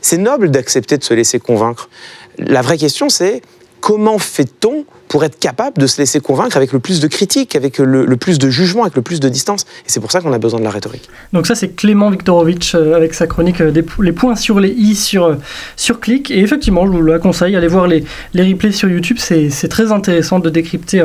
c'est 0.00 0.18
noble 0.18 0.50
d'accepter 0.50 0.98
de 0.98 1.04
se 1.04 1.14
laisser 1.14 1.40
convaincre. 1.40 1.88
La 2.36 2.60
vraie 2.60 2.76
question, 2.76 3.08
c'est 3.08 3.40
comment 3.80 4.18
fait-on 4.18 4.84
pour 5.14 5.22
être 5.22 5.38
capable 5.38 5.78
de 5.78 5.86
se 5.86 5.98
laisser 5.98 6.18
convaincre 6.18 6.56
avec 6.56 6.72
le 6.72 6.80
plus 6.80 6.98
de 6.98 7.06
critique, 7.06 7.54
avec 7.54 7.78
le, 7.78 8.16
plus 8.16 8.40
de 8.40 8.50
jugement, 8.50 8.82
avec 8.82 8.96
le 8.96 9.02
plus 9.02 9.20
de 9.20 9.28
distance 9.28 9.62
Et 9.62 9.84
c'est 9.86 10.00
pour 10.00 10.10
ça 10.10 10.20
qu'on 10.20 10.32
a 10.32 10.40
besoin 10.40 10.58
de 10.58 10.64
la 10.64 10.70
rhétorique. 10.70 11.08
Donc 11.32 11.46
ça 11.46 11.54
c'est 11.54 11.68
Clément 11.68 12.10
Viktorovitch 12.10 12.74
euh, 12.74 12.96
avec 12.96 13.14
sa 13.14 13.28
chronique 13.28 13.60
euh, 13.60 13.70
des 13.70 13.84
les 14.00 14.10
points 14.10 14.34
sur 14.34 14.58
les 14.58 14.70
i 14.70 14.96
sur, 14.96 15.26
euh, 15.26 15.36
sur 15.76 16.00
clic. 16.00 16.32
Et 16.32 16.40
effectivement, 16.40 16.84
je 16.84 16.90
vous 16.90 17.00
la 17.00 17.20
conseille, 17.20 17.54
allez 17.54 17.68
voir 17.68 17.86
les, 17.86 18.04
les 18.32 18.42
replays 18.42 18.72
sur 18.72 18.88
YouTube, 18.88 19.18
c'est 19.20 19.68
très 19.68 19.92
intéressant 19.92 20.40
de 20.40 20.50
décrypter 20.50 21.04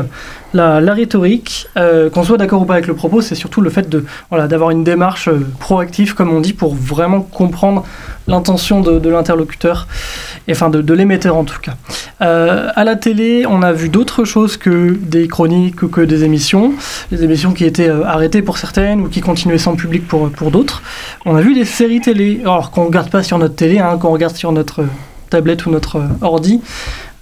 la, 0.55 0.81
la 0.81 0.93
rhétorique. 0.95 1.67
Qu'on 1.75 2.23
soit 2.23 2.37
d'accord 2.37 2.63
ou 2.63 2.65
pas 2.65 2.73
avec 2.73 2.87
le 2.87 2.95
propos, 2.95 3.21
c'est 3.21 3.35
surtout 3.35 3.61
le 3.61 3.69
fait 3.69 3.87
de 3.89 4.05
voilà, 4.31 4.47
d'avoir 4.47 4.71
une 4.71 4.83
démarche 4.83 5.29
proactive, 5.59 6.15
comme 6.15 6.31
on 6.31 6.39
dit, 6.39 6.53
pour 6.53 6.73
vraiment 6.73 7.21
comprendre 7.21 7.85
l'intention 8.27 8.81
de, 8.81 9.09
l'interlocuteur, 9.09 9.87
et 10.47 10.51
enfin 10.51 10.69
de, 10.69 10.81
de 10.81 10.93
l'émetteur 10.93 11.35
en 11.35 11.43
tout 11.43 11.59
cas. 11.59 11.75
Euh, 12.21 12.69
à 12.75 12.83
la 12.83 12.95
télé, 12.95 13.45
on 13.47 13.61
a 13.61 13.71
vu 13.71 13.89
d'autres 13.89 14.23
choses 14.23 14.57
que 14.57 14.97
des 14.99 15.27
chroniques 15.27 15.81
ou 15.83 15.87
que 15.87 16.01
des 16.01 16.23
émissions. 16.23 16.73
Des 17.11 17.23
émissions 17.23 17.53
qui 17.53 17.65
étaient 17.65 17.89
euh, 17.89 18.05
arrêtées 18.05 18.41
pour 18.41 18.57
certaines 18.57 19.01
ou 19.01 19.09
qui 19.09 19.21
continuaient 19.21 19.57
sans 19.57 19.75
public 19.75 20.07
pour, 20.07 20.29
pour 20.29 20.51
d'autres. 20.51 20.81
On 21.25 21.35
a 21.35 21.41
vu 21.41 21.53
des 21.53 21.65
séries 21.65 22.01
télé, 22.01 22.41
alors 22.41 22.71
qu'on 22.71 22.85
regarde 22.85 23.09
pas 23.09 23.23
sur 23.23 23.37
notre 23.37 23.55
télé, 23.55 23.79
hein, 23.79 23.97
qu'on 23.97 24.11
regarde 24.11 24.35
sur 24.35 24.51
notre 24.51 24.81
euh, 24.81 24.87
tablette 25.29 25.65
ou 25.65 25.71
notre 25.71 25.97
euh, 25.97 26.07
ordi. 26.21 26.61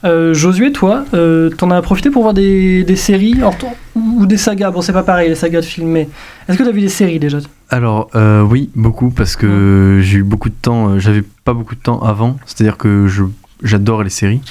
Euh, 0.04 0.34
Josué, 0.34 0.72
toi, 0.72 1.06
euh, 1.14 1.50
t'en 1.50 1.72
as 1.72 1.82
profité 1.82 2.10
pour 2.12 2.22
voir 2.22 2.34
des, 2.34 2.84
des 2.84 2.96
séries 2.96 3.34
alors, 3.38 3.56
ou, 3.96 4.22
ou 4.22 4.26
des 4.26 4.38
sagas? 4.38 4.70
Bon, 4.72 4.82
c'est 4.82 4.94
pas 4.94 5.04
pareil, 5.04 5.30
les 5.30 5.36
sagas 5.36 5.62
de 5.62 5.66
films, 5.66 5.90
mais 5.90 6.08
est-ce 6.48 6.58
que 6.58 6.64
t'as 6.64 6.72
vu 6.72 6.82
des 6.82 6.90
séries 6.90 7.20
déjà? 7.20 7.40
Alors 7.70 8.10
euh, 8.16 8.42
oui, 8.42 8.70
beaucoup 8.76 9.10
parce 9.10 9.36
que 9.36 10.00
j'ai 10.04 10.20
eu 10.20 10.24
beaucoup 10.24 10.50
de 10.50 10.56
temps. 10.62 11.00
J'avais 11.00 11.24
pas 11.44 11.54
beaucoup 11.54 11.76
de 11.76 11.82
temps 11.82 12.00
avant, 12.02 12.38
c'est-à-dire 12.46 12.78
que 12.78 13.08
je 13.08 13.24
j'adore 13.64 14.04
les 14.04 14.12
séries, 14.12 14.42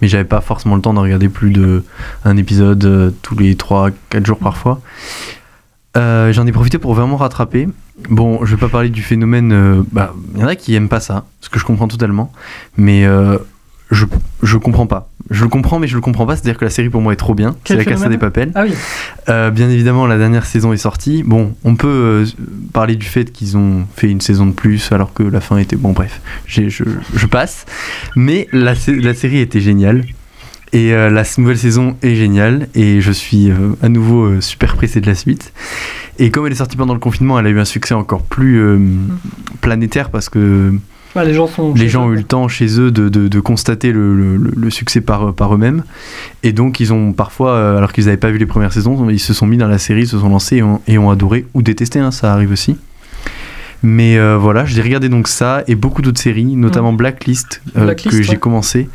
mais 0.00 0.06
j'avais 0.06 0.24
pas 0.24 0.40
forcément 0.40 0.76
le 0.76 0.82
temps 0.82 0.94
de 0.94 1.00
regarder 1.00 1.28
plus 1.28 1.50
de 1.50 1.82
un 2.24 2.36
épisode 2.36 3.12
tous 3.22 3.36
les 3.36 3.56
3 3.56 3.90
4 4.10 4.24
jours 4.24 4.38
parfois. 4.38 4.80
Euh, 5.96 6.32
J'en 6.32 6.46
ai 6.46 6.52
profité 6.52 6.78
pour 6.78 6.94
vraiment 6.94 7.16
rattraper. 7.16 7.68
Bon, 8.08 8.44
je 8.44 8.54
vais 8.54 8.60
pas 8.60 8.68
parler 8.68 8.88
du 8.88 9.02
phénomène. 9.02 9.52
euh, 9.52 9.82
bah, 9.92 10.14
il 10.34 10.40
y 10.40 10.44
en 10.44 10.48
a 10.48 10.54
qui 10.56 10.74
aiment 10.74 10.88
pas 10.88 11.00
ça, 11.00 11.24
ce 11.40 11.50
que 11.50 11.58
je 11.58 11.64
comprends 11.64 11.88
totalement, 11.88 12.32
mais 12.76 13.04
euh, 13.04 13.36
je 13.92 14.06
je 14.42 14.56
comprends 14.56 14.86
pas. 14.88 15.08
Je 15.30 15.44
le 15.44 15.48
comprends, 15.48 15.78
mais 15.78 15.86
je 15.86 15.94
le 15.94 16.00
comprends 16.00 16.26
pas. 16.26 16.34
C'est-à-dire 16.34 16.58
que 16.58 16.64
la 16.64 16.70
série 16.70 16.88
pour 16.90 17.00
moi 17.00 17.12
est 17.12 17.16
trop 17.16 17.34
bien. 17.34 17.54
C'est 17.64 17.76
la 17.76 17.84
Casa 17.84 18.08
des 18.08 18.18
Papels. 18.18 18.50
Ah 18.56 18.64
oui. 18.64 18.74
Euh, 19.28 19.50
bien 19.50 19.70
évidemment, 19.70 20.06
la 20.06 20.18
dernière 20.18 20.44
saison 20.44 20.72
est 20.72 20.78
sortie. 20.78 21.22
Bon, 21.22 21.54
on 21.64 21.76
peut 21.76 21.86
euh, 21.88 22.26
parler 22.72 22.96
du 22.96 23.06
fait 23.06 23.30
qu'ils 23.30 23.56
ont 23.56 23.86
fait 23.94 24.10
une 24.10 24.20
saison 24.20 24.46
de 24.46 24.52
plus 24.52 24.90
alors 24.90 25.14
que 25.14 25.22
la 25.22 25.40
fin 25.40 25.58
était 25.58 25.76
bon. 25.76 25.92
Bref, 25.92 26.20
je, 26.46 26.68
je 26.68 27.26
passe. 27.26 27.66
Mais 28.16 28.48
la, 28.52 28.74
la 28.88 29.14
série 29.14 29.38
était 29.38 29.60
géniale. 29.60 30.04
Et 30.74 30.94
euh, 30.94 31.10
la 31.10 31.22
nouvelle 31.38 31.58
saison 31.58 31.96
est 32.02 32.14
géniale. 32.16 32.68
Et 32.74 33.00
je 33.00 33.12
suis 33.12 33.50
euh, 33.50 33.76
à 33.80 33.88
nouveau 33.88 34.24
euh, 34.24 34.40
super 34.40 34.74
pressé 34.74 35.00
de 35.00 35.06
la 35.06 35.14
suite. 35.14 35.52
Et 36.18 36.30
comme 36.30 36.46
elle 36.46 36.52
est 36.52 36.56
sortie 36.56 36.76
pendant 36.76 36.94
le 36.94 37.00
confinement, 37.00 37.38
elle 37.38 37.46
a 37.46 37.50
eu 37.50 37.60
un 37.60 37.64
succès 37.64 37.94
encore 37.94 38.22
plus 38.22 38.58
euh, 38.60 38.78
planétaire 39.60 40.10
parce 40.10 40.28
que 40.28 40.74
Ouais, 41.14 41.24
les 41.26 41.34
gens 41.34 41.46
sont. 41.46 41.74
les 41.74 41.88
gens 41.90 42.06
ont 42.06 42.12
eu 42.12 42.16
le 42.16 42.22
temps 42.24 42.48
chez 42.48 42.80
eux 42.80 42.90
de, 42.90 43.08
de- 43.10 43.28
de 43.28 43.40
constater 43.40 43.92
le, 43.92 44.14
le- 44.16 44.36
le 44.56 44.70
succès 44.70 45.00
par, 45.02 45.34
par 45.34 45.54
eux-mêmes. 45.54 45.84
Et 46.42 46.52
donc, 46.52 46.80
ils 46.80 46.92
ont 46.92 47.12
parfois, 47.12 47.50
euh, 47.52 47.76
alors 47.76 47.92
qu'ils 47.92 48.06
n'avaient 48.06 48.16
pas 48.16 48.30
vu 48.30 48.38
les 48.38 48.46
premières 48.46 48.72
saisons, 48.72 49.10
ils 49.10 49.18
se 49.20 49.34
sont 49.34 49.46
mis 49.46 49.58
dans 49.58 49.68
la 49.68 49.78
série, 49.78 50.06
se 50.06 50.18
sont 50.18 50.28
lancés 50.30 50.56
et 50.56 50.62
ont, 50.62 50.80
et 50.88 50.96
ont 50.96 51.10
adoré 51.10 51.44
ou 51.52 51.60
détesté, 51.62 51.98
hein, 51.98 52.10
ça 52.12 52.32
arrive 52.32 52.50
aussi. 52.50 52.76
Mais 53.82 54.16
euh, 54.16 54.38
voilà, 54.38 54.64
j'ai 54.64 54.80
regardé 54.80 55.08
donc 55.08 55.26
ça 55.28 55.64
et 55.66 55.74
beaucoup 55.74 56.02
d'autres 56.02 56.20
séries, 56.20 56.54
notamment 56.56 56.92
Blacklist, 56.92 57.60
euh, 57.76 57.84
Blacklist, 57.84 58.16
que 58.16 58.22
j'ai 58.22 58.30
ouais. 58.32 58.36
commencé, 58.38 58.88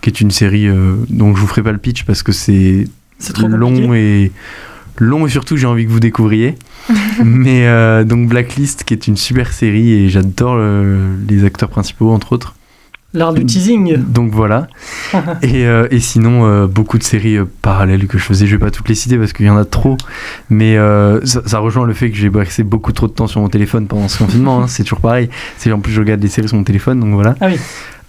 qui 0.00 0.08
est 0.08 0.20
une 0.20 0.30
série 0.30 0.66
euh, 0.66 0.94
dont 1.10 1.34
je 1.36 1.40
vous 1.40 1.46
ferai 1.46 1.62
pas 1.62 1.72
le 1.72 1.78
pitch 1.78 2.04
parce 2.04 2.22
que 2.22 2.32
c'est 2.32 2.86
long 3.38 3.68
compliqué. 3.68 4.24
et 4.24 4.32
long 5.00 5.26
et 5.26 5.30
surtout 5.30 5.56
j'ai 5.56 5.66
envie 5.66 5.86
que 5.86 5.90
vous 5.90 6.00
découvriez. 6.00 6.54
Mais 7.24 7.66
euh, 7.66 8.04
donc 8.04 8.28
Blacklist 8.28 8.84
qui 8.84 8.94
est 8.94 9.06
une 9.06 9.16
super 9.16 9.52
série 9.52 9.92
et 9.92 10.08
j'adore 10.08 10.54
euh, 10.56 11.16
les 11.28 11.44
acteurs 11.44 11.68
principaux 11.68 12.10
entre 12.12 12.32
autres. 12.32 12.54
L'art 13.12 13.32
du 13.34 13.44
teasing. 13.44 13.96
Donc 13.96 14.32
voilà. 14.32 14.68
et, 15.42 15.66
euh, 15.66 15.88
et 15.90 15.98
sinon, 15.98 16.44
euh, 16.46 16.66
beaucoup 16.68 16.96
de 16.96 17.02
séries 17.02 17.36
euh, 17.38 17.44
parallèles 17.60 18.06
que 18.06 18.18
je 18.18 18.22
faisais. 18.22 18.46
Je 18.46 18.52
vais 18.56 18.64
pas 18.64 18.70
toutes 18.70 18.88
les 18.88 18.94
citer 18.94 19.18
parce 19.18 19.32
qu'il 19.32 19.46
y 19.46 19.50
en 19.50 19.56
a 19.56 19.64
trop. 19.64 19.96
Mais 20.48 20.76
ça, 21.24 21.40
ça 21.44 21.58
rejoint 21.58 21.86
le 21.86 21.92
fait 21.94 22.10
que 22.10 22.16
j'ai 22.16 22.30
passé 22.30 22.62
beaucoup 22.62 22.92
trop 22.92 23.08
de 23.08 23.12
temps 23.12 23.26
sur 23.26 23.40
mon 23.40 23.48
téléphone 23.48 23.86
pendant 23.88 24.06
ce 24.08 24.18
confinement. 24.18 24.62
hein. 24.62 24.66
C'est 24.68 24.84
toujours 24.84 25.00
pareil. 25.00 25.28
C'est 25.58 25.72
en 25.72 25.80
plus, 25.80 25.92
je 25.92 26.00
regarde 26.00 26.20
des 26.20 26.28
séries 26.28 26.48
sur 26.48 26.56
mon 26.56 26.64
téléphone. 26.64 27.00
Donc 27.00 27.14
voilà. 27.14 27.34
Ah 27.40 27.46
oui. 27.48 27.58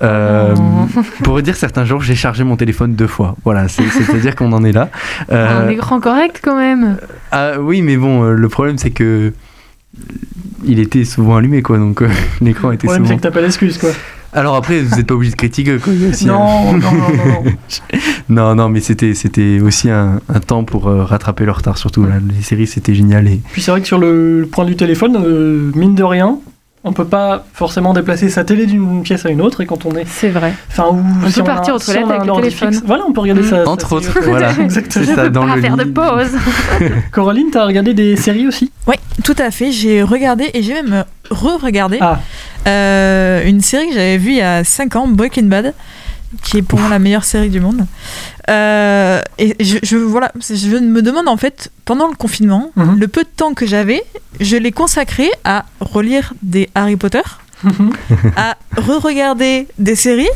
Euh, 0.04 0.56
pour 1.24 1.42
dire, 1.42 1.56
certains 1.56 1.86
jours, 1.86 2.02
j'ai 2.02 2.16
chargé 2.16 2.44
mon 2.44 2.56
téléphone 2.56 2.94
deux 2.96 3.08
fois. 3.08 3.36
Voilà, 3.44 3.68
c'est- 3.68 3.88
c'est-à-dire 3.90 4.36
qu'on 4.36 4.52
en 4.54 4.64
est 4.64 4.72
là. 4.72 4.90
Euh, 5.32 5.66
Un 5.66 5.70
écran 5.70 6.00
correct 6.00 6.42
quand 6.44 6.58
même. 6.58 6.98
ah 7.32 7.60
oui, 7.60 7.82
mais 7.82 7.98
bon, 7.98 8.24
le 8.24 8.50
problème 8.50 8.78
c'est 8.78 8.90
que 8.92 9.34
il 10.64 10.80
était 10.80 11.06
souvent 11.06 11.36
allumé, 11.38 11.62
quoi. 11.62 11.78
Donc 11.78 12.02
euh, 12.02 12.10
l'écran 12.42 12.70
Le 12.70 12.76
était 12.76 12.88
problème, 12.88 13.06
c'est 13.08 13.16
que 13.18 13.22
t'as 13.22 13.32
pas 13.32 13.42
d'excuse, 13.42 13.78
quoi. 13.78 13.90
Alors 14.34 14.56
après, 14.56 14.80
vous 14.82 14.96
n'êtes 14.96 15.08
pas 15.08 15.14
obligé 15.14 15.32
de 15.32 15.36
critiquer, 15.38 15.78
quoi. 15.78 15.92
aussi 16.10 16.26
Non, 16.26 16.72
non, 16.74 16.80
non, 16.80 16.92
non, 16.92 17.44
non. 17.44 17.52
non, 18.30 18.56
non, 18.56 18.70
mais 18.70 18.80
c'était 18.80 19.14
c'était 19.14 19.60
aussi 19.62 19.90
un, 19.90 20.22
un 20.30 20.40
temps 20.40 20.64
pour 20.64 20.88
euh, 20.88 21.04
rattraper 21.04 21.44
le 21.46 21.52
retard, 21.52 21.78
surtout. 21.78 22.04
Là. 22.06 22.14
Les 22.36 22.42
séries, 22.42 22.68
c'était 22.68 22.94
génial. 22.96 23.28
Et... 23.28 23.42
Puis 23.52 23.62
c'est 23.62 23.72
vrai 23.72 23.82
que 23.82 23.88
sur 23.88 23.98
le 24.00 24.48
point 24.52 24.66
du 24.66 24.76
téléphone, 24.76 25.18
euh, 25.24 25.72
mine 25.76 25.96
de 25.96 26.04
rien, 26.04 26.38
on 26.84 26.94
peut 26.94 27.06
pas 27.06 27.46
forcément 27.54 27.94
déplacer 27.94 28.30
sa 28.30 28.44
télé 28.44 28.66
d'une 28.66 29.04
pièce 29.04 29.26
à 29.26 29.30
une 29.30 29.42
autre 29.42 29.62
et 29.62 29.66
quand 29.66 29.86
on 29.86 29.92
est. 29.96 30.06
C'est 30.08 30.30
vrai. 30.30 30.54
Enfin, 30.70 30.86
ou 30.92 31.04
On 31.26 31.30
si 31.30 31.36
peut 31.36 31.42
a- 31.42 31.54
partir 31.54 31.76
aux 31.76 31.80
toilettes 31.80 32.06
on 32.06 32.10
avec 32.10 32.26
le 32.26 32.34
téléphone. 32.36 32.72
fixe. 32.74 32.84
Voilà, 32.88 33.04
on 33.08 33.12
peut 33.14 33.22
regarder 33.22 33.42
Mm. 33.44 33.50
ça. 33.50 33.68
Entre 33.70 33.90
ça, 33.90 33.96
autres, 33.98 34.20
voilà. 34.24 34.52
Exactement. 34.60 35.06
C'est 35.06 35.14
ça, 35.14 35.30
dans 35.30 35.46
Pas 35.46 35.56
le 35.58 35.62
faire 35.62 35.78
de 35.78 35.84
lit. 35.84 35.92
pause. 35.92 36.32
Coraline, 37.12 37.48
t'as 37.52 37.66
regardé 37.66 37.94
des 37.94 38.16
séries 38.16 38.48
aussi? 38.48 38.72
Oui, 38.88 38.96
tout 39.24 39.36
à 39.38 39.52
fait. 39.52 39.72
J'ai 39.72 40.02
regardé 40.04 40.50
et 40.54 40.64
j'ai 40.64 40.74
même 40.82 41.04
re-regardé 41.32 41.98
Ah. 42.02 42.20
euh, 42.68 43.44
une 43.46 43.62
série 43.62 43.88
que 43.88 43.94
j'avais 43.96 44.18
vue 44.18 44.32
il 44.32 44.38
y 44.38 44.42
a 44.42 44.64
5 44.64 44.96
ans, 44.96 45.08
Breaking 45.08 45.44
Bad, 45.46 45.74
qui 46.44 46.58
est 46.58 46.62
pour 46.62 46.80
moi 46.80 46.90
la 46.90 47.00
meilleure 47.00 47.24
série 47.24 47.50
du 47.50 47.60
monde. 47.60 47.86
Euh, 48.50 49.22
et 49.38 49.56
je, 49.64 49.78
je- 49.84 49.98
voilà, 49.98 50.32
je 50.40 50.78
me 50.78 51.02
demande 51.02 51.28
en 51.28 51.38
fait, 51.38 51.72
pendant 51.86 52.08
le 52.08 52.16
confinement, 52.16 52.72
Mhm. 52.76 53.00
le 53.00 53.08
peu 53.08 53.24
de 53.24 53.30
temps 53.36 53.54
que 53.54 53.66
j'avais, 53.66 54.04
je 54.40 54.58
l'ai 54.58 54.72
consacré 54.72 55.30
à 55.44 55.66
relire 55.80 56.34
des 56.42 56.70
Harry 56.76 56.96
Potter, 56.98 57.22
à 58.36 58.56
re-regarder 58.78 59.68
des 59.78 59.96
séries. 59.96 60.30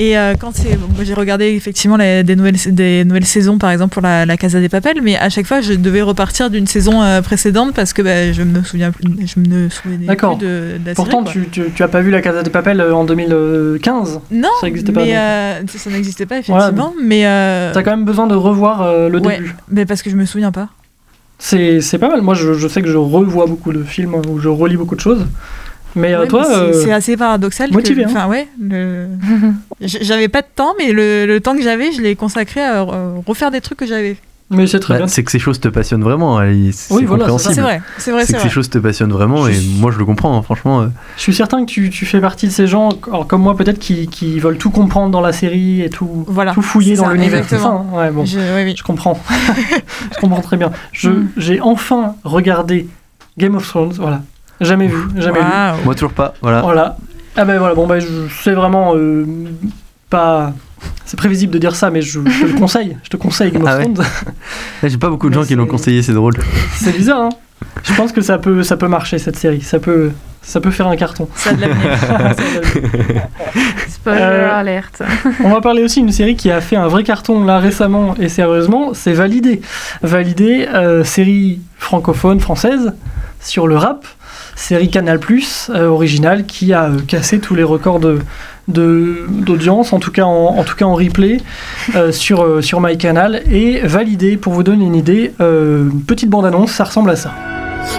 Et 0.00 0.16
euh, 0.16 0.34
quand 0.38 0.52
c'est, 0.54 0.76
bon, 0.76 0.86
j'ai 1.02 1.12
regardé 1.14 1.46
effectivement 1.46 1.96
les- 1.96 2.22
des, 2.22 2.36
nouvelles, 2.36 2.54
des 2.68 3.04
nouvelles 3.04 3.24
saisons, 3.24 3.58
par 3.58 3.70
exemple 3.70 3.92
pour 3.94 4.02
la, 4.02 4.24
la 4.26 4.36
Casa 4.36 4.60
des 4.60 4.68
Papel, 4.68 4.98
mais 5.02 5.16
à 5.16 5.28
chaque 5.28 5.46
fois 5.46 5.60
je 5.60 5.72
devais 5.72 6.02
repartir 6.02 6.50
d'une 6.50 6.68
saison 6.68 7.02
euh, 7.02 7.20
précédente 7.20 7.74
parce 7.74 7.92
que 7.92 8.02
bah, 8.02 8.30
je 8.32 8.42
me 8.42 8.62
souviens 8.62 8.92
plus, 8.92 9.02
je 9.26 9.40
me 9.40 9.68
souvenais 9.68 10.06
plus 10.14 10.36
de, 10.36 10.78
de 10.78 10.86
la 10.86 10.94
Pourtant, 10.94 11.26
série. 11.26 11.46
tu, 11.50 11.62
tu, 11.64 11.70
tu 11.74 11.82
as 11.82 11.88
pas 11.88 12.00
vu 12.00 12.12
la 12.12 12.20
Casa 12.22 12.44
de 12.44 12.48
Papel 12.48 12.80
euh, 12.80 12.94
en 12.94 13.04
2015 13.04 14.20
Non, 14.30 14.48
ça 14.60 14.66
n'existait 14.66 14.92
pas, 14.92 15.04
mais 15.04 15.16
euh, 15.16 15.66
ça, 15.66 15.90
n'existait 15.90 16.26
pas 16.26 16.40
Voilà, 16.46 16.66
effectivement, 16.66 16.94
mais 17.02 17.26
euh, 17.26 17.72
T'as 17.74 17.82
quand 17.82 17.90
même 17.90 18.04
besoin 18.04 18.28
de 18.28 18.36
revoir 18.36 19.08
le 19.08 19.18
ouais, 19.18 19.36
début. 19.38 19.56
mais 19.68 19.84
parce 19.84 20.02
que 20.02 20.10
je 20.10 20.16
me 20.16 20.26
souviens 20.26 20.52
pas. 20.52 20.68
C'est 21.40 21.80
pas 21.98 22.08
mal. 22.08 22.20
Moi, 22.22 22.34
je, 22.34 22.54
je 22.54 22.68
sais 22.68 22.82
que 22.82 22.88
je 22.88 22.96
revois 22.96 23.46
beaucoup 23.46 23.72
de 23.72 23.82
films 23.84 24.14
ou 24.14 24.38
je 24.40 24.48
relis 24.48 24.76
beaucoup 24.76 24.96
de 24.96 25.00
choses. 25.00 25.26
Mais 25.98 26.14
euh, 26.14 26.20
Ouais, 26.22 26.28
toi, 26.28 26.44
c'est- 26.44 26.52
euh, 26.54 26.82
c'est 26.84 26.92
assez 26.92 27.16
paradoxal. 27.16 27.70
motivé, 27.72 28.04
hein. 28.04 28.08
Enfin 28.10 28.26
ouais, 28.28 28.48
le- 28.60 29.08
J- 29.80 29.98
j'avais 30.02 30.28
pas 30.28 30.42
de 30.42 30.46
temps, 30.54 30.74
mais 30.78 30.92
le, 30.92 31.26
le 31.26 31.40
temps 31.40 31.54
que 31.56 31.62
j'avais, 31.62 31.92
je 31.92 32.00
l'ai 32.00 32.14
consacré 32.16 32.60
à 32.62 32.82
euh, 32.82 33.14
refaire 33.26 33.50
des 33.50 33.60
trucs 33.60 33.78
que 33.78 33.86
j'avais. 33.86 34.16
mais 34.50 34.66
c'est 34.66 34.80
très 34.80 34.94
Bah, 34.94 34.98
bien. 35.00 35.06
c'est 35.08 35.22
que 35.24 35.30
ces 35.30 35.38
choses 35.38 35.60
te 35.60 35.68
passionnent 35.68 36.02
vraiment. 36.02 36.40
et 36.42 36.70
C'est 36.72 36.94
Oui, 36.94 37.04
voilà, 37.04 37.24
c'est 37.24 37.30
compréhensible. 37.32 37.54
C'est 37.54 37.60
vrai, 37.60 37.82
c'est 37.98 38.10
vrai, 38.12 38.24
C'est 38.24 38.32
que 38.32 38.38
vrai. 38.38 38.48
ces 38.48 38.54
choses 38.54 38.70
te 38.70 38.78
passionnent 38.78 39.12
vraiment 39.12 39.46
et 39.46 39.54
moi 39.78 39.90
je 39.92 39.98
le 39.98 40.04
comprends, 40.06 40.36
hein, 40.38 40.42
franchement. 40.42 40.88
Je 41.16 41.22
suis 41.22 41.34
certain 41.34 41.60
que 41.64 41.70
tu, 41.70 41.90
tu 41.90 42.06
fais 42.06 42.20
partie 42.20 42.46
de 42.46 42.52
ces 42.52 42.66
gens, 42.66 42.88
alors, 43.08 43.26
comme 43.26 43.42
moi 43.42 43.54
peut-être, 43.56 43.78
qui, 43.78 44.06
qui 44.08 44.38
veulent 44.40 44.56
tout 44.58 44.70
comprendre 44.70 45.10
dans 45.10 45.20
la 45.20 45.32
série 45.32 45.82
et 45.82 45.90
tout, 45.90 46.24
Voilà, 46.28 46.52
tout 46.54 46.62
fouiller 46.62 46.96
dans 46.96 47.10
l'univers. 47.10 47.44
C'est 47.46 47.50
ça, 47.50 47.56
exactement. 47.56 47.86
hein 47.92 47.98
ouais, 47.98 48.10
bon. 48.10 48.24
Je- 48.24 48.38
oui, 48.38 48.62
oui. 48.64 48.74
Je 48.76 48.82
comprends. 48.82 49.20
je 50.14 50.18
comprends 50.18 50.40
très 50.40 50.56
bien. 50.56 50.70
Je- 50.92 51.10
Mm. 51.10 51.28
J'ai 51.36 51.60
enfin 51.60 52.14
regardé 52.24 52.88
Game 53.36 53.54
of 53.54 53.66
Thrones, 53.68 53.92
voilà. 53.98 54.22
Jamais 54.60 54.88
vu, 54.88 54.98
jamais 55.16 55.40
lu. 55.40 55.44
Waouh. 55.46 55.84
Moi 55.84 55.94
toujours 55.94 56.12
pas, 56.12 56.34
voilà. 56.42 56.60
Voilà. 56.62 56.96
Ah 57.36 57.44
ben 57.44 57.58
voilà, 57.58 57.74
bon 57.74 57.86
ben 57.86 58.00
je 58.00 58.06
c'est 58.42 58.52
vraiment 58.52 58.94
euh, 58.96 59.24
pas... 60.10 60.52
C'est 61.04 61.16
prévisible 61.16 61.52
de 61.52 61.58
dire 61.58 61.74
ça, 61.74 61.90
mais 61.90 62.02
je, 62.02 62.20
je 62.24 62.42
te 62.42 62.46
le 62.52 62.58
conseille. 62.58 62.96
Je 63.02 63.08
te 63.08 63.16
conseille 63.16 63.50
Game 63.50 63.62
of 63.62 63.68
Ah 63.68 63.76
ouais 63.78 63.84
Thrones. 63.84 63.98
Là, 64.82 64.88
J'ai 64.88 64.98
pas 64.98 65.08
beaucoup 65.08 65.28
de 65.28 65.34
Mais 65.34 65.40
gens 65.42 65.46
qui 65.46 65.54
l'ont 65.54 65.66
conseillé, 65.66 66.02
c'est 66.02 66.12
drôle. 66.12 66.34
C'est 66.74 66.96
bizarre, 66.96 67.22
hein 67.22 67.28
Je 67.82 67.94
pense 67.94 68.12
que 68.12 68.20
ça 68.20 68.38
peut, 68.38 68.62
ça 68.62 68.76
peut 68.76 68.86
marcher 68.88 69.18
cette 69.18 69.36
série. 69.36 69.60
Ça 69.60 69.78
peut, 69.80 70.12
ça 70.42 70.60
peut 70.60 70.70
faire 70.70 70.86
un 70.86 70.96
carton. 70.96 71.28
Ça 71.34 71.50
a 71.50 71.52
de. 71.54 71.64
Spoiler 73.88 74.20
Euh, 74.20 74.58
alerte. 74.58 75.02
On 75.42 75.50
va 75.50 75.60
parler 75.60 75.82
aussi 75.82 76.00
d'une 76.00 76.12
série 76.12 76.36
qui 76.36 76.50
a 76.50 76.60
fait 76.60 76.76
un 76.76 76.88
vrai 76.88 77.04
carton 77.04 77.44
là 77.44 77.58
récemment 77.58 78.14
et 78.20 78.28
sérieusement, 78.28 78.94
c'est 78.94 79.12
Validé. 79.12 79.60
Validé, 80.02 80.68
euh, 80.72 81.04
série 81.04 81.60
francophone 81.78 82.40
française 82.40 82.92
sur 83.40 83.66
le 83.66 83.76
rap, 83.76 84.06
série 84.58 84.90
Canal 84.90 85.20
euh, 85.70 85.86
originale 85.88 86.44
qui 86.46 86.72
a 86.72 86.84
euh, 86.84 86.98
cassé 87.06 87.38
tous 87.38 87.54
les 87.54 87.62
records 87.62 88.00
de 88.00 88.18
de- 88.66 89.24
d'audience, 89.30 89.94
en 89.94 89.98
tout 89.98 90.10
cas 90.10 90.24
en, 90.24 90.56
en 90.58 90.62
tout 90.64 90.76
cas 90.76 90.84
en 90.84 90.94
replay 90.94 91.38
euh, 91.96 92.12
sur 92.12 92.42
euh, 92.44 92.60
sur 92.60 92.80
MyCanal 92.82 93.42
et 93.50 93.80
Validé 93.86 94.36
pour 94.36 94.52
vous 94.52 94.62
donner 94.62 94.84
une 94.84 94.94
idée, 94.94 95.32
euh, 95.40 95.88
une 95.90 96.02
petite 96.02 96.28
bande 96.28 96.44
annonce, 96.44 96.72
ça 96.72 96.84
ressemble 96.84 97.10
à 97.10 97.16
ça. 97.16 97.32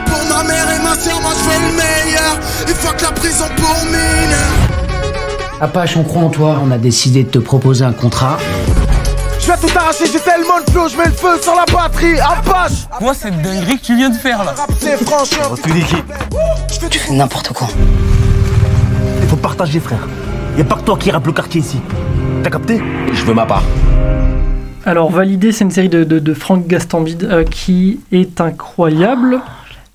Pour 0.06 0.20
ma 0.30 0.44
mère 0.44 0.68
et 0.76 0.84
ma 0.84 0.94
soeur, 0.96 1.20
moi 1.22 1.32
je 1.34 1.44
veux 1.50 1.70
le 1.70 1.76
meilleur. 1.76 2.38
Il 2.68 2.74
faut 2.76 2.94
que 2.96 3.02
la 3.04 3.12
prison 3.14 3.46
pour 3.56 3.76
mineurs. 3.86 5.60
Apache, 5.62 5.98
on 5.98 6.04
croit 6.04 6.22
en 6.22 6.30
toi. 6.30 6.62
On 6.64 6.70
a 6.72 6.78
décidé 6.78 7.24
de 7.24 7.30
te 7.30 7.40
proposer 7.40 7.84
un 7.84 7.92
contrat. 7.94 8.38
Je 9.50 9.56
vais 9.56 9.68
tout 9.68 9.80
arracher, 9.80 10.06
j'ai 10.06 10.20
tellement 10.20 10.62
de 10.64 10.70
flow, 10.70 10.88
je 10.88 10.96
mets 10.96 11.06
le 11.06 11.12
feu 11.12 11.42
sur 11.42 11.56
la 11.56 11.66
batterie. 11.66 12.20
Apache 12.20 12.86
Quoi 13.00 13.16
cette 13.16 13.42
dinguerie 13.42 13.80
que 13.80 13.84
tu 13.84 13.96
viens 13.96 14.12
de 14.12 14.16
faire 14.16 14.44
là 14.44 14.54
C'est 14.78 14.96
franchement. 15.04 15.56
Tu 16.92 17.00
fais 17.00 17.14
n'importe 17.14 17.52
quoi. 17.54 17.68
Il 19.24 19.28
faut 19.28 19.38
partager 19.38 19.80
frère. 19.80 20.08
Y'a 20.56 20.66
pas 20.66 20.76
que 20.76 20.82
toi 20.84 20.98
qui 21.00 21.10
rappe 21.10 21.26
le 21.26 21.32
quartier 21.32 21.62
ici. 21.62 21.82
T'as 22.44 22.52
capté? 22.52 22.80
Je 23.12 23.26
veux 23.26 23.34
ma 23.34 23.48
part. 23.48 23.64
Alors, 24.86 25.10
Validé, 25.10 25.52
c'est 25.52 25.64
une 25.64 25.72
série 25.72 25.90
de, 25.90 26.04
de, 26.04 26.20
de 26.20 26.34
Franck 26.36 26.68
Gastambide 26.68 27.24
euh, 27.24 27.44
qui 27.44 28.02
est 28.12 28.40
incroyable. 28.42 29.42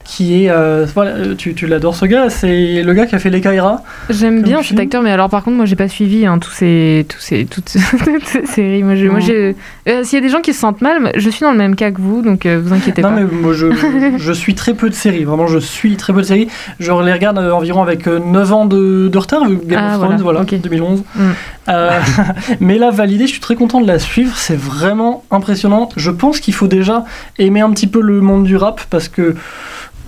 Qui 0.04 0.44
est. 0.44 0.50
euh, 0.50 0.86
voilà, 0.94 1.12
euh, 1.12 1.34
tu, 1.34 1.54
tu 1.54 1.66
l'adores 1.66 1.96
ce 1.96 2.04
gars, 2.04 2.28
c'est 2.28 2.82
le 2.82 2.92
gars 2.92 3.06
qui 3.06 3.14
a 3.14 3.18
fait 3.18 3.30
les 3.30 3.40
Kaira. 3.40 3.82
J'aime 4.10 4.42
bien 4.42 4.58
cet 4.58 4.66
film. 4.66 4.80
acteur, 4.80 5.02
mais 5.02 5.10
alors 5.10 5.30
par 5.30 5.42
contre, 5.42 5.56
moi 5.56 5.64
j'ai 5.64 5.76
pas 5.76 5.88
suivi 5.88 6.26
hein, 6.26 6.38
tous 6.38 6.50
ces, 6.50 7.06
tous 7.08 7.20
ces, 7.20 7.46
toutes, 7.46 7.74
toutes 8.04 8.26
ces 8.26 8.44
séries. 8.44 8.82
Moi, 8.82 8.96
je- 8.96 9.06
moi, 9.06 9.20
j'ai- 9.20 9.56
euh, 9.88 10.04
S'il 10.04 10.18
y 10.18 10.22
a 10.22 10.24
des 10.26 10.30
gens 10.30 10.42
qui 10.42 10.52
se 10.52 10.60
sentent 10.60 10.82
mal, 10.82 11.10
je 11.16 11.30
suis 11.30 11.40
dans 11.40 11.52
le 11.52 11.56
même 11.56 11.74
cas 11.74 11.90
que 11.90 12.02
vous, 12.02 12.20
donc 12.20 12.44
euh, 12.44 12.60
vous 12.62 12.74
inquiétez 12.74 13.00
Non, 13.00 13.08
pas. 13.08 13.14
mais 13.14 13.24
moi, 13.24 13.54
je, 13.54 13.66
je 14.18 14.32
suis 14.32 14.54
très 14.54 14.74
peu 14.74 14.90
de 14.90 14.94
séries. 14.94 15.24
Vraiment, 15.24 15.46
je 15.46 15.58
suis 15.58 15.96
très 15.96 16.12
peu 16.12 16.20
de 16.20 16.26
séries. 16.26 16.48
Je 16.80 16.92
les 16.92 17.12
regarde 17.12 17.38
environ 17.38 17.82
avec 17.82 18.06
euh, 18.06 18.18
9 18.18 18.52
ans 18.52 18.66
de, 18.66 19.08
de 19.08 19.18
retard, 19.18 19.42
Game 19.48 19.80
Ah, 19.82 19.94
of 19.96 20.02
Thrones, 20.02 20.20
voilà, 20.20 20.40
voilà, 20.40 20.40
ok. 20.42 20.60
2011. 20.60 21.02
Mm. 21.16 21.20
Mais 22.60 22.76
là, 22.78 22.90
Validé, 22.90 23.24
je 23.26 23.32
suis 23.32 23.40
très 23.40 23.56
content 23.56 23.80
de 23.80 23.86
la 23.86 23.98
suivre. 23.98 24.34
C'est 24.36 24.58
vraiment 24.58 25.24
impressionnant. 25.30 25.88
Je 25.96 26.10
pense 26.10 26.40
qu'il 26.40 26.52
faut 26.54 26.68
déjà 26.68 27.04
aimer 27.38 27.60
un 27.62 27.70
petit 27.70 27.86
peu 27.86 28.02
le 28.02 28.20
monde 28.20 28.44
du 28.44 28.56
rap 28.56 28.82
parce 28.90 29.08
que. 29.08 29.34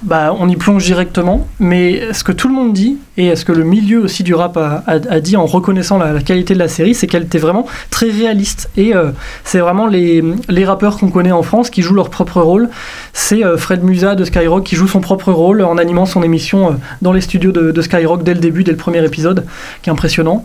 Bah, 0.07 0.33
on 0.39 0.49
y 0.49 0.55
plonge 0.55 0.85
directement, 0.85 1.49
mais 1.59 2.13
ce 2.13 2.23
que 2.23 2.31
tout 2.31 2.47
le 2.47 2.55
monde 2.55 2.73
dit, 2.73 2.97
et 3.17 3.35
ce 3.35 3.45
que 3.45 3.51
le 3.51 3.65
milieu 3.65 3.99
aussi 3.99 4.23
du 4.23 4.35
rap 4.35 4.57
a, 4.57 5.21
dit 5.21 5.37
en 5.37 5.47
reconnaissant 5.47 5.99
la, 5.99 6.21
qualité 6.21 6.55
de 6.55 6.61
la 6.61 6.69
série, 6.69 6.95
c'est 6.95 7.09
qu'elle 7.09 7.25
était 7.25 7.39
vraiment 7.39 7.67
très 7.91 8.09
réaliste. 8.09 8.71
Et 8.77 8.95
euh, 8.95 9.11
c'est 9.43 9.59
vraiment 9.59 9.89
les, 9.89 10.23
rappeurs 10.65 10.99
qu'on 10.99 11.11
connaît 11.11 11.33
en 11.33 11.43
France 11.43 11.71
qui 11.71 11.83
jouent 11.83 11.95
leur 11.95 12.11
propre 12.11 12.41
rôle. 12.41 12.69
C'est 13.15 13.45
euh, 13.45 13.57
Fred 13.57 13.83
Musa 13.83 14.15
de 14.15 14.25
Skyrock 14.25 14.63
qui 14.63 14.77
joue 14.77 14.87
son 14.87 15.01
propre 15.01 15.33
rôle 15.33 15.61
en 15.63 15.77
animant 15.77 16.07
son 16.07 16.23
émission 16.23 16.69
euh, 16.69 16.75
dans 17.03 17.13
les 17.13 17.21
studios 17.21 17.51
de, 17.51 17.73
de 17.73 17.83
Skyrock 17.83 18.23
dès 18.23 18.35
le 18.35 18.41
début, 18.41 18.63
dès 18.63 18.71
le 18.71 18.77
premier 18.77 19.05
épisode, 19.05 19.45
qui 19.83 19.91
est 19.91 19.93
impressionnant. 19.93 20.45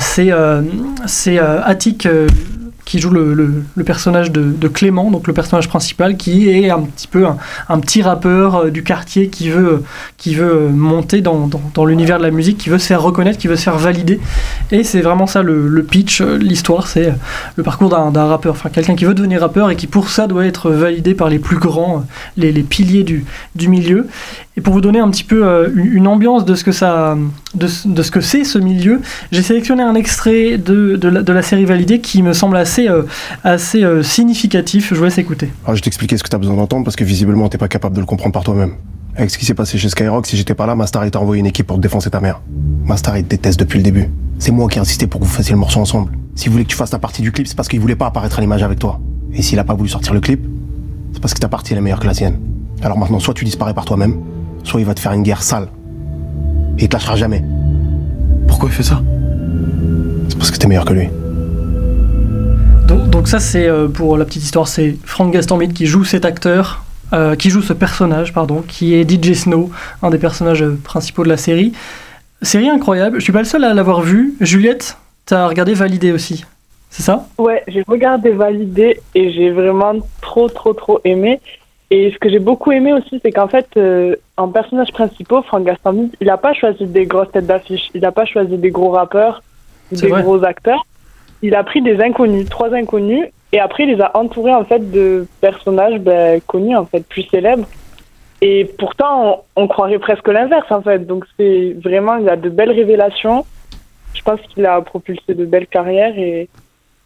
C'est 0.00 0.32
Attic 1.38 2.08
qui 2.84 2.98
joue 2.98 3.10
le, 3.10 3.32
le- 3.34 3.84
personnage 3.84 4.30
de, 4.30 4.42
de 4.42 4.68
Clément, 4.68 5.10
donc 5.10 5.26
le 5.26 5.32
personnage 5.32 5.68
principal, 5.68 6.16
qui 6.16 6.48
est 6.50 6.70
un 6.70 6.80
petit 6.82 7.06
peu 7.06 7.26
un, 7.68 7.78
petit 7.80 8.02
rappeur 8.02 8.56
euh, 8.56 8.70
du 8.70 8.82
quartier 8.82 9.28
qui 9.28 9.48
veut, 9.50 9.82
qui 10.16 10.34
veut 10.34 10.68
monter 10.68 11.20
dans, 11.20 11.48
dans- 11.74 11.84
l'univers 11.84 12.18
de 12.18 12.22
la 12.24 12.30
musique, 12.30 12.58
qui 12.58 12.68
veut 12.70 12.78
se 12.78 12.86
faire 12.86 13.02
reconnaître, 13.02 13.38
qui 13.38 13.48
veut 13.48 13.56
se 13.56 13.62
faire 13.62 13.78
valider. 13.78 14.20
Et 14.70 14.84
c'est 14.84 15.00
vraiment 15.00 15.26
ça 15.26 15.42
le, 15.42 15.68
le 15.68 15.82
pitch, 15.82 16.20
euh, 16.20 16.36
l'histoire, 16.38 16.86
c'est 16.86 17.08
euh, 17.08 17.12
le 17.56 17.62
parcours 17.62 17.88
d'un 17.90 18.24
rappeur, 18.26 18.52
enfin 18.52 18.70
quelqu'un 18.70 18.94
qui 18.96 19.04
veut 19.04 19.14
devenir 19.14 19.40
rappeur 19.40 19.70
et 19.70 19.76
qui 19.76 19.86
pour 19.86 20.08
ça 20.08 20.26
doit 20.26 20.44
être 20.46 20.70
validé 20.70 21.14
par 21.14 21.28
les 21.28 21.38
plus 21.38 21.58
grands, 21.58 22.04
les, 22.36 22.52
les 22.52 22.62
piliers 22.62 23.02
du, 23.02 23.24
du 23.54 23.68
milieu. 23.68 24.08
Et 24.56 24.60
pour 24.60 24.72
vous 24.72 24.80
donner 24.80 25.00
un 25.00 25.10
petit 25.10 25.24
peu 25.24 25.72
une 25.74 26.06
ambiance 26.06 26.44
de 26.44 26.54
ce 26.54 26.62
que 26.64 26.72
ça, 26.72 27.16
de, 27.54 27.66
ce- 27.66 28.10
que 28.10 28.20
c'est 28.20 28.44
ce 28.44 28.58
milieu, 28.58 29.00
j'ai 29.32 29.42
sélectionné 29.42 29.82
un 29.82 29.94
extrait 29.94 30.58
de, 30.58 30.98
la, 31.08 31.22
la 31.22 31.42
série 31.42 31.64
validée 31.64 32.00
qui 32.00 32.22
me 32.22 32.32
semble 32.32 32.56
assez, 32.56 32.88
euh, 32.88 33.02
euh, 33.46 34.02
significatif. 34.02 34.90
Je 34.90 34.94
vous 34.98 35.04
laisse 35.04 35.18
écouter. 35.18 35.50
Alors, 35.64 35.76
je 35.76 35.82
vais 35.82 35.90
ce 35.90 36.22
que 36.22 36.28
tu 36.28 36.34
as 36.36 36.38
besoin 36.38 36.56
d'entendre 36.56 36.84
parce 36.84 36.96
que 36.96 37.04
visiblement, 37.04 37.48
t'es 37.48 37.58
pas 37.58 37.68
capable 37.68 37.94
de 37.94 38.00
le 38.00 38.06
comprendre 38.06 38.32
par 38.32 38.44
toi-même. 38.44 38.72
Avec 39.16 39.30
ce 39.30 39.38
qui 39.38 39.44
s'est 39.44 39.54
passé 39.54 39.78
chez 39.78 39.88
Skyrock, 39.88 40.26
si 40.26 40.36
j'étais 40.36 40.54
pas 40.54 40.66
là, 40.66 40.74
Mastar 40.74 41.08
t'a 41.10 41.20
envoyé 41.20 41.38
une 41.40 41.46
équipe 41.46 41.66
pour 41.68 41.76
te 41.76 41.82
défoncer 41.82 42.10
ta 42.10 42.20
mère. 42.20 42.40
Mastar 42.84 43.16
il 43.16 43.24
te 43.24 43.30
déteste 43.30 43.60
depuis 43.60 43.78
le 43.78 43.84
début. 43.84 44.08
C'est 44.40 44.50
moi 44.50 44.68
qui 44.68 44.78
ai 44.78 44.80
insisté 44.80 45.06
pour 45.06 45.20
que 45.20 45.24
vous 45.26 45.30
fassiez 45.30 45.52
le 45.52 45.60
morceau 45.60 45.78
ensemble. 45.80 46.10
S'il 46.34 46.50
voulait 46.50 46.64
que 46.64 46.70
tu 46.70 46.76
fasses 46.76 46.90
ta 46.90 46.98
partie 46.98 47.22
du 47.22 47.30
clip, 47.30 47.46
c'est 47.46 47.56
parce 47.56 47.68
qu'il 47.68 47.78
voulait 47.80 47.94
pas 47.94 48.06
apparaître 48.06 48.38
à 48.38 48.40
l'image 48.40 48.64
avec 48.64 48.80
toi. 48.80 49.00
Et 49.32 49.42
s'il 49.42 49.58
a 49.60 49.64
pas 49.64 49.74
voulu 49.74 49.88
sortir 49.88 50.14
le 50.14 50.20
clip, 50.20 50.40
c'est 51.12 51.20
parce 51.22 51.32
que 51.32 51.38
ta 51.38 51.48
partie 51.48 51.74
est 51.74 51.80
meilleure 51.80 52.00
que 52.00 52.06
la 52.08 52.14
sienne. 52.14 52.38
Alors 52.82 52.98
maintenant, 52.98 53.20
soit 53.20 53.34
tu 53.34 53.44
disparais 53.44 53.72
par 53.72 53.84
toi-même, 53.84 54.16
soit 54.64 54.80
il 54.80 54.86
va 54.86 54.94
te 54.94 55.00
faire 55.00 55.12
une 55.12 55.22
guerre 55.22 55.42
sale. 55.44 55.68
Et 56.78 56.84
il 56.84 56.88
te 56.88 56.94
lâchera 56.94 57.16
jamais. 57.16 57.42
Pourquoi 58.48 58.68
il 58.68 58.74
fait 58.74 58.82
ça? 58.82 59.02
C'est 60.28 60.38
parce 60.38 60.50
que 60.50 60.58
t'es 60.58 60.66
meilleur 60.66 60.84
que 60.84 60.92
lui. 60.92 61.08
Donc, 62.86 63.08
donc 63.10 63.28
ça, 63.28 63.40
c'est 63.40 63.66
euh, 63.66 63.88
pour 63.88 64.16
la 64.16 64.24
petite 64.24 64.42
histoire, 64.42 64.68
c'est 64.68 64.96
Frank 65.04 65.32
Gastambide 65.32 65.72
qui 65.72 65.86
joue 65.86 66.04
cet 66.04 66.24
acteur, 66.24 66.84
euh, 67.12 67.36
qui 67.36 67.50
joue 67.50 67.62
ce 67.62 67.72
personnage, 67.72 68.32
pardon, 68.32 68.62
qui 68.66 68.94
est 68.94 69.08
DJ 69.08 69.34
Snow, 69.34 69.70
un 70.02 70.10
des 70.10 70.18
personnages 70.18 70.62
euh, 70.62 70.78
principaux 70.82 71.24
de 71.24 71.28
la 71.28 71.36
série. 71.36 71.72
Série 72.42 72.68
incroyable, 72.68 73.18
je 73.18 73.24
suis 73.24 73.32
pas 73.32 73.38
le 73.38 73.44
seul 73.46 73.64
à 73.64 73.72
l'avoir 73.72 74.02
vu. 74.02 74.34
Juliette, 74.40 74.98
t'as 75.24 75.46
regardé 75.46 75.74
Validé 75.74 76.12
aussi, 76.12 76.44
c'est 76.90 77.02
ça? 77.02 77.26
Ouais, 77.38 77.62
j'ai 77.68 77.82
regardé 77.86 78.30
Validé 78.30 79.00
et 79.14 79.32
j'ai 79.32 79.50
vraiment 79.50 79.94
trop, 80.20 80.48
trop, 80.48 80.74
trop 80.74 81.00
aimé. 81.04 81.40
Et 81.90 82.10
ce 82.10 82.18
que 82.18 82.28
j'ai 82.28 82.38
beaucoup 82.38 82.72
aimé 82.72 82.92
aussi, 82.92 83.20
c'est 83.22 83.30
qu'en 83.30 83.48
fait, 83.48 83.68
euh, 83.76 84.16
en 84.36 84.48
personnage 84.48 84.92
principal, 84.92 85.42
Franck 85.44 85.64
Gastambide, 85.64 86.14
il 86.20 86.26
n'a 86.26 86.38
pas 86.38 86.54
choisi 86.54 86.86
des 86.86 87.06
grosses 87.06 87.30
têtes 87.30 87.46
d'affiche, 87.46 87.90
il 87.94 88.00
n'a 88.00 88.12
pas 88.12 88.24
choisi 88.24 88.56
des 88.56 88.70
gros 88.70 88.90
rappeurs, 88.90 89.42
des 89.92 90.08
vrai. 90.08 90.22
gros 90.22 90.42
acteurs. 90.44 90.84
Il 91.42 91.54
a 91.54 91.62
pris 91.62 91.82
des 91.82 92.00
inconnus, 92.00 92.48
trois 92.48 92.72
inconnus, 92.74 93.26
et 93.52 93.60
après, 93.60 93.84
il 93.84 93.94
les 93.94 94.00
a 94.00 94.16
entourés 94.16 94.54
en 94.54 94.64
fait 94.64 94.90
de 94.90 95.26
personnages 95.40 96.00
ben, 96.00 96.40
connus, 96.40 96.76
en 96.76 96.86
fait, 96.86 97.06
plus 97.06 97.22
célèbres. 97.24 97.68
Et 98.40 98.64
pourtant, 98.78 99.44
on, 99.56 99.62
on 99.62 99.68
croirait 99.68 99.98
presque 99.98 100.26
l'inverse, 100.28 100.70
en 100.70 100.82
fait. 100.82 101.06
Donc, 101.06 101.24
c'est 101.36 101.76
vraiment, 101.82 102.16
il 102.16 102.28
a 102.28 102.36
de 102.36 102.48
belles 102.48 102.72
révélations. 102.72 103.44
Je 104.14 104.22
pense 104.22 104.40
qu'il 104.40 104.64
a 104.66 104.80
propulsé 104.80 105.34
de 105.34 105.44
belles 105.44 105.66
carrières 105.66 106.18
et, 106.18 106.48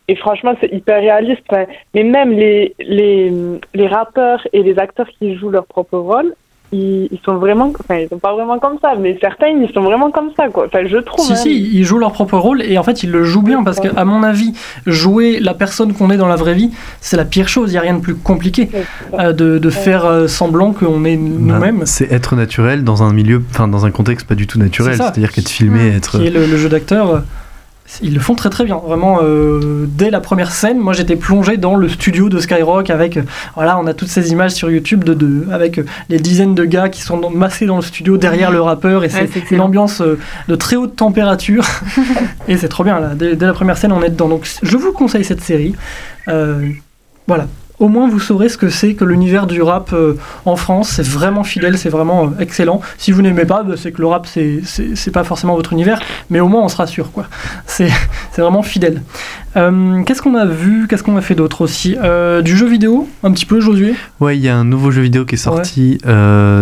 et 0.09 0.17
franchement, 0.17 0.55
c'est 0.61 0.73
hyper 0.73 1.01
réaliste. 1.01 1.43
Enfin, 1.51 1.65
mais 1.95 2.03
même 2.03 2.31
les, 2.31 2.75
les, 2.81 3.33
les 3.75 3.87
rappeurs 3.87 4.47
et 4.53 4.63
les 4.63 4.79
acteurs 4.79 5.09
qui 5.19 5.37
jouent 5.37 5.51
leur 5.51 5.67
propre 5.67 5.99
rôle, 5.99 6.35
ils, 6.73 7.09
ils 7.11 7.21
sont 7.25 7.37
vraiment, 7.37 7.73
enfin, 7.81 7.97
ils 7.97 8.09
sont 8.09 8.19
pas 8.19 8.35
vraiment 8.35 8.59
comme 8.59 8.79
ça, 8.81 8.95
mais 8.99 9.17
certains, 9.21 9.49
ils 9.49 9.71
sont 9.73 9.83
vraiment 9.83 10.11
comme 10.11 10.31
ça, 10.37 10.49
quoi. 10.49 10.67
Enfin, 10.67 10.87
je 10.87 10.99
trouve. 10.99 11.25
Si, 11.25 11.33
hein. 11.33 11.37
si, 11.37 11.79
ils 11.79 11.85
jouent 11.85 11.99
leur 11.99 12.13
propre 12.13 12.37
rôle 12.37 12.63
et 12.63 12.79
en 12.79 12.83
fait 12.83 13.03
ils 13.03 13.11
le 13.11 13.25
jouent 13.25 13.43
bien 13.43 13.63
parce 13.63 13.81
que, 13.81 13.89
à 13.97 14.05
mon 14.05 14.23
avis, 14.23 14.53
jouer 14.87 15.41
la 15.41 15.55
personne 15.55 15.93
qu'on 15.93 16.11
est 16.11 16.19
dans 16.19 16.29
la 16.29 16.37
vraie 16.37 16.55
vie, 16.55 16.71
c'est 17.01 17.17
la 17.17 17.25
pire 17.25 17.49
chose. 17.49 17.71
Il 17.71 17.73
n'y 17.73 17.79
a 17.79 17.83
rien 17.83 17.95
de 17.95 18.03
plus 18.03 18.15
compliqué 18.17 18.69
euh, 19.19 19.33
de, 19.33 19.59
de 19.59 19.71
faire 19.71 20.05
euh, 20.05 20.27
semblant 20.27 20.73
qu'on 20.73 21.05
est 21.05 21.17
nous-mêmes. 21.17 21.81
Bah, 21.81 21.87
C'est 21.87 22.11
être 22.13 22.37
naturel 22.37 22.85
dans 22.85 23.03
un 23.03 23.13
milieu, 23.13 23.43
enfin 23.51 23.69
dans 23.69 23.87
un 23.87 23.91
contexte 23.91 24.27
pas 24.27 24.35
du 24.35 24.47
tout 24.47 24.59
naturel. 24.59 24.97
C'est-à-dire 24.97 25.33
qu'être 25.33 25.49
filmé, 25.49 25.89
être. 25.97 26.19
qui 26.19 26.27
est 26.27 26.31
le, 26.31 26.47
le 26.47 26.57
jeu 26.57 26.69
d'acteur. 26.69 27.23
Ils 28.03 28.13
le 28.15 28.21
font 28.21 28.35
très 28.35 28.51
très 28.51 28.65
bien, 28.65 28.77
vraiment. 28.77 29.21
euh, 29.23 29.87
dès 29.89 30.11
la 30.11 30.21
première 30.21 30.53
scène, 30.53 30.79
moi 30.79 30.93
j'étais 30.93 31.17
plongé 31.17 31.57
dans 31.57 31.75
le 31.75 31.89
studio 31.89 32.29
de 32.29 32.39
Skyrock 32.39 32.91
avec, 32.91 33.17
euh, 33.17 33.23
voilà, 33.55 33.79
on 33.79 33.87
a 33.87 33.95
toutes 33.95 34.09
ces 34.09 34.31
images 34.31 34.53
sur 34.53 34.71
YouTube 34.71 35.05
de, 35.05 35.15
de 35.15 35.47
avec 35.51 35.79
euh, 35.79 35.87
les 36.11 36.19
dizaines 36.19 36.55
de 36.55 36.65
gars 36.65 36.91
qui 36.91 37.01
sont 37.01 37.17
dans- 37.19 37.31
massés 37.31 37.65
dans 37.67 37.77
le 37.77 37.83
studio 37.83 38.19
derrière 38.19 38.51
le 38.51 38.61
rappeur 38.61 39.05
et 39.05 39.09
Ouais, 39.09 39.27
c'est 39.33 39.41
c'est 39.49 39.55
une 39.55 39.63
ambiance 39.63 40.03
de 40.03 40.55
très 40.55 40.77
haute 40.77 40.97
température 40.97 41.65
et 42.49 42.57
c'est 42.59 42.69
trop 42.69 42.85
bien 42.85 43.01
là. 43.01 43.15
Dès, 43.15 43.37
dès 43.37 43.47
la 43.47 43.55
première 43.55 43.79
scène, 43.79 43.93
on 43.93 44.03
est 44.03 44.11
dedans. 44.11 44.29
Donc 44.29 44.47
je 44.63 44.77
vous 44.77 44.93
conseille 44.93 45.25
cette 45.25 45.41
série. 45.41 45.75
Voilà. 47.27 47.47
Au 47.81 47.87
moins, 47.89 48.09
vous 48.09 48.19
saurez 48.19 48.49
ce 48.49 48.57
que 48.59 48.71
c'est 48.71 48.95
que 48.95 49.05
l'univers 49.05 49.47
du 49.47 49.63
rap 49.63 49.93
euh, 49.93 50.15
en 50.45 50.57
France. 50.57 50.89
C'est 50.97 51.07
vraiment 51.07 51.45
fidèle, 51.45 51.79
c'est 51.79 51.89
vraiment 51.91 52.25
euh, 52.25 52.41
excellent. 52.41 52.81
Si 52.97 53.13
vous 53.13 53.23
n'aimez 53.23 53.45
pas, 53.45 53.63
bah, 53.63 53.75
c'est 53.77 53.93
que 53.93 54.01
le 54.01 54.09
rap, 54.09 54.27
c'est- 54.27 54.63
pas 55.13 55.23
forcément 55.25 55.55
votre 55.55 55.73
univers, 55.73 56.01
mais 56.29 56.41
au 56.41 56.49
moins, 56.49 56.63
on 56.65 56.69
se 56.69 56.77
rassure, 56.77 57.13
quoi. 57.13 57.27
C'est 57.67 57.89
c'est 58.33 58.43
vraiment 58.43 58.63
fidèle. 58.63 59.03
Euh, 59.57 60.03
Qu'est-ce 60.05 60.23
qu'on 60.23 60.35
a 60.35 60.45
vu? 60.45 60.87
Qu'est-ce 60.89 61.03
qu'on 61.03 61.17
a 61.17 61.21
fait 61.21 61.35
d'autre 61.35 61.61
aussi? 61.63 61.97
Du 62.45 62.57
jeu 62.57 62.67
vidéo, 62.69 63.09
un 63.23 63.31
petit 63.33 63.47
peu, 63.47 63.61
Josué? 63.61 63.95
Ouais, 64.21 64.37
il 64.37 64.43
y 64.43 64.49
a 64.49 64.57
un 64.57 64.65
nouveau 64.65 64.91
jeu 64.91 65.03
vidéo 65.03 65.25
qui 65.25 65.35
est 65.37 65.39
sorti 65.39 65.99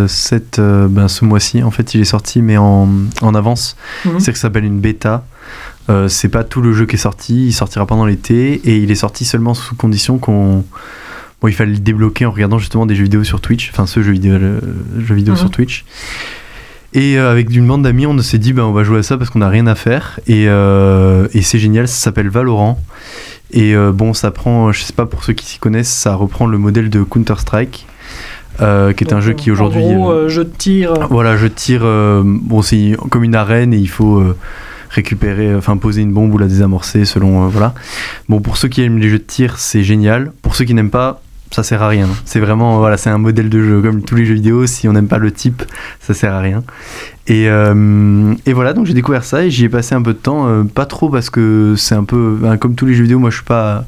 cette, 0.07 0.59
ben, 0.59 1.07
ce 1.07 1.25
mois-ci. 1.25 1.63
En 1.63 1.71
fait, 1.71 1.93
il 1.95 2.01
est 2.01 2.05
sorti, 2.05 2.41
mais 2.41 2.57
en, 2.57 2.87
en 3.21 3.35
avance. 3.35 3.75
Mhm. 4.05 4.19
C'est 4.19 4.31
que 4.31 4.37
ça 4.37 4.43
s'appelle 4.43 4.65
une 4.65 4.79
bêta. 4.79 5.23
C'est 6.07 6.29
pas 6.29 6.43
tout 6.43 6.61
le 6.61 6.73
jeu 6.73 6.85
qui 6.85 6.95
est 6.95 6.99
sorti. 6.99 7.47
Il 7.47 7.53
sortira 7.53 7.85
pendant 7.85 8.05
l'été 8.05 8.53
et 8.65 8.77
il 8.77 8.91
est 8.91 8.95
sorti 8.95 9.25
seulement 9.25 9.53
sous 9.53 9.75
condition 9.75 10.17
qu'on. 10.17 10.63
Bon, 11.41 11.47
il 11.47 11.53
fallait 11.53 11.71
le 11.73 11.77
débloquer 11.77 12.25
en 12.25 12.31
regardant 12.31 12.57
justement 12.57 12.85
des 12.85 12.95
jeux 12.95 13.03
vidéo 13.03 13.23
sur 13.23 13.41
Twitch. 13.41 13.69
Enfin, 13.71 13.85
ce 13.85 14.01
jeu 14.01 14.11
vidéo, 14.11 14.37
le 14.37 14.59
jeu 15.05 15.13
vidéo 15.15 15.33
Mhm. 15.33 15.39
sur 15.39 15.51
Twitch. 15.51 15.85
Et 16.93 17.17
euh, 17.19 17.29
avec 17.31 17.53
une 17.55 17.67
bande 17.67 17.83
d'amis, 17.83 18.07
on 18.07 18.17
s'est 18.19 18.39
dit, 18.39 18.53
ben, 18.53 18.63
on 18.63 18.71
va 18.71 18.83
jouer 18.83 18.99
à 18.99 19.03
ça 19.03 19.17
parce 19.17 19.29
qu'on 19.29 19.39
n'a 19.39 19.49
rien 19.49 19.67
à 19.67 19.75
faire. 19.75 20.19
Et, 20.25 20.45
euh, 20.47 21.27
et 21.33 21.41
c'est 21.43 21.59
génial, 21.59 21.87
ça 21.87 21.95
s'appelle 21.95 22.29
Valorant. 22.29 22.79
Et 23.51 23.75
euh, 23.75 23.91
bon, 23.91 24.13
ça 24.13 24.31
prend, 24.31 24.71
je 24.71 24.81
sais 24.81 24.93
pas 24.93 25.05
pour 25.05 25.23
ceux 25.23 25.33
qui 25.33 25.45
s'y 25.45 25.59
connaissent, 25.59 25.91
ça 25.93 26.15
reprend 26.15 26.47
le 26.47 26.57
modèle 26.57 26.89
de 26.89 27.03
Counter-Strike, 27.03 27.85
euh, 28.61 28.93
qui 28.93 29.03
est 29.03 29.13
un 29.13 29.21
jeu 29.21 29.33
qui 29.33 29.51
aujourd'hui. 29.51 29.83
Euh, 29.83 30.27
jeu 30.29 30.43
de 30.43 30.49
tir. 30.57 30.93
voilà, 31.11 31.37
je 31.37 31.47
tire. 31.47 31.81
euh, 31.83 32.23
bon, 32.25 32.61
c'est 32.63 32.97
comme 33.11 33.23
une 33.23 33.35
arène 33.35 33.73
et 33.73 33.77
il 33.77 33.89
faut 33.89 34.23
récupérer, 34.89 35.53
enfin 35.53 35.77
poser 35.77 36.01
une 36.01 36.13
bombe 36.13 36.33
ou 36.33 36.37
la 36.37 36.47
désamorcer 36.47 37.05
selon. 37.05 37.47
voilà. 37.47 37.73
Bon, 38.27 38.39
pour 38.41 38.57
ceux 38.57 38.69
qui 38.69 38.81
aiment 38.81 38.97
les 38.97 39.09
jeux 39.09 39.19
de 39.19 39.23
tir, 39.23 39.59
c'est 39.59 39.83
génial. 39.83 40.31
Pour 40.41 40.55
ceux 40.55 40.65
qui 40.65 40.73
n'aiment 40.73 40.89
pas, 40.89 41.21
ça 41.51 41.63
sert 41.63 41.81
à 41.81 41.87
rien. 41.87 42.07
C'est 42.25 42.39
vraiment, 42.39 42.77
voilà, 42.79 42.97
c'est 42.97 43.09
un 43.09 43.17
modèle 43.17 43.49
de 43.49 43.61
jeu 43.63 43.81
comme 43.81 44.01
tous 44.01 44.15
les 44.15 44.25
jeux 44.25 44.35
vidéo. 44.35 44.67
Si 44.67 44.87
on 44.87 44.93
n'aime 44.93 45.07
pas 45.07 45.17
le 45.17 45.31
type, 45.31 45.63
ça 45.99 46.13
sert 46.13 46.33
à 46.33 46.39
rien. 46.39 46.63
Et, 47.27 47.49
euh, 47.49 48.33
et 48.45 48.53
voilà, 48.53 48.73
donc 48.73 48.85
j'ai 48.85 48.93
découvert 48.93 49.23
ça 49.23 49.43
et 49.45 49.51
j'y 49.51 49.65
ai 49.65 49.69
passé 49.69 49.95
un 49.95 50.01
peu 50.01 50.13
de 50.13 50.19
temps. 50.19 50.47
euh, 50.47 50.63
pas 50.63 50.85
trop 50.85 51.09
parce 51.09 51.29
que 51.29 51.75
c'est 51.77 51.95
un 51.95 52.03
peu, 52.03 52.37
ben, 52.41 52.57
comme 52.57 52.75
tous 52.75 52.85
les 52.85 52.93
jeux 52.93 53.03
vidéo, 53.03 53.19
moi 53.19 53.29
je 53.29 53.35
suis 53.37 53.45
pas 53.45 53.85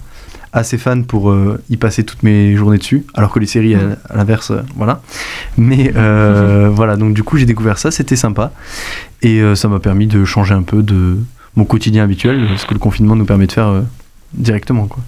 assez 0.51 0.77
fan 0.79 1.05
pour 1.05 1.29
euh, 1.29 1.61
y 1.69 1.77
passer 1.77 2.03
toutes 2.03 2.23
mes 2.23 2.55
journées 2.55 2.79
dessus, 2.79 3.05
alors 3.13 3.31
que 3.31 3.39
les 3.39 3.45
séries, 3.45 3.75
à, 3.75 3.79
à 4.09 4.17
l'inverse, 4.17 4.49
euh, 4.51 4.61
voilà. 4.75 5.01
Mais 5.57 5.93
euh, 5.95 6.69
voilà, 6.73 6.95
donc 6.97 7.13
du 7.13 7.23
coup 7.23 7.37
j'ai 7.37 7.45
découvert 7.45 7.77
ça, 7.77 7.91
c'était 7.91 8.15
sympa. 8.15 8.51
Et 9.21 9.41
ça 9.55 9.67
m'a 9.67 9.79
permis 9.79 10.07
de 10.07 10.23
changer 10.23 10.53
un 10.53 10.61
peu 10.63 10.81
de 10.81 11.17
mon 11.57 11.65
quotidien 11.65 12.05
habituel, 12.05 12.47
ce 12.55 12.65
que 12.65 12.73
le 12.73 12.79
confinement 12.79 13.17
nous 13.17 13.25
permet 13.25 13.47
de 13.47 13.51
faire 13.51 13.83
directement. 14.33 14.87
Quoi. 14.87 15.03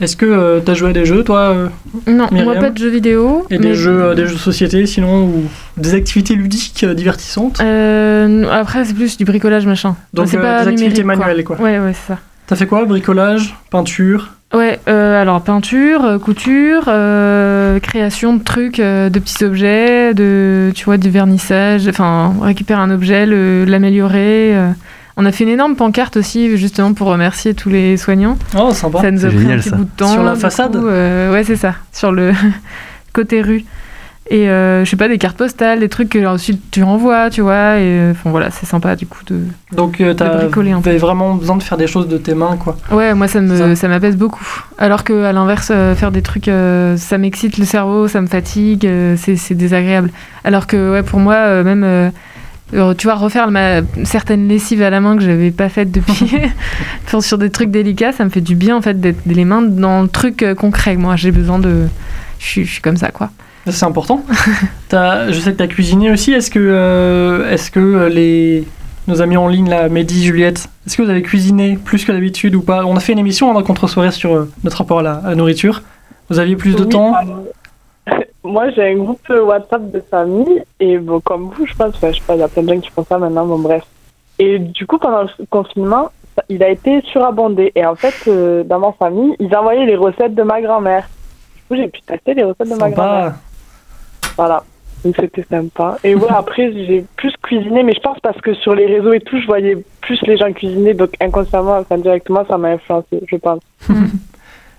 Est-ce 0.00 0.16
que 0.16 0.60
tu 0.60 0.70
as 0.70 0.74
joué 0.74 0.90
à 0.90 0.92
des 0.92 1.06
jeux, 1.06 1.24
toi 1.24 1.40
euh, 1.54 1.68
Non, 2.06 2.28
moi 2.30 2.30
Myriam 2.30 2.58
pas 2.60 2.70
de 2.70 2.78
jeux 2.78 2.90
vidéo. 2.90 3.46
Et 3.50 3.58
mais- 3.58 3.68
des 3.68 3.74
jeux, 3.74 4.02
euh, 4.02 4.14
des 4.14 4.26
jeux 4.26 4.34
de 4.34 4.38
société, 4.38 4.84
sinon, 4.86 5.24
ou 5.24 5.44
des 5.78 5.94
activités 5.94 6.34
ludiques 6.34 6.84
euh, 6.84 6.92
divertissantes 6.94 7.60
Euh, 7.62 8.44
après, 8.50 8.84
c'est 8.84 8.94
plus 8.94 9.16
du 9.16 9.24
bricolage 9.24 9.66
machin. 9.66 9.96
Donc, 10.12 10.28
c'est 10.28 10.36
euh, 10.36 10.42
pas 10.42 10.64
des 10.64 10.68
activités 10.68 11.02
manuelles, 11.02 11.44
quoi. 11.44 11.58
Ouais, 11.60 11.78
ouais, 11.78 11.94
c'est 11.94 12.12
ça. 12.12 12.18
T'as 12.46 12.56
fait 12.56 12.66
quoi 12.66 12.84
Bricolage 12.84 13.56
Peinture 13.70 14.32
Ouais, 14.54 14.78
euh, 14.86 15.20
alors 15.20 15.42
peinture, 15.42 16.04
euh, 16.04 16.18
couture, 16.20 16.84
euh, 16.86 17.80
création 17.80 18.36
de 18.36 18.44
trucs, 18.44 18.78
euh, 18.78 19.10
de 19.10 19.18
petits 19.18 19.44
objets, 19.44 20.14
de, 20.14 20.70
tu 20.72 20.84
vois, 20.84 20.98
du 20.98 21.10
vernissage, 21.10 21.88
enfin, 21.88 22.32
récupérer 22.40 22.80
un 22.80 22.90
objet, 22.90 23.26
l'améliorer. 23.26 24.54
On 25.16 25.24
a 25.24 25.32
fait 25.32 25.44
une 25.44 25.50
énorme 25.50 25.76
pancarte 25.76 26.16
aussi, 26.18 26.56
justement, 26.58 26.92
pour 26.92 27.06
remercier 27.08 27.54
tous 27.54 27.70
les 27.70 27.96
soignants. 27.96 28.36
Oh, 28.58 28.72
sympa. 28.72 29.00
Ça 29.00 29.10
nous 29.10 29.24
a 29.24 29.30
C'est 29.30 29.34
pris 29.34 29.38
génial, 29.44 29.58
un 29.58 29.60
petit 29.62 29.70
ça. 29.70 29.76
bout 29.76 29.84
de 29.84 29.90
temps. 29.96 30.12
Sur 30.12 30.22
la 30.22 30.34
façade 30.34 30.72
coup, 30.76 30.86
euh, 30.86 31.32
Ouais, 31.32 31.42
c'est 31.44 31.56
ça, 31.56 31.74
sur 31.92 32.12
le 32.12 32.32
côté 33.12 33.40
rue. 33.40 33.64
Et 34.28 34.50
euh, 34.50 34.84
je 34.84 34.90
sais 34.90 34.96
pas, 34.96 35.06
des 35.06 35.18
cartes 35.18 35.36
postales, 35.36 35.78
des 35.78 35.88
trucs 35.88 36.08
que 36.08 36.26
ensuite 36.26 36.60
tu 36.72 36.82
renvoies, 36.82 37.30
tu 37.30 37.42
vois. 37.42 37.78
Et 37.78 37.84
euh, 37.84 38.10
enfin 38.10 38.30
voilà, 38.30 38.50
c'est 38.50 38.66
sympa 38.66 38.96
du 38.96 39.06
coup 39.06 39.20
de. 39.24 39.38
Donc, 39.72 40.00
euh, 40.00 40.14
t'as 40.14 40.36
bricoler 40.36 40.72
peu. 40.74 40.80
t'avais 40.82 40.98
vraiment 40.98 41.34
besoin 41.36 41.56
de 41.56 41.62
faire 41.62 41.78
des 41.78 41.86
choses 41.86 42.08
de 42.08 42.18
tes 42.18 42.34
mains, 42.34 42.56
quoi. 42.56 42.76
Ouais, 42.90 43.14
moi 43.14 43.28
ça 43.28 43.40
me 43.40 43.76
ça 43.76 43.86
m'apaise 43.86 44.16
beaucoup. 44.16 44.44
Alors 44.78 45.04
que 45.04 45.22
à 45.22 45.32
l'inverse, 45.32 45.70
euh, 45.72 45.94
faire 45.94 46.10
des 46.10 46.22
trucs, 46.22 46.48
euh, 46.48 46.96
ça 46.96 47.18
m'excite 47.18 47.56
le 47.56 47.64
cerveau, 47.64 48.08
ça 48.08 48.20
me 48.20 48.26
fatigue, 48.26 48.84
euh, 48.84 49.14
c'est 49.16 49.36
c'est 49.36 49.54
désagréable. 49.54 50.10
Alors 50.42 50.66
que 50.66 50.90
ouais, 50.90 51.04
pour 51.04 51.20
moi, 51.20 51.34
euh, 51.36 51.62
même 51.62 52.10
tu 52.70 53.06
vois, 53.06 53.14
refaire 53.14 53.50
ma 53.50 53.80
certaines 54.04 54.48
lessives 54.48 54.82
à 54.82 54.90
la 54.90 55.00
main 55.00 55.16
que 55.16 55.22
j'avais 55.22 55.50
pas 55.50 55.68
faites 55.68 55.90
depuis, 55.92 56.30
sur 57.20 57.38
des 57.38 57.50
trucs 57.50 57.70
délicats, 57.70 58.12
ça 58.12 58.24
me 58.24 58.30
fait 58.30 58.40
du 58.40 58.54
bien 58.56 58.76
en 58.76 58.82
fait 58.82 59.00
d'être 59.00 59.20
les 59.26 59.44
mains 59.44 59.62
dans 59.62 60.02
le 60.02 60.08
truc 60.08 60.42
euh, 60.42 60.54
concret. 60.54 60.96
Moi, 60.96 61.16
j'ai 61.16 61.30
besoin 61.30 61.58
de, 61.58 61.86
je 62.38 62.44
suis 62.46 62.64
je 62.64 62.72
suis 62.72 62.82
comme 62.82 62.96
ça 62.96 63.10
quoi. 63.10 63.30
C'est 63.68 63.84
important. 63.84 64.24
T'as- 64.88 65.30
je 65.32 65.40
sais 65.40 65.52
que 65.52 65.56
tu 65.58 65.62
as 65.62 65.66
cuisiné 65.68 66.10
aussi. 66.12 66.32
Est-ce 66.32 66.50
que, 66.50 66.60
euh, 66.60 67.50
est-ce 67.50 67.70
que 67.72 67.80
euh, 67.80 68.08
les, 68.08 68.64
nos 69.08 69.20
amis 69.22 69.36
en 69.36 69.48
ligne, 69.48 69.68
là, 69.68 69.88
Mehdi, 69.88 70.24
Juliette, 70.24 70.68
est-ce 70.86 70.96
que 70.96 71.02
vous 71.02 71.10
avez 71.10 71.22
cuisiné 71.22 71.76
plus 71.84 72.04
que 72.04 72.12
d'habitude 72.12 72.54
ou 72.54 72.60
pas? 72.62 72.84
On 72.84 72.96
a 72.96 73.00
fait 73.00 73.12
une 73.12 73.18
émission 73.18 73.50
en 73.50 73.62
contre-soirée 73.64 74.12
sur 74.12 74.34
euh, 74.34 74.52
notre 74.62 74.78
rapport 74.78 75.00
à 75.00 75.02
la, 75.02 75.12
à 75.14 75.30
la 75.30 75.34
nourriture. 75.34 75.82
Vous 76.30 76.38
aviez 76.38 76.54
plus 76.56 76.76
de 76.76 76.84
temps? 76.84 77.14
euh, 77.16 77.24
Moi, 78.46 78.70
j'ai 78.70 78.92
un 78.92 78.96
groupe 78.96 79.28
WhatsApp 79.28 79.90
de 79.90 80.00
famille 80.00 80.62
et 80.80 80.98
bon, 80.98 81.20
comme 81.20 81.50
vous, 81.56 81.66
je 81.66 81.74
pense, 81.74 81.94
je 81.96 82.12
sais 82.12 82.20
pas, 82.26 82.34
il 82.34 82.40
y 82.40 82.42
a 82.42 82.48
plein 82.48 82.62
de 82.62 82.74
gens 82.74 82.80
qui 82.80 82.90
font 82.90 83.04
ça 83.04 83.18
maintenant, 83.18 83.46
bon, 83.46 83.58
bref. 83.58 83.84
Et 84.38 84.58
du 84.58 84.86
coup, 84.86 84.98
pendant 84.98 85.22
le 85.22 85.28
confinement, 85.50 86.10
ça- 86.36 86.44
il 86.48 86.62
a 86.62 86.68
été 86.70 87.00
surabondé. 87.12 87.72
Et 87.74 87.84
en 87.84 87.94
fait, 87.96 88.14
euh, 88.28 88.62
dans 88.64 88.78
ma 88.78 88.92
famille, 88.92 89.34
ils 89.40 89.54
envoyaient 89.56 89.86
les 89.86 89.96
recettes 89.96 90.34
de 90.34 90.42
ma 90.42 90.60
grand-mère. 90.60 91.08
Du 91.56 91.62
coup, 91.68 91.76
j'ai 91.76 91.88
pu 91.88 92.00
tester 92.02 92.34
les 92.34 92.44
recettes 92.44 92.68
de 92.70 92.74
ma 92.76 92.90
grand-mère. 92.90 93.34
Voilà. 94.36 94.62
Donc 95.04 95.14
c'était 95.18 95.44
sympa. 95.48 95.98
Et 96.04 96.14
ouais, 96.14 96.26
après, 96.30 96.72
j'ai 96.72 97.04
plus 97.16 97.32
cuisiné, 97.42 97.82
mais 97.82 97.94
je 97.94 98.00
pense 98.00 98.18
parce 98.20 98.40
que 98.40 98.54
sur 98.54 98.74
les 98.74 98.86
réseaux 98.86 99.12
et 99.12 99.20
tout, 99.20 99.38
je 99.40 99.46
voyais 99.46 99.76
plus 100.00 100.20
les 100.22 100.36
gens 100.36 100.52
cuisiner, 100.52 100.94
donc 100.94 101.10
inconsciemment, 101.20 101.78
enfin 101.78 101.98
directement, 101.98 102.44
ça 102.46 102.58
m'a 102.58 102.68
influencé, 102.70 103.22
je 103.26 103.36
pense. 103.36 103.60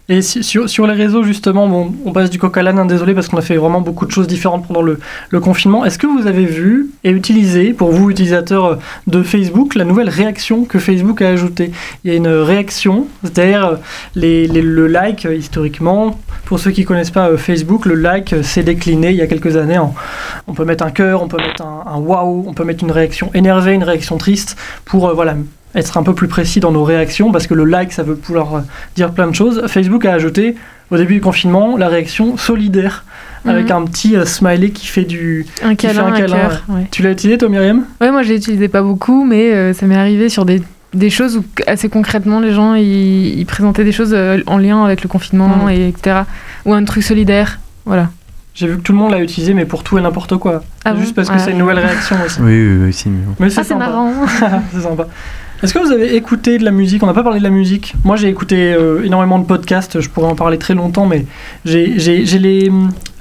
Et 0.09 0.21
sur, 0.21 0.87
les 0.87 0.93
réseaux, 0.93 1.23
justement, 1.23 1.67
bon, 1.67 1.93
on 2.05 2.13
passe 2.13 2.29
du 2.29 2.39
coq 2.39 2.55
à 2.57 2.63
l'âne, 2.63 2.79
hein, 2.79 2.85
désolé, 2.85 3.13
parce 3.13 3.27
qu'on 3.27 3.37
a 3.37 3.41
fait 3.41 3.57
vraiment 3.57 3.81
beaucoup 3.81 4.05
de 4.05 4.11
choses 4.11 4.27
différentes 4.27 4.65
pendant 4.65 4.81
le, 4.81 4.99
confinement. 5.41 5.83
Est-ce 5.83 5.99
que 5.99 6.07
vous 6.07 6.27
avez 6.27 6.45
vu 6.45 6.91
et 7.03 7.09
utilisé, 7.09 7.73
pour 7.73 7.91
vous, 7.91 8.09
utilisateurs 8.09 8.79
de 9.07 9.21
Facebook, 9.21 9.75
la 9.75 9.83
nouvelle 9.83 10.07
réaction 10.07 10.63
que 10.63 10.79
Facebook 10.79 11.21
a 11.21 11.27
ajoutée? 11.27 11.71
Il 12.03 12.11
y 12.11 12.13
a 12.13 12.17
une 12.17 12.29
réaction, 12.29 13.07
c'est-à-dire 13.21 13.79
le 14.15 14.87
like, 14.87 15.25
historiquement, 15.25 16.17
pour 16.45 16.59
ceux 16.59 16.71
qui 16.71 16.85
connaissent 16.85 17.11
pas 17.11 17.27
euh, 17.27 17.37
Facebook, 17.37 17.85
le 17.85 17.95
like 17.95 18.33
s'est 18.43 18.63
décliné 18.63 19.09
il 19.09 19.17
y 19.17 19.21
a 19.21 19.27
quelques 19.27 19.57
années. 19.57 19.79
on 20.47 20.53
peut 20.53 20.63
mettre 20.63 20.85
un 20.85 20.91
cœur, 20.91 21.21
on 21.21 21.27
peut 21.27 21.35
mettre 21.35 21.61
un, 21.61 21.83
un 21.85 21.97
waouh, 21.97 22.45
on 22.47 22.53
peut 22.53 22.63
mettre 22.63 22.85
une 22.85 22.91
réaction 22.91 23.29
énervée, 23.33 23.73
une 23.73 23.83
réaction 23.83 24.17
triste, 24.17 24.55
pour 24.85 25.09
euh, 25.09 25.13
voilà 25.13 25.35
être 25.76 25.97
un 25.97 26.03
peu 26.03 26.13
plus 26.13 26.28
précis 26.28 26.59
dans 26.59 26.72
nos 26.72 26.84
réactions, 26.84 27.32
parce 27.32 27.47
que 27.47 27.53
le 27.53 27.65
like, 27.65 27.91
ça 27.93 28.03
veut 28.03 28.15
pouvoir 28.15 28.63
dire 28.95 29.11
plein 29.11 29.28
de 29.28 29.36
choses. 29.36 29.63
Facebook 29.68 30.05
a 30.05 30.13
ajouté, 30.13 30.55
au 30.91 30.97
début 30.97 31.15
du 31.15 31.22
confinement, 31.22 31.78
la 31.78 31.88
réaction 31.88 32.38
solidaire, 32.38 33.03
avec 33.45 33.65
Mhm. 33.70 33.72
un 33.76 33.86
petit 33.86 34.15
euh, 34.15 34.26
smiley 34.26 34.72
qui 34.72 34.88
fait 34.88 35.03
du... 35.03 35.45
Un 35.63 35.76
qui 35.76 35.88
fait 35.88 35.93
câlin, 35.93 36.07
un 36.13 36.18
cœur, 36.18 36.63
ouais. 36.70 36.76
ouais. 36.76 36.88
Tu 36.91 37.01
l'as 37.03 37.11
utilisé, 37.11 37.38
toi, 37.38 37.49
Myriam? 37.49 37.84
Ouais, 38.01 38.11
moi 38.11 38.24
je 38.24 38.34
l'utilisais 38.34 38.68
pas 38.70 38.82
beaucoup, 38.82 39.24
mais 39.26 39.53
euh, 39.53 39.74
ça 39.74 39.86
m'est 39.86 39.95
arrivé 39.97 40.30
sur 40.30 40.45
des, 40.45 40.61
des 40.93 41.09
choses 41.09 41.38
où 41.38 41.43
assez 41.68 41.89
concrètement 41.89 42.39
les 42.39 42.53
gens 42.53 42.74
ils, 42.74 43.38
ils 43.39 43.45
présentaient 43.45 43.84
des 43.84 43.91
choses 43.91 44.13
euh, 44.13 44.39
en 44.47 44.57
lien 44.57 44.84
avec 44.84 45.03
le 45.03 45.09
confinement 45.09 45.65
Mm. 45.65 45.70
et 45.70 45.88
etc. 45.89 46.22
Ou 46.65 46.74
un 46.74 46.84
truc 46.86 47.03
solidaire, 47.03 47.59
voilà. 47.86 48.09
J'ai 48.55 48.68
vu 48.68 48.78
que 48.78 48.82
tout 48.82 48.91
le 48.93 48.97
monde 48.97 49.11
l'a 49.11 49.20
utilisé, 49.22 49.53
mais 49.53 49.65
pour 49.65 49.84
tout 49.84 49.97
et 49.99 50.01
n'importe 50.01 50.36
quoi. 50.38 50.63
Ah 50.84 50.95
Juste 50.95 51.09
bon 51.09 51.15
parce 51.18 51.30
que 51.30 51.34
Ouais. 51.36 51.39
c'est 51.39 51.51
une 51.51 51.59
nouvelle 51.59 51.78
réaction 51.80 52.15
aussi. 52.26 52.39
Oui, 52.41 52.68
oui, 52.68 52.78
oui, 52.86 52.93
si, 52.93 53.07
mais 53.09 53.24
bon. 53.24 53.36
Mais 53.39 53.49
c'est 53.51 53.61
Ah, 53.72 53.76
marrant. 53.76 54.13
c'est 54.74 54.82
sympa. 54.82 55.07
Est-ce 55.63 55.73
que 55.73 55.79
vous 55.79 55.91
avez 55.91 56.15
écouté 56.15 56.59
de 56.59 56.63
la 56.63 56.69
musique? 56.69 57.01
On 57.01 57.07
n'a 57.07 57.15
pas 57.15 57.23
parlé 57.23 57.39
de 57.39 57.43
la 57.43 57.49
musique. 57.49 57.95
Moi, 58.03 58.15
j'ai 58.15 58.27
écouté 58.29 58.73
euh, 58.73 59.03
énormément 59.03 59.39
de 59.39 59.45
podcasts. 59.45 59.99
Je 59.99 60.07
pourrais 60.07 60.27
en 60.27 60.35
parler 60.35 60.59
très 60.59 60.75
longtemps, 60.75 61.07
mais 61.07 61.25
j'ai 61.65 61.87
les, 61.95 62.71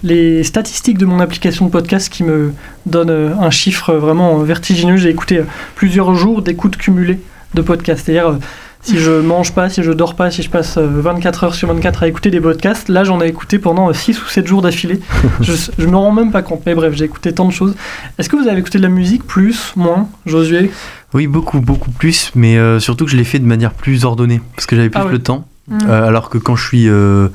les 0.03 0.43
statistiques 0.43 0.99
de 0.99 1.07
mon 1.07 1.21
application 1.21 1.65
de 1.65 1.71
podcast 1.71 2.11
qui 2.11 2.25
me 2.25 2.53
donnent 2.85 3.09
euh, 3.09 3.35
un 3.41 3.51
chiffre 3.51 3.95
vraiment 3.95 4.39
euh, 4.39 4.45
vertigineux. 4.45 4.99
J'ai 4.99 5.09
écouté 5.09 5.41
plusieurs 5.77 6.15
jours 6.15 6.43
d'écoute 6.43 6.77
cumulée 6.77 7.21
de 7.55 7.63
podcasts. 7.63 8.05
C'est-à-dire, 8.05 8.39
si 8.83 8.99
je 8.99 9.11
mange 9.11 9.53
pas, 9.53 9.69
si 9.69 9.83
je 9.83 9.91
dors 9.91 10.15
pas, 10.15 10.31
si 10.31 10.43
je 10.43 10.51
passe 10.51 10.77
euh, 10.77 10.87
24 10.87 11.45
heures 11.45 11.55
sur 11.55 11.73
24 11.73 12.03
à 12.03 12.09
écouter 12.09 12.31
des 12.31 12.41
podcasts, 12.41 12.89
là, 12.89 13.03
j'en 13.03 13.21
ai 13.21 13.27
écouté 13.27 13.59
pendant 13.59 13.93
6 13.93 14.23
ou 14.23 14.27
7 14.27 14.47
jours 14.47 14.63
d'affilée. 14.63 15.01
je, 15.41 15.53
je 15.77 15.87
me 15.87 15.97
rends 15.97 16.13
même 16.13 16.31
pas 16.31 16.43
compte. 16.43 16.63
Mais 16.67 16.75
bref, 16.75 16.93
j'ai 16.95 17.07
écouté 17.07 17.33
tant 17.33 17.47
de 17.47 17.53
choses. 17.53 17.75
Est-ce 18.19 18.29
que 18.29 18.37
vous 18.37 18.47
avez 18.47 18.61
écouté 18.61 18.79
de 18.79 18.85
la 18.85 18.91
musique 18.91 19.27
Plus 19.27 19.73
Moins 19.75 20.07
Josué? 20.27 20.71
Oui, 21.15 21.27
beaucoup, 21.27 21.61
beaucoup 21.61 21.91
plus, 21.91 22.31
mais 22.35 22.59
euh, 22.59 22.81
surtout 22.81 23.05
que 23.05 23.11
je 23.11 23.17
l'ai 23.17 23.25
fait 23.25 23.39
de 23.39 23.47
manière 23.47 23.73
plus 23.73 24.05
ordonnée, 24.05 24.41
parce 24.55 24.67
que 24.67 24.77
j'avais 24.77 24.91
plus 24.91 25.01
Ah 25.01 25.07
ouais. 25.07 25.13
le 25.13 25.19
temps. 25.21 25.47
Mm. 25.69 25.79
Euh, 25.89 26.07
alors 26.07 26.31
que 26.31 26.39
quand 26.39 26.55
je 26.55 26.65
suis 26.65 26.89
euh, 26.89 27.27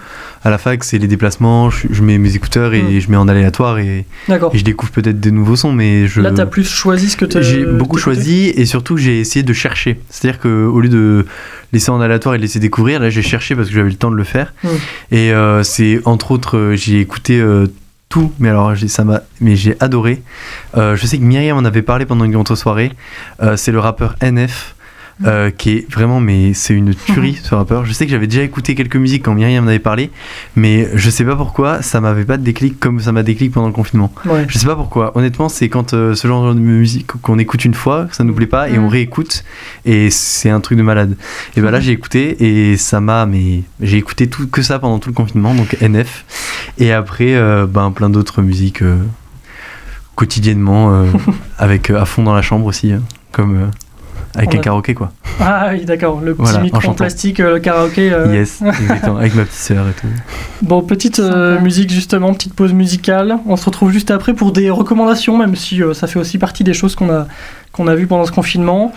à 0.46 0.50
la 0.50 0.58
fac, 0.58 0.84
c'est 0.86 0.98
les 0.98 1.08
déplacements, 1.08 1.70
je, 1.70 1.88
je 1.92 2.02
mets 2.02 2.18
mes 2.18 2.34
écouteurs 2.36 2.74
et 2.74 2.82
Mm. 2.82 3.00
je 3.02 3.12
mets 3.12 3.18
en 3.18 3.28
aléatoire 3.28 3.78
et, 3.80 4.06
je 4.30 4.64
découvre 4.64 4.92
peut-être 4.94 5.20
des 5.20 5.32
nouveaux 5.32 5.58
sons, 5.58 5.74
mais 5.74 6.08
je... 6.08 6.22
Là, 6.22 6.32
t'as 6.32 6.46
plus 6.46 6.64
choisi 6.66 7.10
ce 7.10 7.18
que 7.18 7.26
t'as- 7.26 7.42
J'ai 7.42 7.66
beaucoup 7.66 7.98
choisi 7.98 8.48
et 8.56 8.66
surtout 8.66 8.96
j'ai 8.96 9.20
essayé 9.20 9.44
de 9.44 9.52
chercher. 9.54 10.00
C'est-à-dire 10.10 10.40
qu'au 10.40 10.80
lieu 10.80 10.88
de 10.90 11.26
laisser 11.74 11.90
en 11.92 12.00
aléatoire 12.00 12.36
et 12.36 12.38
laisser 12.38 12.60
découvrir, 12.60 13.02
là 13.02 13.10
j'ai 13.10 13.22
cherché 13.22 13.54
parce 13.56 13.68
que 13.68 13.74
j'avais 13.74 13.90
le 13.90 13.96
temps 13.96 14.12
de 14.12 14.16
le 14.16 14.24
faire. 14.24 14.54
Mm. 14.64 14.68
Et 15.12 15.34
euh, 15.34 15.64
c'est 15.64 16.00
entre 16.06 16.32
autres, 16.32 16.72
j'ai 16.76 17.02
écouté 17.02 17.42
tout, 18.12 18.32
mais 18.40 18.50
alors 18.50 18.74
mais 19.40 19.56
j'ai 19.56 19.76
adoré. 19.80 20.22
Euh, 20.78 20.96
je 20.96 21.08
sais 21.08 21.18
que 21.18 21.24
Myriam 21.24 21.58
en 21.58 21.66
avait 21.66 21.82
parlé 21.82 22.06
pendant 22.06 22.26
une 22.26 22.34
grande 22.34 22.54
soirée. 22.54 22.92
Euh, 23.42 23.56
c'est 23.56 23.72
le 23.72 23.80
rappeur 23.80 24.16
NF. 24.22 24.76
Euh, 25.26 25.52
qui 25.52 25.72
est 25.72 25.92
vraiment 25.92 26.20
mais 26.20 26.54
c'est 26.54 26.74
une 26.74 26.96
tuerie 26.96 27.40
ce 27.44 27.54
rappeur. 27.54 27.86
Je 27.86 27.94
sais 27.94 28.06
que 28.06 28.12
j'avais 28.12 28.28
déjà 28.28 28.42
écouté 28.42 28.76
quelques 28.76 28.96
musiques 28.96 29.24
quand 29.24 29.34
Myriam 29.34 29.64
en 29.64 29.68
avait 29.68 29.80
parlé 29.80 30.10
mais 30.56 30.90
je 30.96 31.10
sais 31.10 31.24
pas 31.24 31.36
pourquoi 31.36 31.82
ça 31.82 32.02
m'avait 32.02 32.26
pas 32.26 32.38
de 32.38 32.44
déclic 32.44 32.80
comme 32.80 33.00
ça 33.00 33.12
m'a 33.12 33.24
déclic 33.24 33.52
pendant 33.52 33.68
le 33.68 33.74
confinement. 33.74 34.12
Ouais. 34.26 34.46
je 34.48 34.58
sais 34.58 34.66
pas 34.66 34.76
pourquoi. 34.76 35.16
Honnêtement 35.16 35.50
c'est 35.50 35.70
quand 35.70 35.94
euh, 35.94 36.16
ce 36.16 36.28
genre 36.28 36.54
de 36.54 36.60
musique 36.60 37.08
qu'on 37.22 37.38
écoute 37.40 37.66
une 37.66 37.74
fois 37.74 38.08
ça 38.12 38.24
nous 38.24 38.34
plaît 38.34 38.48
pas 38.48 38.70
et 38.70 38.80
on 38.80 38.88
réécoute 38.88 39.44
et 39.86 40.10
c'est 40.10 40.50
un 40.50 40.60
truc 40.60 40.78
de 40.78 40.84
malade. 40.84 41.16
Et 41.56 41.62
ben 41.62 41.72
là 41.72 41.80
j'ai 41.80 41.92
écouté 41.92 42.72
et 42.72 42.78
ça 42.78 43.00
m'a 43.00 43.26
mais 43.26 43.64
j'ai 43.80 43.98
écouté 43.98 44.28
tout 44.28 44.48
que 44.48 44.62
ça 44.62 44.80
pendant 44.80 45.00
tout 45.00 45.10
le 45.10 45.16
confinement 45.16 45.54
donc 45.54 45.78
NF 45.82 46.26
et 46.80 46.92
après 46.92 47.36
euh, 47.36 47.68
ben 47.68 47.92
plein 47.92 48.10
d'autres 48.10 48.42
musiques 48.42 48.84
quotidiennement 50.16 51.06
avec 51.58 51.90
à 51.90 52.06
fond 52.06 52.24
dans 52.24 52.34
la 52.34 52.42
chambre 52.42 52.66
aussi 52.66 52.92
hein, 52.92 53.02
comme 53.32 53.72
avec 54.36 54.50
On 54.50 54.58
un 54.58 54.60
a- 54.60 54.64
karaoké 54.64 54.94
quoi 54.94 55.12
Ah 55.40 55.70
oui, 55.72 55.86
d'accord. 55.86 56.22
Le 56.22 56.34
petit 56.34 56.44
Voilà, 56.44 56.60
micro 56.62 56.90
en 56.90 56.94
plastique, 56.94 57.40
euh, 57.40 57.54
le 57.56 57.60
karaoké. 57.60 58.12
euh. 58.14 58.34
yes 58.34 58.62
exactement 58.82 59.18
avec 59.18 59.36
ma 59.36 59.44
petite 59.44 59.58
sœur 59.60 59.88
et 59.88 59.94
tout 59.94 60.08
Bon, 60.62 60.82
petite 60.82 61.20
euh, 61.20 61.60
musique 61.60 61.92
justement, 61.92 62.34
petite 62.34 62.54
pause 62.54 62.74
musicale. 62.74 63.38
On 63.48 63.56
se 63.58 63.66
retrouve 63.66 63.92
juste 63.92 64.12
après 64.12 64.34
pour 64.34 64.52
des 64.52 64.70
recommandations, 64.70 65.38
même 65.38 65.56
si 65.56 65.82
euh, 65.84 65.94
ça 65.94 66.08
fait 66.08 66.20
aussi 66.20 66.38
partie 66.38 66.64
des 66.64 66.74
choses 66.74 66.96
qu'on 66.96 67.10
a, 67.12 67.28
qu'on 67.72 67.88
a 67.88 67.96
vues 67.96 68.08
pendant 68.08 68.26
ce 68.26 68.32
confinement. 68.32 68.92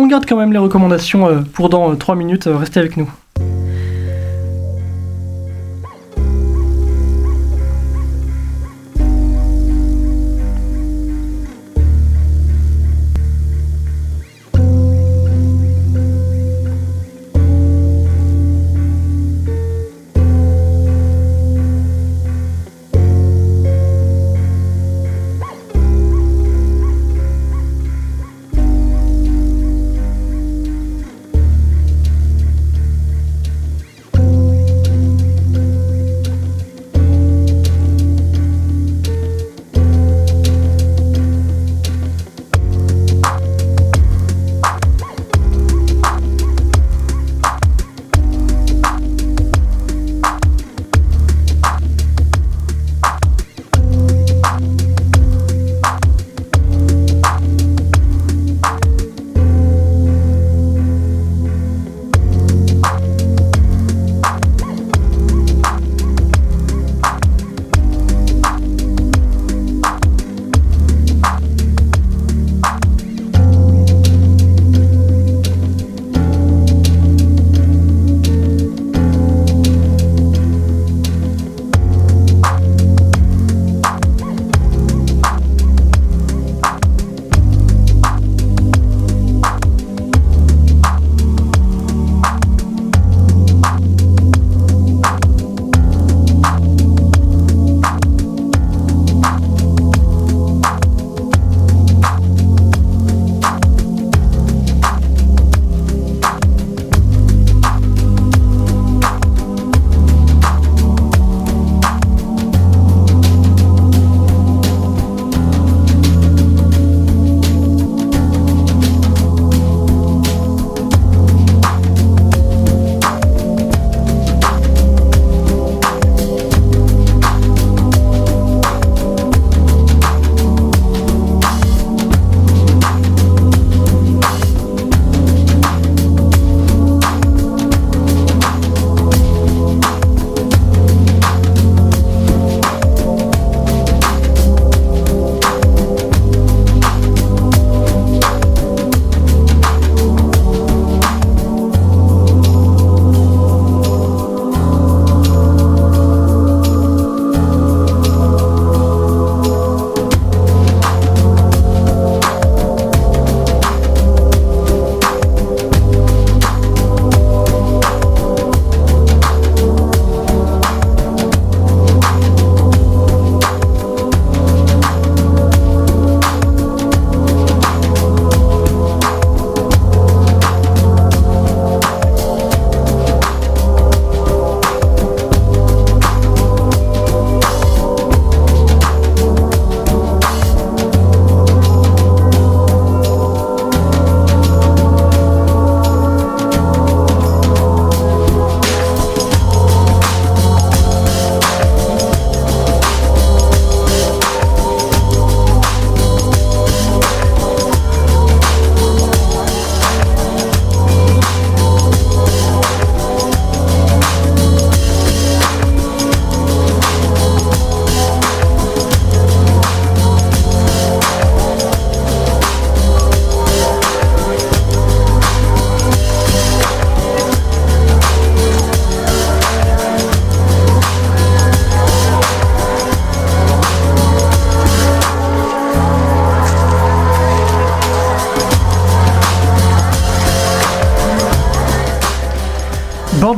On 0.00 0.06
garde 0.06 0.26
quand 0.28 0.36
même 0.36 0.52
les 0.52 0.58
recommandations 0.58 1.28
euh, 1.28 1.40
pour 1.52 1.68
dans 1.68 1.94
3 1.96 2.14
minutes. 2.14 2.46
euh, 2.46 2.56
restez 2.56 2.78
avec 2.80 2.96
nous. 2.96 3.10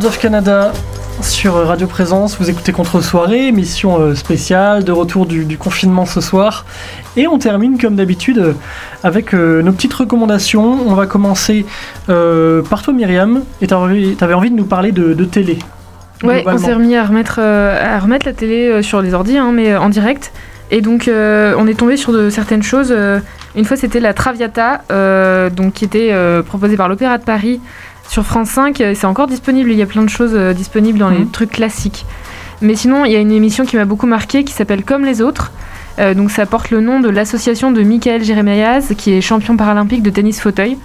Boards 0.00 0.12
of 0.12 0.18
Canada 0.18 0.72
sur 1.20 1.52
Radio 1.52 1.86
Présence. 1.86 2.38
Vous 2.38 2.48
écoutez 2.48 2.72
Contre 2.72 3.02
Soirée, 3.02 3.48
émission 3.48 4.00
euh, 4.00 4.14
spéciale 4.14 4.82
de 4.82 4.92
retour 4.92 5.26
du, 5.26 5.44
du 5.44 5.58
confinement 5.58 6.06
ce 6.06 6.22
soir. 6.22 6.64
Et 7.18 7.26
on 7.26 7.38
termine 7.38 7.76
comme 7.78 7.96
d'habitude 7.96 8.54
avec 9.04 9.34
euh, 9.34 9.60
nos 9.60 9.72
petites 9.72 9.92
recommandations. 9.92 10.88
On 10.88 10.94
va 10.94 11.06
commencer 11.06 11.66
euh, 12.08 12.62
par 12.62 12.82
toi 12.82 12.94
Myriam. 12.94 13.42
Et 13.60 13.66
tu 13.66 13.74
avais 13.74 14.32
envie 14.32 14.50
de 14.50 14.56
nous 14.56 14.64
parler 14.64 14.90
de, 14.90 15.12
de 15.12 15.24
télé. 15.26 15.58
Ouais, 16.22 16.44
on 16.46 16.56
s'est 16.56 16.72
remis 16.72 16.96
à 16.96 17.04
remettre, 17.04 17.38
euh, 17.38 17.96
à 17.96 17.98
remettre 17.98 18.24
la 18.24 18.32
télé 18.32 18.82
sur 18.82 19.02
les 19.02 19.12
ordi, 19.12 19.36
hein, 19.36 19.52
mais 19.52 19.76
en 19.76 19.90
direct. 19.90 20.32
Et 20.70 20.80
donc, 20.80 21.10
on 21.10 21.66
est 21.66 21.78
tombé 21.78 21.98
sur 21.98 22.12
de 22.12 22.30
certaines 22.30 22.62
choses. 22.62 22.94
une 23.56 23.64
fois, 23.66 23.76
c'était 23.76 24.00
la 24.00 24.14
Traviata, 24.14 24.82
donc, 25.50 25.74
qui 25.74 25.84
était 25.84 26.14
proposée 26.46 26.76
par 26.76 26.88
l'Opéra 26.88 27.18
de 27.18 27.24
Paris 27.24 27.60
sur 28.10 28.26
France 28.26 28.50
5. 28.50 28.80
Euh, 28.80 28.92
C'est 28.96 29.06
encore 29.06 29.28
disponible, 29.28 29.70
il 29.70 29.78
y 29.78 29.82
a 29.82 29.86
plein 29.86 30.02
de 30.02 30.08
choses 30.08 30.32
euh, 30.34 30.52
disponibles 30.52 30.98
dans 30.98 31.10
les 31.10 31.20
Mhm. 31.20 31.30
trucs 31.30 31.50
classiques. 31.52 32.04
Mais 32.60 32.74
sinon, 32.74 33.04
il 33.04 33.12
y 33.12 33.16
a 33.16 33.20
une 33.20 33.30
émission 33.32 33.64
qui 33.64 33.76
m'a 33.76 33.84
beaucoup 33.84 34.06
marqué 34.06 34.42
qui 34.44 34.52
s'appelle 34.52 34.82
Comme 34.84 35.04
les 35.04 35.22
autres. 35.22 35.52
Euh, 35.98 36.12
donc, 36.14 36.30
ça 36.30 36.44
porte 36.44 36.70
le 36.70 36.80
nom 36.80 36.98
de 37.00 37.08
l'association 37.08 37.70
de 37.70 37.82
Michael 37.82 38.24
Jérémiaz, 38.24 38.94
qui 38.98 39.12
est 39.12 39.20
champion 39.20 39.56
paralympique 39.56 40.02
de 40.02 40.10
tennis 40.10 40.40
fauteuil 40.40 40.76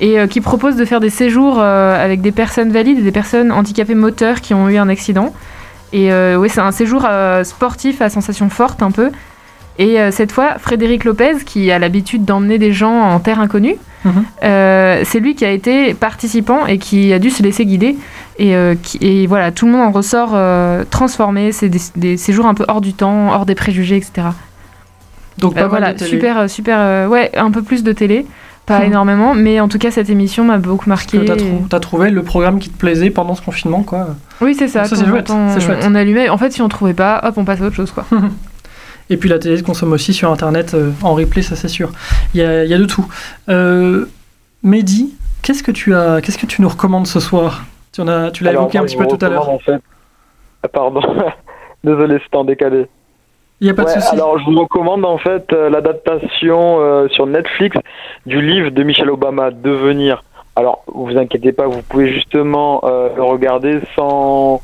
et 0.00 0.18
euh, 0.18 0.26
qui 0.26 0.40
propose 0.40 0.76
de 0.76 0.84
faire 0.84 1.00
des 1.00 1.10
séjours 1.10 1.56
euh, 1.58 2.02
avec 2.04 2.20
des 2.22 2.32
personnes 2.32 2.70
valides 2.72 2.98
et 2.98 3.02
des 3.02 3.12
personnes 3.12 3.52
handicapées 3.52 3.94
moteurs 3.94 4.40
qui 4.40 4.54
ont 4.54 4.68
eu 4.68 4.78
un 4.78 4.88
accident. 4.88 5.32
Et 5.92 6.10
ouais, 6.10 6.48
c'est 6.48 6.60
un 6.60 6.72
séjour 6.72 7.06
sportif 7.44 8.02
à 8.02 8.10
sensation 8.10 8.50
forte 8.50 8.82
un 8.82 8.90
peu. 8.90 9.10
Et 9.78 10.00
euh, 10.00 10.10
cette 10.10 10.32
fois, 10.32 10.54
Frédéric 10.58 11.04
Lopez, 11.04 11.44
qui 11.44 11.70
a 11.70 11.78
l'habitude 11.78 12.24
d'emmener 12.24 12.58
des 12.58 12.72
gens 12.72 12.98
en 13.02 13.18
terre 13.20 13.40
inconnue, 13.40 13.76
Mhm. 14.04 14.24
euh, 14.44 15.00
c'est 15.04 15.20
lui 15.20 15.34
qui 15.34 15.44
a 15.44 15.50
été 15.50 15.92
participant 15.94 16.64
et 16.66 16.78
qui 16.78 17.12
a 17.12 17.18
dû 17.18 17.30
se 17.30 17.42
laisser 17.42 17.66
guider. 17.66 17.96
Et, 18.38 18.54
euh, 18.54 18.74
qui- 18.80 18.98
et 19.00 19.26
voilà, 19.26 19.50
tout 19.50 19.66
le 19.66 19.72
monde 19.72 19.82
en 19.82 19.90
ressort 19.90 20.36
transformé. 20.90 21.52
C'est 21.52 21.68
des, 21.68 21.80
des 21.96 22.16
séjours 22.16 22.46
un 22.46 22.54
peu 22.54 22.64
hors 22.68 22.80
du 22.80 22.92
temps, 22.94 23.32
hors 23.32 23.44
des 23.46 23.54
préjugés, 23.54 23.96
etc. 23.96 24.28
Donc 25.38 25.54
pas 25.54 25.60
mal 25.62 25.68
voilà, 25.68 25.92
de 25.92 25.98
télé. 25.98 26.10
super, 26.10 26.48
super, 26.48 27.10
ouais, 27.10 27.30
un 27.36 27.50
peu 27.50 27.62
plus 27.62 27.82
de 27.82 27.92
télé, 27.92 28.24
pas 28.64 28.78
Mhm. 28.80 28.86
énormément, 28.86 29.34
mais 29.34 29.60
en 29.60 29.68
tout 29.68 29.78
cas 29.78 29.90
cette 29.90 30.08
émission 30.08 30.44
m'a 30.44 30.56
beaucoup 30.58 30.88
marqué. 30.88 31.22
T'as 31.26 31.36
trou- 31.36 31.78
trouvé 31.80 32.10
le 32.10 32.22
programme 32.22 32.58
qui 32.58 32.70
te 32.70 32.78
plaisait 32.78 33.10
pendant 33.10 33.34
ce 33.34 33.42
confinement, 33.42 33.82
quoi. 33.82 34.08
Oui, 34.40 34.54
c'est 34.58 34.68
ça. 34.68 34.84
Ça, 34.84 34.96
c'est 34.96 35.04
chouette, 35.06 35.30
chouette. 35.60 35.84
On 35.86 35.94
allumait. 35.94 36.28
En 36.30 36.38
fait, 36.38 36.52
si 36.52 36.62
on 36.62 36.68
trouvait 36.68 36.94
pas, 36.94 37.20
hop, 37.24 37.34
on 37.36 37.44
passe 37.44 37.60
à 37.60 37.64
autre 37.66 37.76
chose, 37.76 37.90
quoi. 37.90 38.06
Et 39.08 39.16
puis 39.16 39.28
la 39.28 39.38
télé 39.38 39.56
se 39.56 39.62
consomme 39.62 39.92
aussi 39.92 40.12
sur 40.12 40.30
Internet 40.30 40.74
euh, 40.74 40.90
en 41.02 41.14
replay, 41.14 41.42
ça 41.42 41.54
c'est 41.56 41.68
sûr. 41.68 41.90
Il 42.34 42.40
y 42.40 42.44
a, 42.44 42.64
y 42.64 42.74
a 42.74 42.78
de 42.78 42.84
tout. 42.86 43.06
Euh, 43.48 44.06
Mehdi, 44.62 45.14
qu'est-ce 45.42 45.62
que 45.62 45.70
tu 45.70 45.94
as, 45.94 46.20
qu'est-ce 46.20 46.38
que 46.38 46.46
tu 46.46 46.60
nous 46.60 46.68
recommandes 46.68 47.06
ce 47.06 47.20
soir? 47.20 47.64
Tu 47.92 48.00
en 48.00 48.08
as, 48.08 48.30
tu 48.30 48.42
l'as 48.42 48.52
évoqué 48.52 48.78
un 48.78 48.84
petit 48.84 48.96
peu 48.96 49.06
tout 49.06 49.18
à 49.24 49.28
l'heure. 49.28 49.42
recommande, 49.42 49.60
En 49.60 49.64
fait... 49.64 49.82
Ah, 50.62 50.68
Pardon, 50.68 51.00
désolé, 51.84 52.18
c'était 52.24 52.36
en 52.36 52.44
décalé. 52.44 52.86
Il 53.60 53.68
y 53.68 53.70
a 53.70 53.74
pas 53.74 53.84
de 53.84 53.90
souci. 53.90 54.12
Alors, 54.12 54.38
je 54.38 54.44
vous 54.44 54.58
recommande 54.58 55.04
en 55.04 55.18
fait 55.18 55.50
euh, 55.52 55.70
l'adaptation 55.70 56.80
euh, 56.80 57.08
sur 57.08 57.26
Netflix 57.26 57.76
du 58.26 58.42
livre 58.42 58.70
de 58.70 58.82
Michelle 58.82 59.10
Obama, 59.10 59.50
Devenir. 59.50 60.24
Alors, 60.56 60.82
vous 60.92 61.16
inquiétez 61.16 61.52
pas, 61.52 61.66
vous 61.66 61.82
pouvez 61.82 62.12
justement 62.12 62.80
le 62.84 63.22
regarder 63.22 63.80
sans 63.94 64.62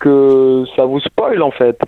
que 0.00 0.64
ça 0.74 0.84
vous 0.84 1.00
spoil 1.00 1.42
en 1.42 1.50
fait. 1.50 1.78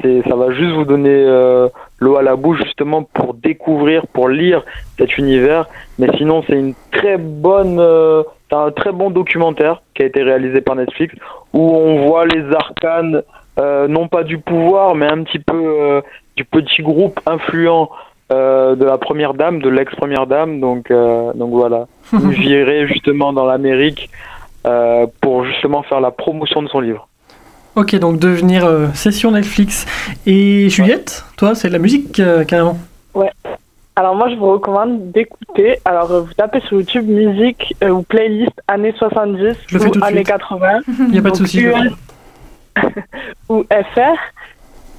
C'est, 0.00 0.22
ça 0.28 0.36
va 0.36 0.52
juste 0.52 0.72
vous 0.74 0.84
donner 0.84 1.10
euh, 1.10 1.68
l'eau 1.98 2.16
à 2.16 2.22
la 2.22 2.36
bouche 2.36 2.62
justement 2.62 3.02
pour 3.02 3.34
découvrir, 3.34 4.06
pour 4.06 4.28
lire 4.28 4.62
cet 4.98 5.18
univers. 5.18 5.66
Mais 5.98 6.08
sinon, 6.16 6.44
c'est 6.46 6.56
une 6.56 6.74
très 6.92 7.16
bonne, 7.16 7.78
euh, 7.80 8.22
c'est 8.48 8.56
un 8.56 8.70
très 8.70 8.92
bon 8.92 9.10
documentaire 9.10 9.82
qui 9.94 10.02
a 10.02 10.06
été 10.06 10.22
réalisé 10.22 10.60
par 10.60 10.76
Netflix 10.76 11.14
où 11.52 11.60
on 11.60 12.06
voit 12.06 12.26
les 12.26 12.44
arcanes, 12.54 13.22
euh, 13.58 13.88
non 13.88 14.08
pas 14.08 14.22
du 14.22 14.38
pouvoir, 14.38 14.94
mais 14.94 15.06
un 15.06 15.22
petit 15.24 15.40
peu 15.40 15.62
euh, 15.62 16.00
du 16.36 16.44
petit 16.44 16.82
groupe 16.82 17.20
influent 17.26 17.90
euh, 18.32 18.76
de 18.76 18.84
la 18.84 18.96
première 18.98 19.34
dame, 19.34 19.60
de 19.60 19.68
l'ex-première 19.68 20.26
dame. 20.26 20.60
Donc, 20.60 20.90
euh, 20.90 21.32
donc 21.34 21.50
voilà, 21.50 21.86
virée 22.12 22.86
justement 22.86 23.32
dans 23.32 23.44
l'Amérique 23.44 24.08
euh, 24.66 25.06
pour 25.20 25.44
justement 25.44 25.82
faire 25.82 26.00
la 26.00 26.10
promotion 26.10 26.62
de 26.62 26.68
son 26.68 26.80
livre. 26.80 27.08
Ok, 27.74 27.96
donc 27.96 28.18
devenir 28.18 28.64
euh, 28.66 28.88
session 28.94 29.30
Netflix. 29.30 29.86
Et 30.26 30.68
Juliette, 30.68 31.24
toi, 31.36 31.54
c'est 31.54 31.68
de 31.68 31.72
la 31.72 31.78
musique 31.78 32.20
euh, 32.20 32.44
carrément. 32.44 32.78
Ouais. 33.14 33.30
Alors 33.94 34.14
moi 34.14 34.30
je 34.30 34.36
vous 34.36 34.50
recommande 34.50 35.10
d'écouter. 35.10 35.78
Alors 35.84 36.10
euh, 36.10 36.20
vous 36.22 36.32
tapez 36.32 36.60
sur 36.60 36.78
YouTube 36.78 37.06
musique 37.06 37.74
euh, 37.82 37.90
ou 37.90 38.02
playlist 38.02 38.52
années 38.66 38.94
70 38.96 39.56
Je 39.66 39.78
ou 39.78 39.82
années 40.02 40.16
suite. 40.16 40.26
80. 40.28 40.80
Il 41.08 41.14
y 41.14 41.18
a 41.18 41.22
pas 41.22 41.30
de 41.30 41.36
souci, 41.36 41.60
US 41.60 41.92
ou 43.50 43.64
FR. 43.64 44.16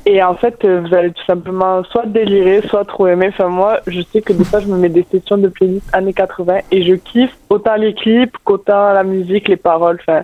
Et 0.06 0.22
en 0.22 0.36
fait 0.36 0.64
vous 0.64 0.94
allez 0.94 1.12
tout 1.12 1.24
simplement 1.26 1.84
soit 1.86 2.06
délirer, 2.06 2.62
soit 2.68 2.86
trop 2.86 3.08
aimer. 3.08 3.30
Enfin 3.30 3.48
moi 3.48 3.80
je 3.88 4.02
sais 4.02 4.22
que 4.22 4.34
des 4.34 4.44
fois 4.44 4.60
je 4.60 4.68
me 4.68 4.78
mets 4.78 4.90
des 4.90 5.06
sessions 5.10 5.38
de 5.38 5.48
playlist 5.48 5.88
années 5.92 6.14
80 6.14 6.60
et 6.70 6.84
je 6.84 6.94
kiffe 6.94 7.36
autant 7.50 7.76
les 7.76 7.96
clips 7.96 8.38
qu'autant 8.44 8.94
la 8.94 9.04
musique, 9.04 9.48
les 9.48 9.58
paroles. 9.58 9.98
Enfin 10.02 10.22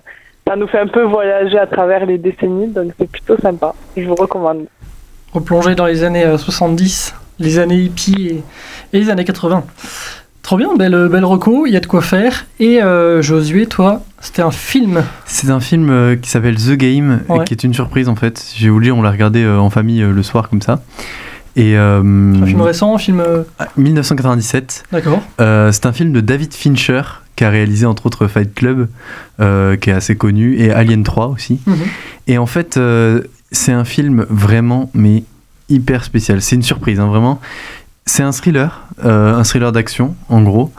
ça 0.50 0.56
nous 0.56 0.66
fait 0.66 0.80
un 0.80 0.88
peu 0.88 1.04
voyager 1.04 1.58
à 1.58 1.66
travers 1.68 2.04
les 2.06 2.18
décennies 2.18 2.66
donc 2.66 2.90
c'est 2.98 3.08
plutôt 3.08 3.36
sympa. 3.40 3.72
Je 3.96 4.02
vous 4.02 4.16
recommande. 4.16 4.66
Replonger 5.32 5.76
dans 5.76 5.86
les 5.86 6.02
années 6.02 6.24
euh, 6.24 6.38
70, 6.38 7.14
les 7.38 7.60
années 7.60 7.76
hippies 7.76 8.42
et, 8.92 8.96
et 8.96 9.00
les 9.00 9.10
années 9.10 9.24
80. 9.24 9.62
Trop 10.42 10.56
bien, 10.56 10.74
belle, 10.76 11.08
belle 11.08 11.24
reco, 11.24 11.66
il 11.66 11.72
y 11.72 11.76
a 11.76 11.80
de 11.80 11.86
quoi 11.86 12.00
faire. 12.02 12.46
Et 12.58 12.82
euh, 12.82 13.22
Josué, 13.22 13.66
toi, 13.66 14.00
c'était 14.20 14.42
un 14.42 14.50
film. 14.50 15.04
C'est 15.24 15.50
un 15.50 15.60
film 15.60 15.88
euh, 15.88 16.16
qui 16.16 16.28
s'appelle 16.28 16.56
The 16.56 16.72
Game, 16.72 17.20
et 17.32 17.44
qui 17.44 17.54
est 17.54 17.62
une 17.62 17.74
surprise 17.74 18.08
en 18.08 18.16
fait. 18.16 18.44
Je 18.56 18.64
vais 18.64 18.70
vous 18.70 18.80
le 18.80 18.86
dire, 18.86 18.96
on 18.96 19.02
l'a 19.02 19.12
regardé 19.12 19.44
euh, 19.44 19.58
en 19.58 19.70
famille 19.70 20.02
euh, 20.02 20.10
le 20.12 20.22
soir 20.24 20.48
comme 20.48 20.62
ça. 20.62 20.80
Et, 21.54 21.76
euh, 21.76 22.00
Un 22.00 22.46
film 22.46 22.62
récent, 22.62 22.94
un 22.94 22.98
film. 22.98 23.20
euh, 23.20 23.42
1997. 23.76 24.84
D'accord. 24.90 25.20
Euh, 25.40 25.70
c'est 25.70 25.86
un 25.86 25.92
film 25.92 26.12
de 26.12 26.20
David 26.20 26.54
Fincher 26.54 27.02
qui 27.40 27.44
a 27.44 27.48
réalisé 27.48 27.86
entre 27.86 28.04
autres 28.04 28.26
Fight 28.28 28.54
Club, 28.54 28.86
euh, 29.40 29.74
qui 29.78 29.88
est 29.88 29.94
assez 29.94 30.14
connu, 30.14 30.58
et 30.58 30.72
Alien 30.72 31.02
3 31.02 31.28
aussi. 31.28 31.58
Mhm. 31.66 31.74
Et 32.26 32.36
en 32.36 32.44
fait, 32.44 32.76
euh, 32.76 33.22
c'est 33.50 33.72
un 33.72 33.86
film 33.86 34.26
vraiment, 34.28 34.90
mais 34.92 35.24
hyper 35.70 36.04
spécial. 36.04 36.42
C'est 36.42 36.56
une 36.56 36.62
surprise, 36.62 37.00
hein, 37.00 37.06
vraiment. 37.06 37.40
C'est 38.04 38.22
un 38.22 38.32
thriller, 38.32 38.82
euh, 39.06 39.34
un 39.34 39.42
thriller 39.42 39.72
d'action, 39.72 40.14
en 40.28 40.42
gros. 40.42 40.70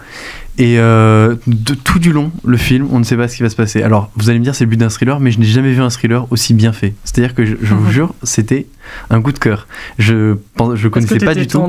Et 0.60 0.78
euh, 0.78 1.36
de 1.48 1.74
tout 1.74 1.98
du 1.98 2.12
long, 2.12 2.32
le 2.44 2.58
film, 2.58 2.88
on 2.92 3.00
ne 3.00 3.04
sait 3.06 3.18
pas 3.18 3.28
ce 3.28 3.38
qui 3.38 3.42
va 3.42 3.50
se 3.50 3.56
passer. 3.56 3.82
Alors, 3.82 4.12
vous 4.16 4.30
allez 4.30 4.38
me 4.38 4.44
dire, 4.44 4.54
c'est 4.54 4.66
le 4.66 4.70
but 4.70 4.78
d'un 4.78 4.90
thriller, 4.90 5.20
mais 5.20 5.32
je 5.32 5.40
n'ai 5.40 5.46
jamais 5.46 5.74
vu 5.74 5.82
un 5.82 5.90
thriller 5.90 6.28
aussi 6.32 6.54
bien 6.54 6.74
fait. 6.74 6.94
C'est-à-dire 7.06 7.34
que 7.34 7.44
je, 7.44 7.56
je 7.60 7.74
vous 7.74 7.90
jure, 7.90 8.14
c'était 8.22 8.68
un 9.10 9.20
coup 9.24 9.32
de 9.32 9.40
cœur. 9.40 9.66
Je 9.98 10.36
que 10.36 10.88
connaissais 10.90 11.18
pas 11.18 11.34
du 11.34 11.48
tout. 11.48 11.64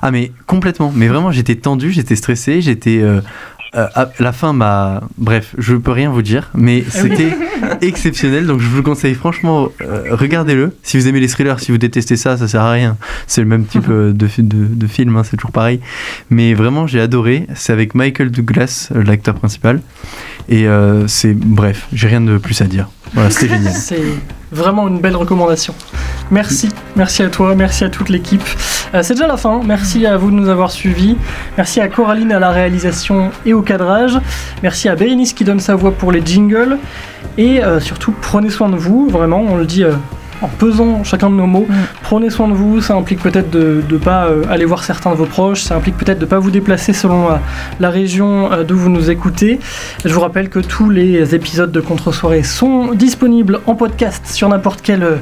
Ah 0.00 0.10
mais 0.10 0.32
complètement. 0.46 0.92
Mais 0.94 1.08
vraiment, 1.08 1.32
j'étais 1.32 1.56
tendu, 1.56 1.90
j'étais 1.90 2.14
stressé, 2.14 2.60
j'étais. 2.60 3.00
euh, 3.02 3.20
euh, 3.76 3.86
à- 3.94 4.10
la 4.18 4.32
fin 4.32 4.52
m'a. 4.52 5.02
Bref, 5.18 5.54
je 5.58 5.74
peux 5.76 5.90
rien 5.90 6.10
vous 6.10 6.22
dire, 6.22 6.50
mais 6.54 6.84
Ah 6.86 6.90
c'était 6.90 7.36
exceptionnel. 7.80 8.46
Donc 8.46 8.60
je 8.60 8.66
vous 8.68 8.76
le 8.76 8.82
conseille 8.82 9.14
franchement, 9.14 9.68
euh, 9.82 10.04
regardez-le. 10.10 10.76
Si 10.82 10.96
vous 10.96 11.08
aimez 11.08 11.20
les 11.20 11.28
thrillers, 11.28 11.58
si 11.60 11.72
vous 11.72 11.78
détestez 11.78 12.16
ça, 12.16 12.36
ça 12.36 12.48
sert 12.48 12.62
à 12.62 12.72
rien. 12.72 12.96
C'est 13.26 13.40
le 13.40 13.46
même 13.46 13.64
type 13.66 13.88
euh, 13.88 14.12
de, 14.12 14.28
de, 14.38 14.66
de 14.66 14.86
film, 14.86 15.16
hein, 15.16 15.22
c'est 15.24 15.36
toujours 15.36 15.52
pareil. 15.52 15.80
Mais 16.30 16.54
vraiment, 16.54 16.86
j'ai 16.86 17.00
adoré. 17.00 17.46
C'est 17.54 17.72
avec 17.72 17.94
Michael 17.94 18.30
Douglas, 18.30 18.90
l'acteur 18.94 19.34
principal. 19.34 19.80
Et 20.48 20.66
euh, 20.68 21.06
c'est. 21.08 21.34
Bref, 21.34 21.86
j'ai 21.92 22.08
rien 22.08 22.20
de 22.20 22.38
plus 22.38 22.60
à 22.60 22.66
dire. 22.66 22.88
C'est 23.72 24.02
vraiment 24.50 24.88
une 24.88 25.00
belle 25.00 25.16
recommandation. 25.16 25.74
Merci, 26.30 26.70
merci 26.96 27.22
à 27.22 27.28
toi, 27.28 27.54
merci 27.54 27.84
à 27.84 27.90
toute 27.90 28.08
l'équipe. 28.08 28.42
Euh, 28.94 29.02
c'est 29.02 29.14
déjà 29.14 29.26
la 29.26 29.36
fin. 29.36 29.60
Merci 29.64 30.06
à 30.06 30.16
vous 30.16 30.30
de 30.30 30.36
nous 30.36 30.48
avoir 30.48 30.70
suivis. 30.70 31.16
Merci 31.56 31.80
à 31.80 31.88
Coraline 31.88 32.32
à 32.32 32.38
la 32.38 32.50
réalisation 32.50 33.30
et 33.44 33.52
au 33.52 33.60
cadrage. 33.62 34.18
Merci 34.62 34.88
à 34.88 34.94
Bérénice 34.94 35.32
qui 35.32 35.44
donne 35.44 35.60
sa 35.60 35.74
voix 35.74 35.92
pour 35.92 36.12
les 36.12 36.24
jingles. 36.24 36.78
Et 37.36 37.62
euh, 37.62 37.80
surtout, 37.80 38.14
prenez 38.22 38.48
soin 38.50 38.68
de 38.68 38.76
vous. 38.76 39.08
Vraiment, 39.10 39.40
on 39.40 39.56
le 39.56 39.66
dit. 39.66 39.84
euh, 39.84 39.92
en 40.42 40.48
pesant 40.48 41.04
chacun 41.04 41.30
de 41.30 41.34
nos 41.34 41.46
mots, 41.46 41.66
prenez 42.02 42.30
soin 42.30 42.48
de 42.48 42.54
vous, 42.54 42.80
ça 42.80 42.94
implique 42.94 43.20
peut-être 43.20 43.50
de 43.50 43.82
ne 43.90 43.98
pas 43.98 44.26
euh, 44.26 44.42
aller 44.50 44.64
voir 44.64 44.84
certains 44.84 45.10
de 45.10 45.16
vos 45.16 45.26
proches, 45.26 45.62
ça 45.62 45.76
implique 45.76 45.96
peut-être 45.96 46.18
de 46.18 46.24
ne 46.24 46.30
pas 46.30 46.38
vous 46.38 46.50
déplacer 46.50 46.92
selon 46.92 47.28
la, 47.28 47.40
la 47.80 47.90
région 47.90 48.52
euh, 48.52 48.64
d'où 48.64 48.76
vous 48.76 48.90
nous 48.90 49.10
écoutez. 49.10 49.58
Je 50.04 50.12
vous 50.12 50.20
rappelle 50.20 50.48
que 50.48 50.58
tous 50.58 50.90
les 50.90 51.34
épisodes 51.34 51.72
de 51.72 51.80
Contre-soirée 51.80 52.42
sont 52.42 52.92
disponibles 52.92 53.60
en 53.66 53.74
podcast 53.74 54.26
sur 54.26 54.48
n'importe 54.48 54.82
quelle 54.82 55.02
euh, 55.02 55.16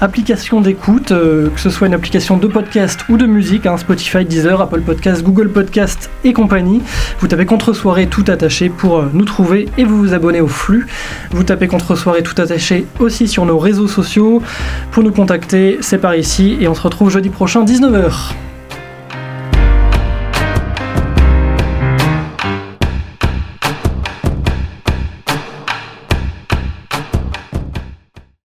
application 0.00 0.60
d'écoute, 0.60 1.08
que 1.08 1.50
ce 1.60 1.70
soit 1.70 1.86
une 1.86 1.94
application 1.94 2.36
de 2.36 2.46
podcast 2.46 3.00
ou 3.08 3.16
de 3.16 3.26
musique, 3.26 3.66
hein, 3.66 3.76
Spotify, 3.76 4.24
Deezer, 4.24 4.60
Apple 4.60 4.80
Podcast, 4.80 5.22
Google 5.22 5.48
Podcast 5.48 6.10
et 6.24 6.32
compagnie. 6.32 6.82
Vous 7.20 7.28
tapez 7.28 7.46
Contre-soirée 7.46 8.06
tout 8.06 8.24
attaché 8.28 8.68
pour 8.68 9.04
nous 9.12 9.24
trouver 9.24 9.68
et 9.78 9.84
vous 9.84 9.98
vous 9.98 10.14
abonnez 10.14 10.40
au 10.40 10.48
flux. 10.48 10.86
Vous 11.30 11.44
tapez 11.44 11.68
Contre-soirée 11.68 12.22
tout 12.22 12.40
attaché 12.40 12.86
aussi 12.98 13.28
sur 13.28 13.44
nos 13.44 13.58
réseaux 13.58 13.88
sociaux. 13.88 14.42
Pour 14.90 15.02
nous 15.02 15.12
contacter, 15.12 15.78
c'est 15.80 15.98
par 15.98 16.14
ici 16.14 16.56
et 16.60 16.68
on 16.68 16.74
se 16.74 16.82
retrouve 16.82 17.10
jeudi 17.10 17.30
prochain 17.30 17.64
19h. 17.64 18.32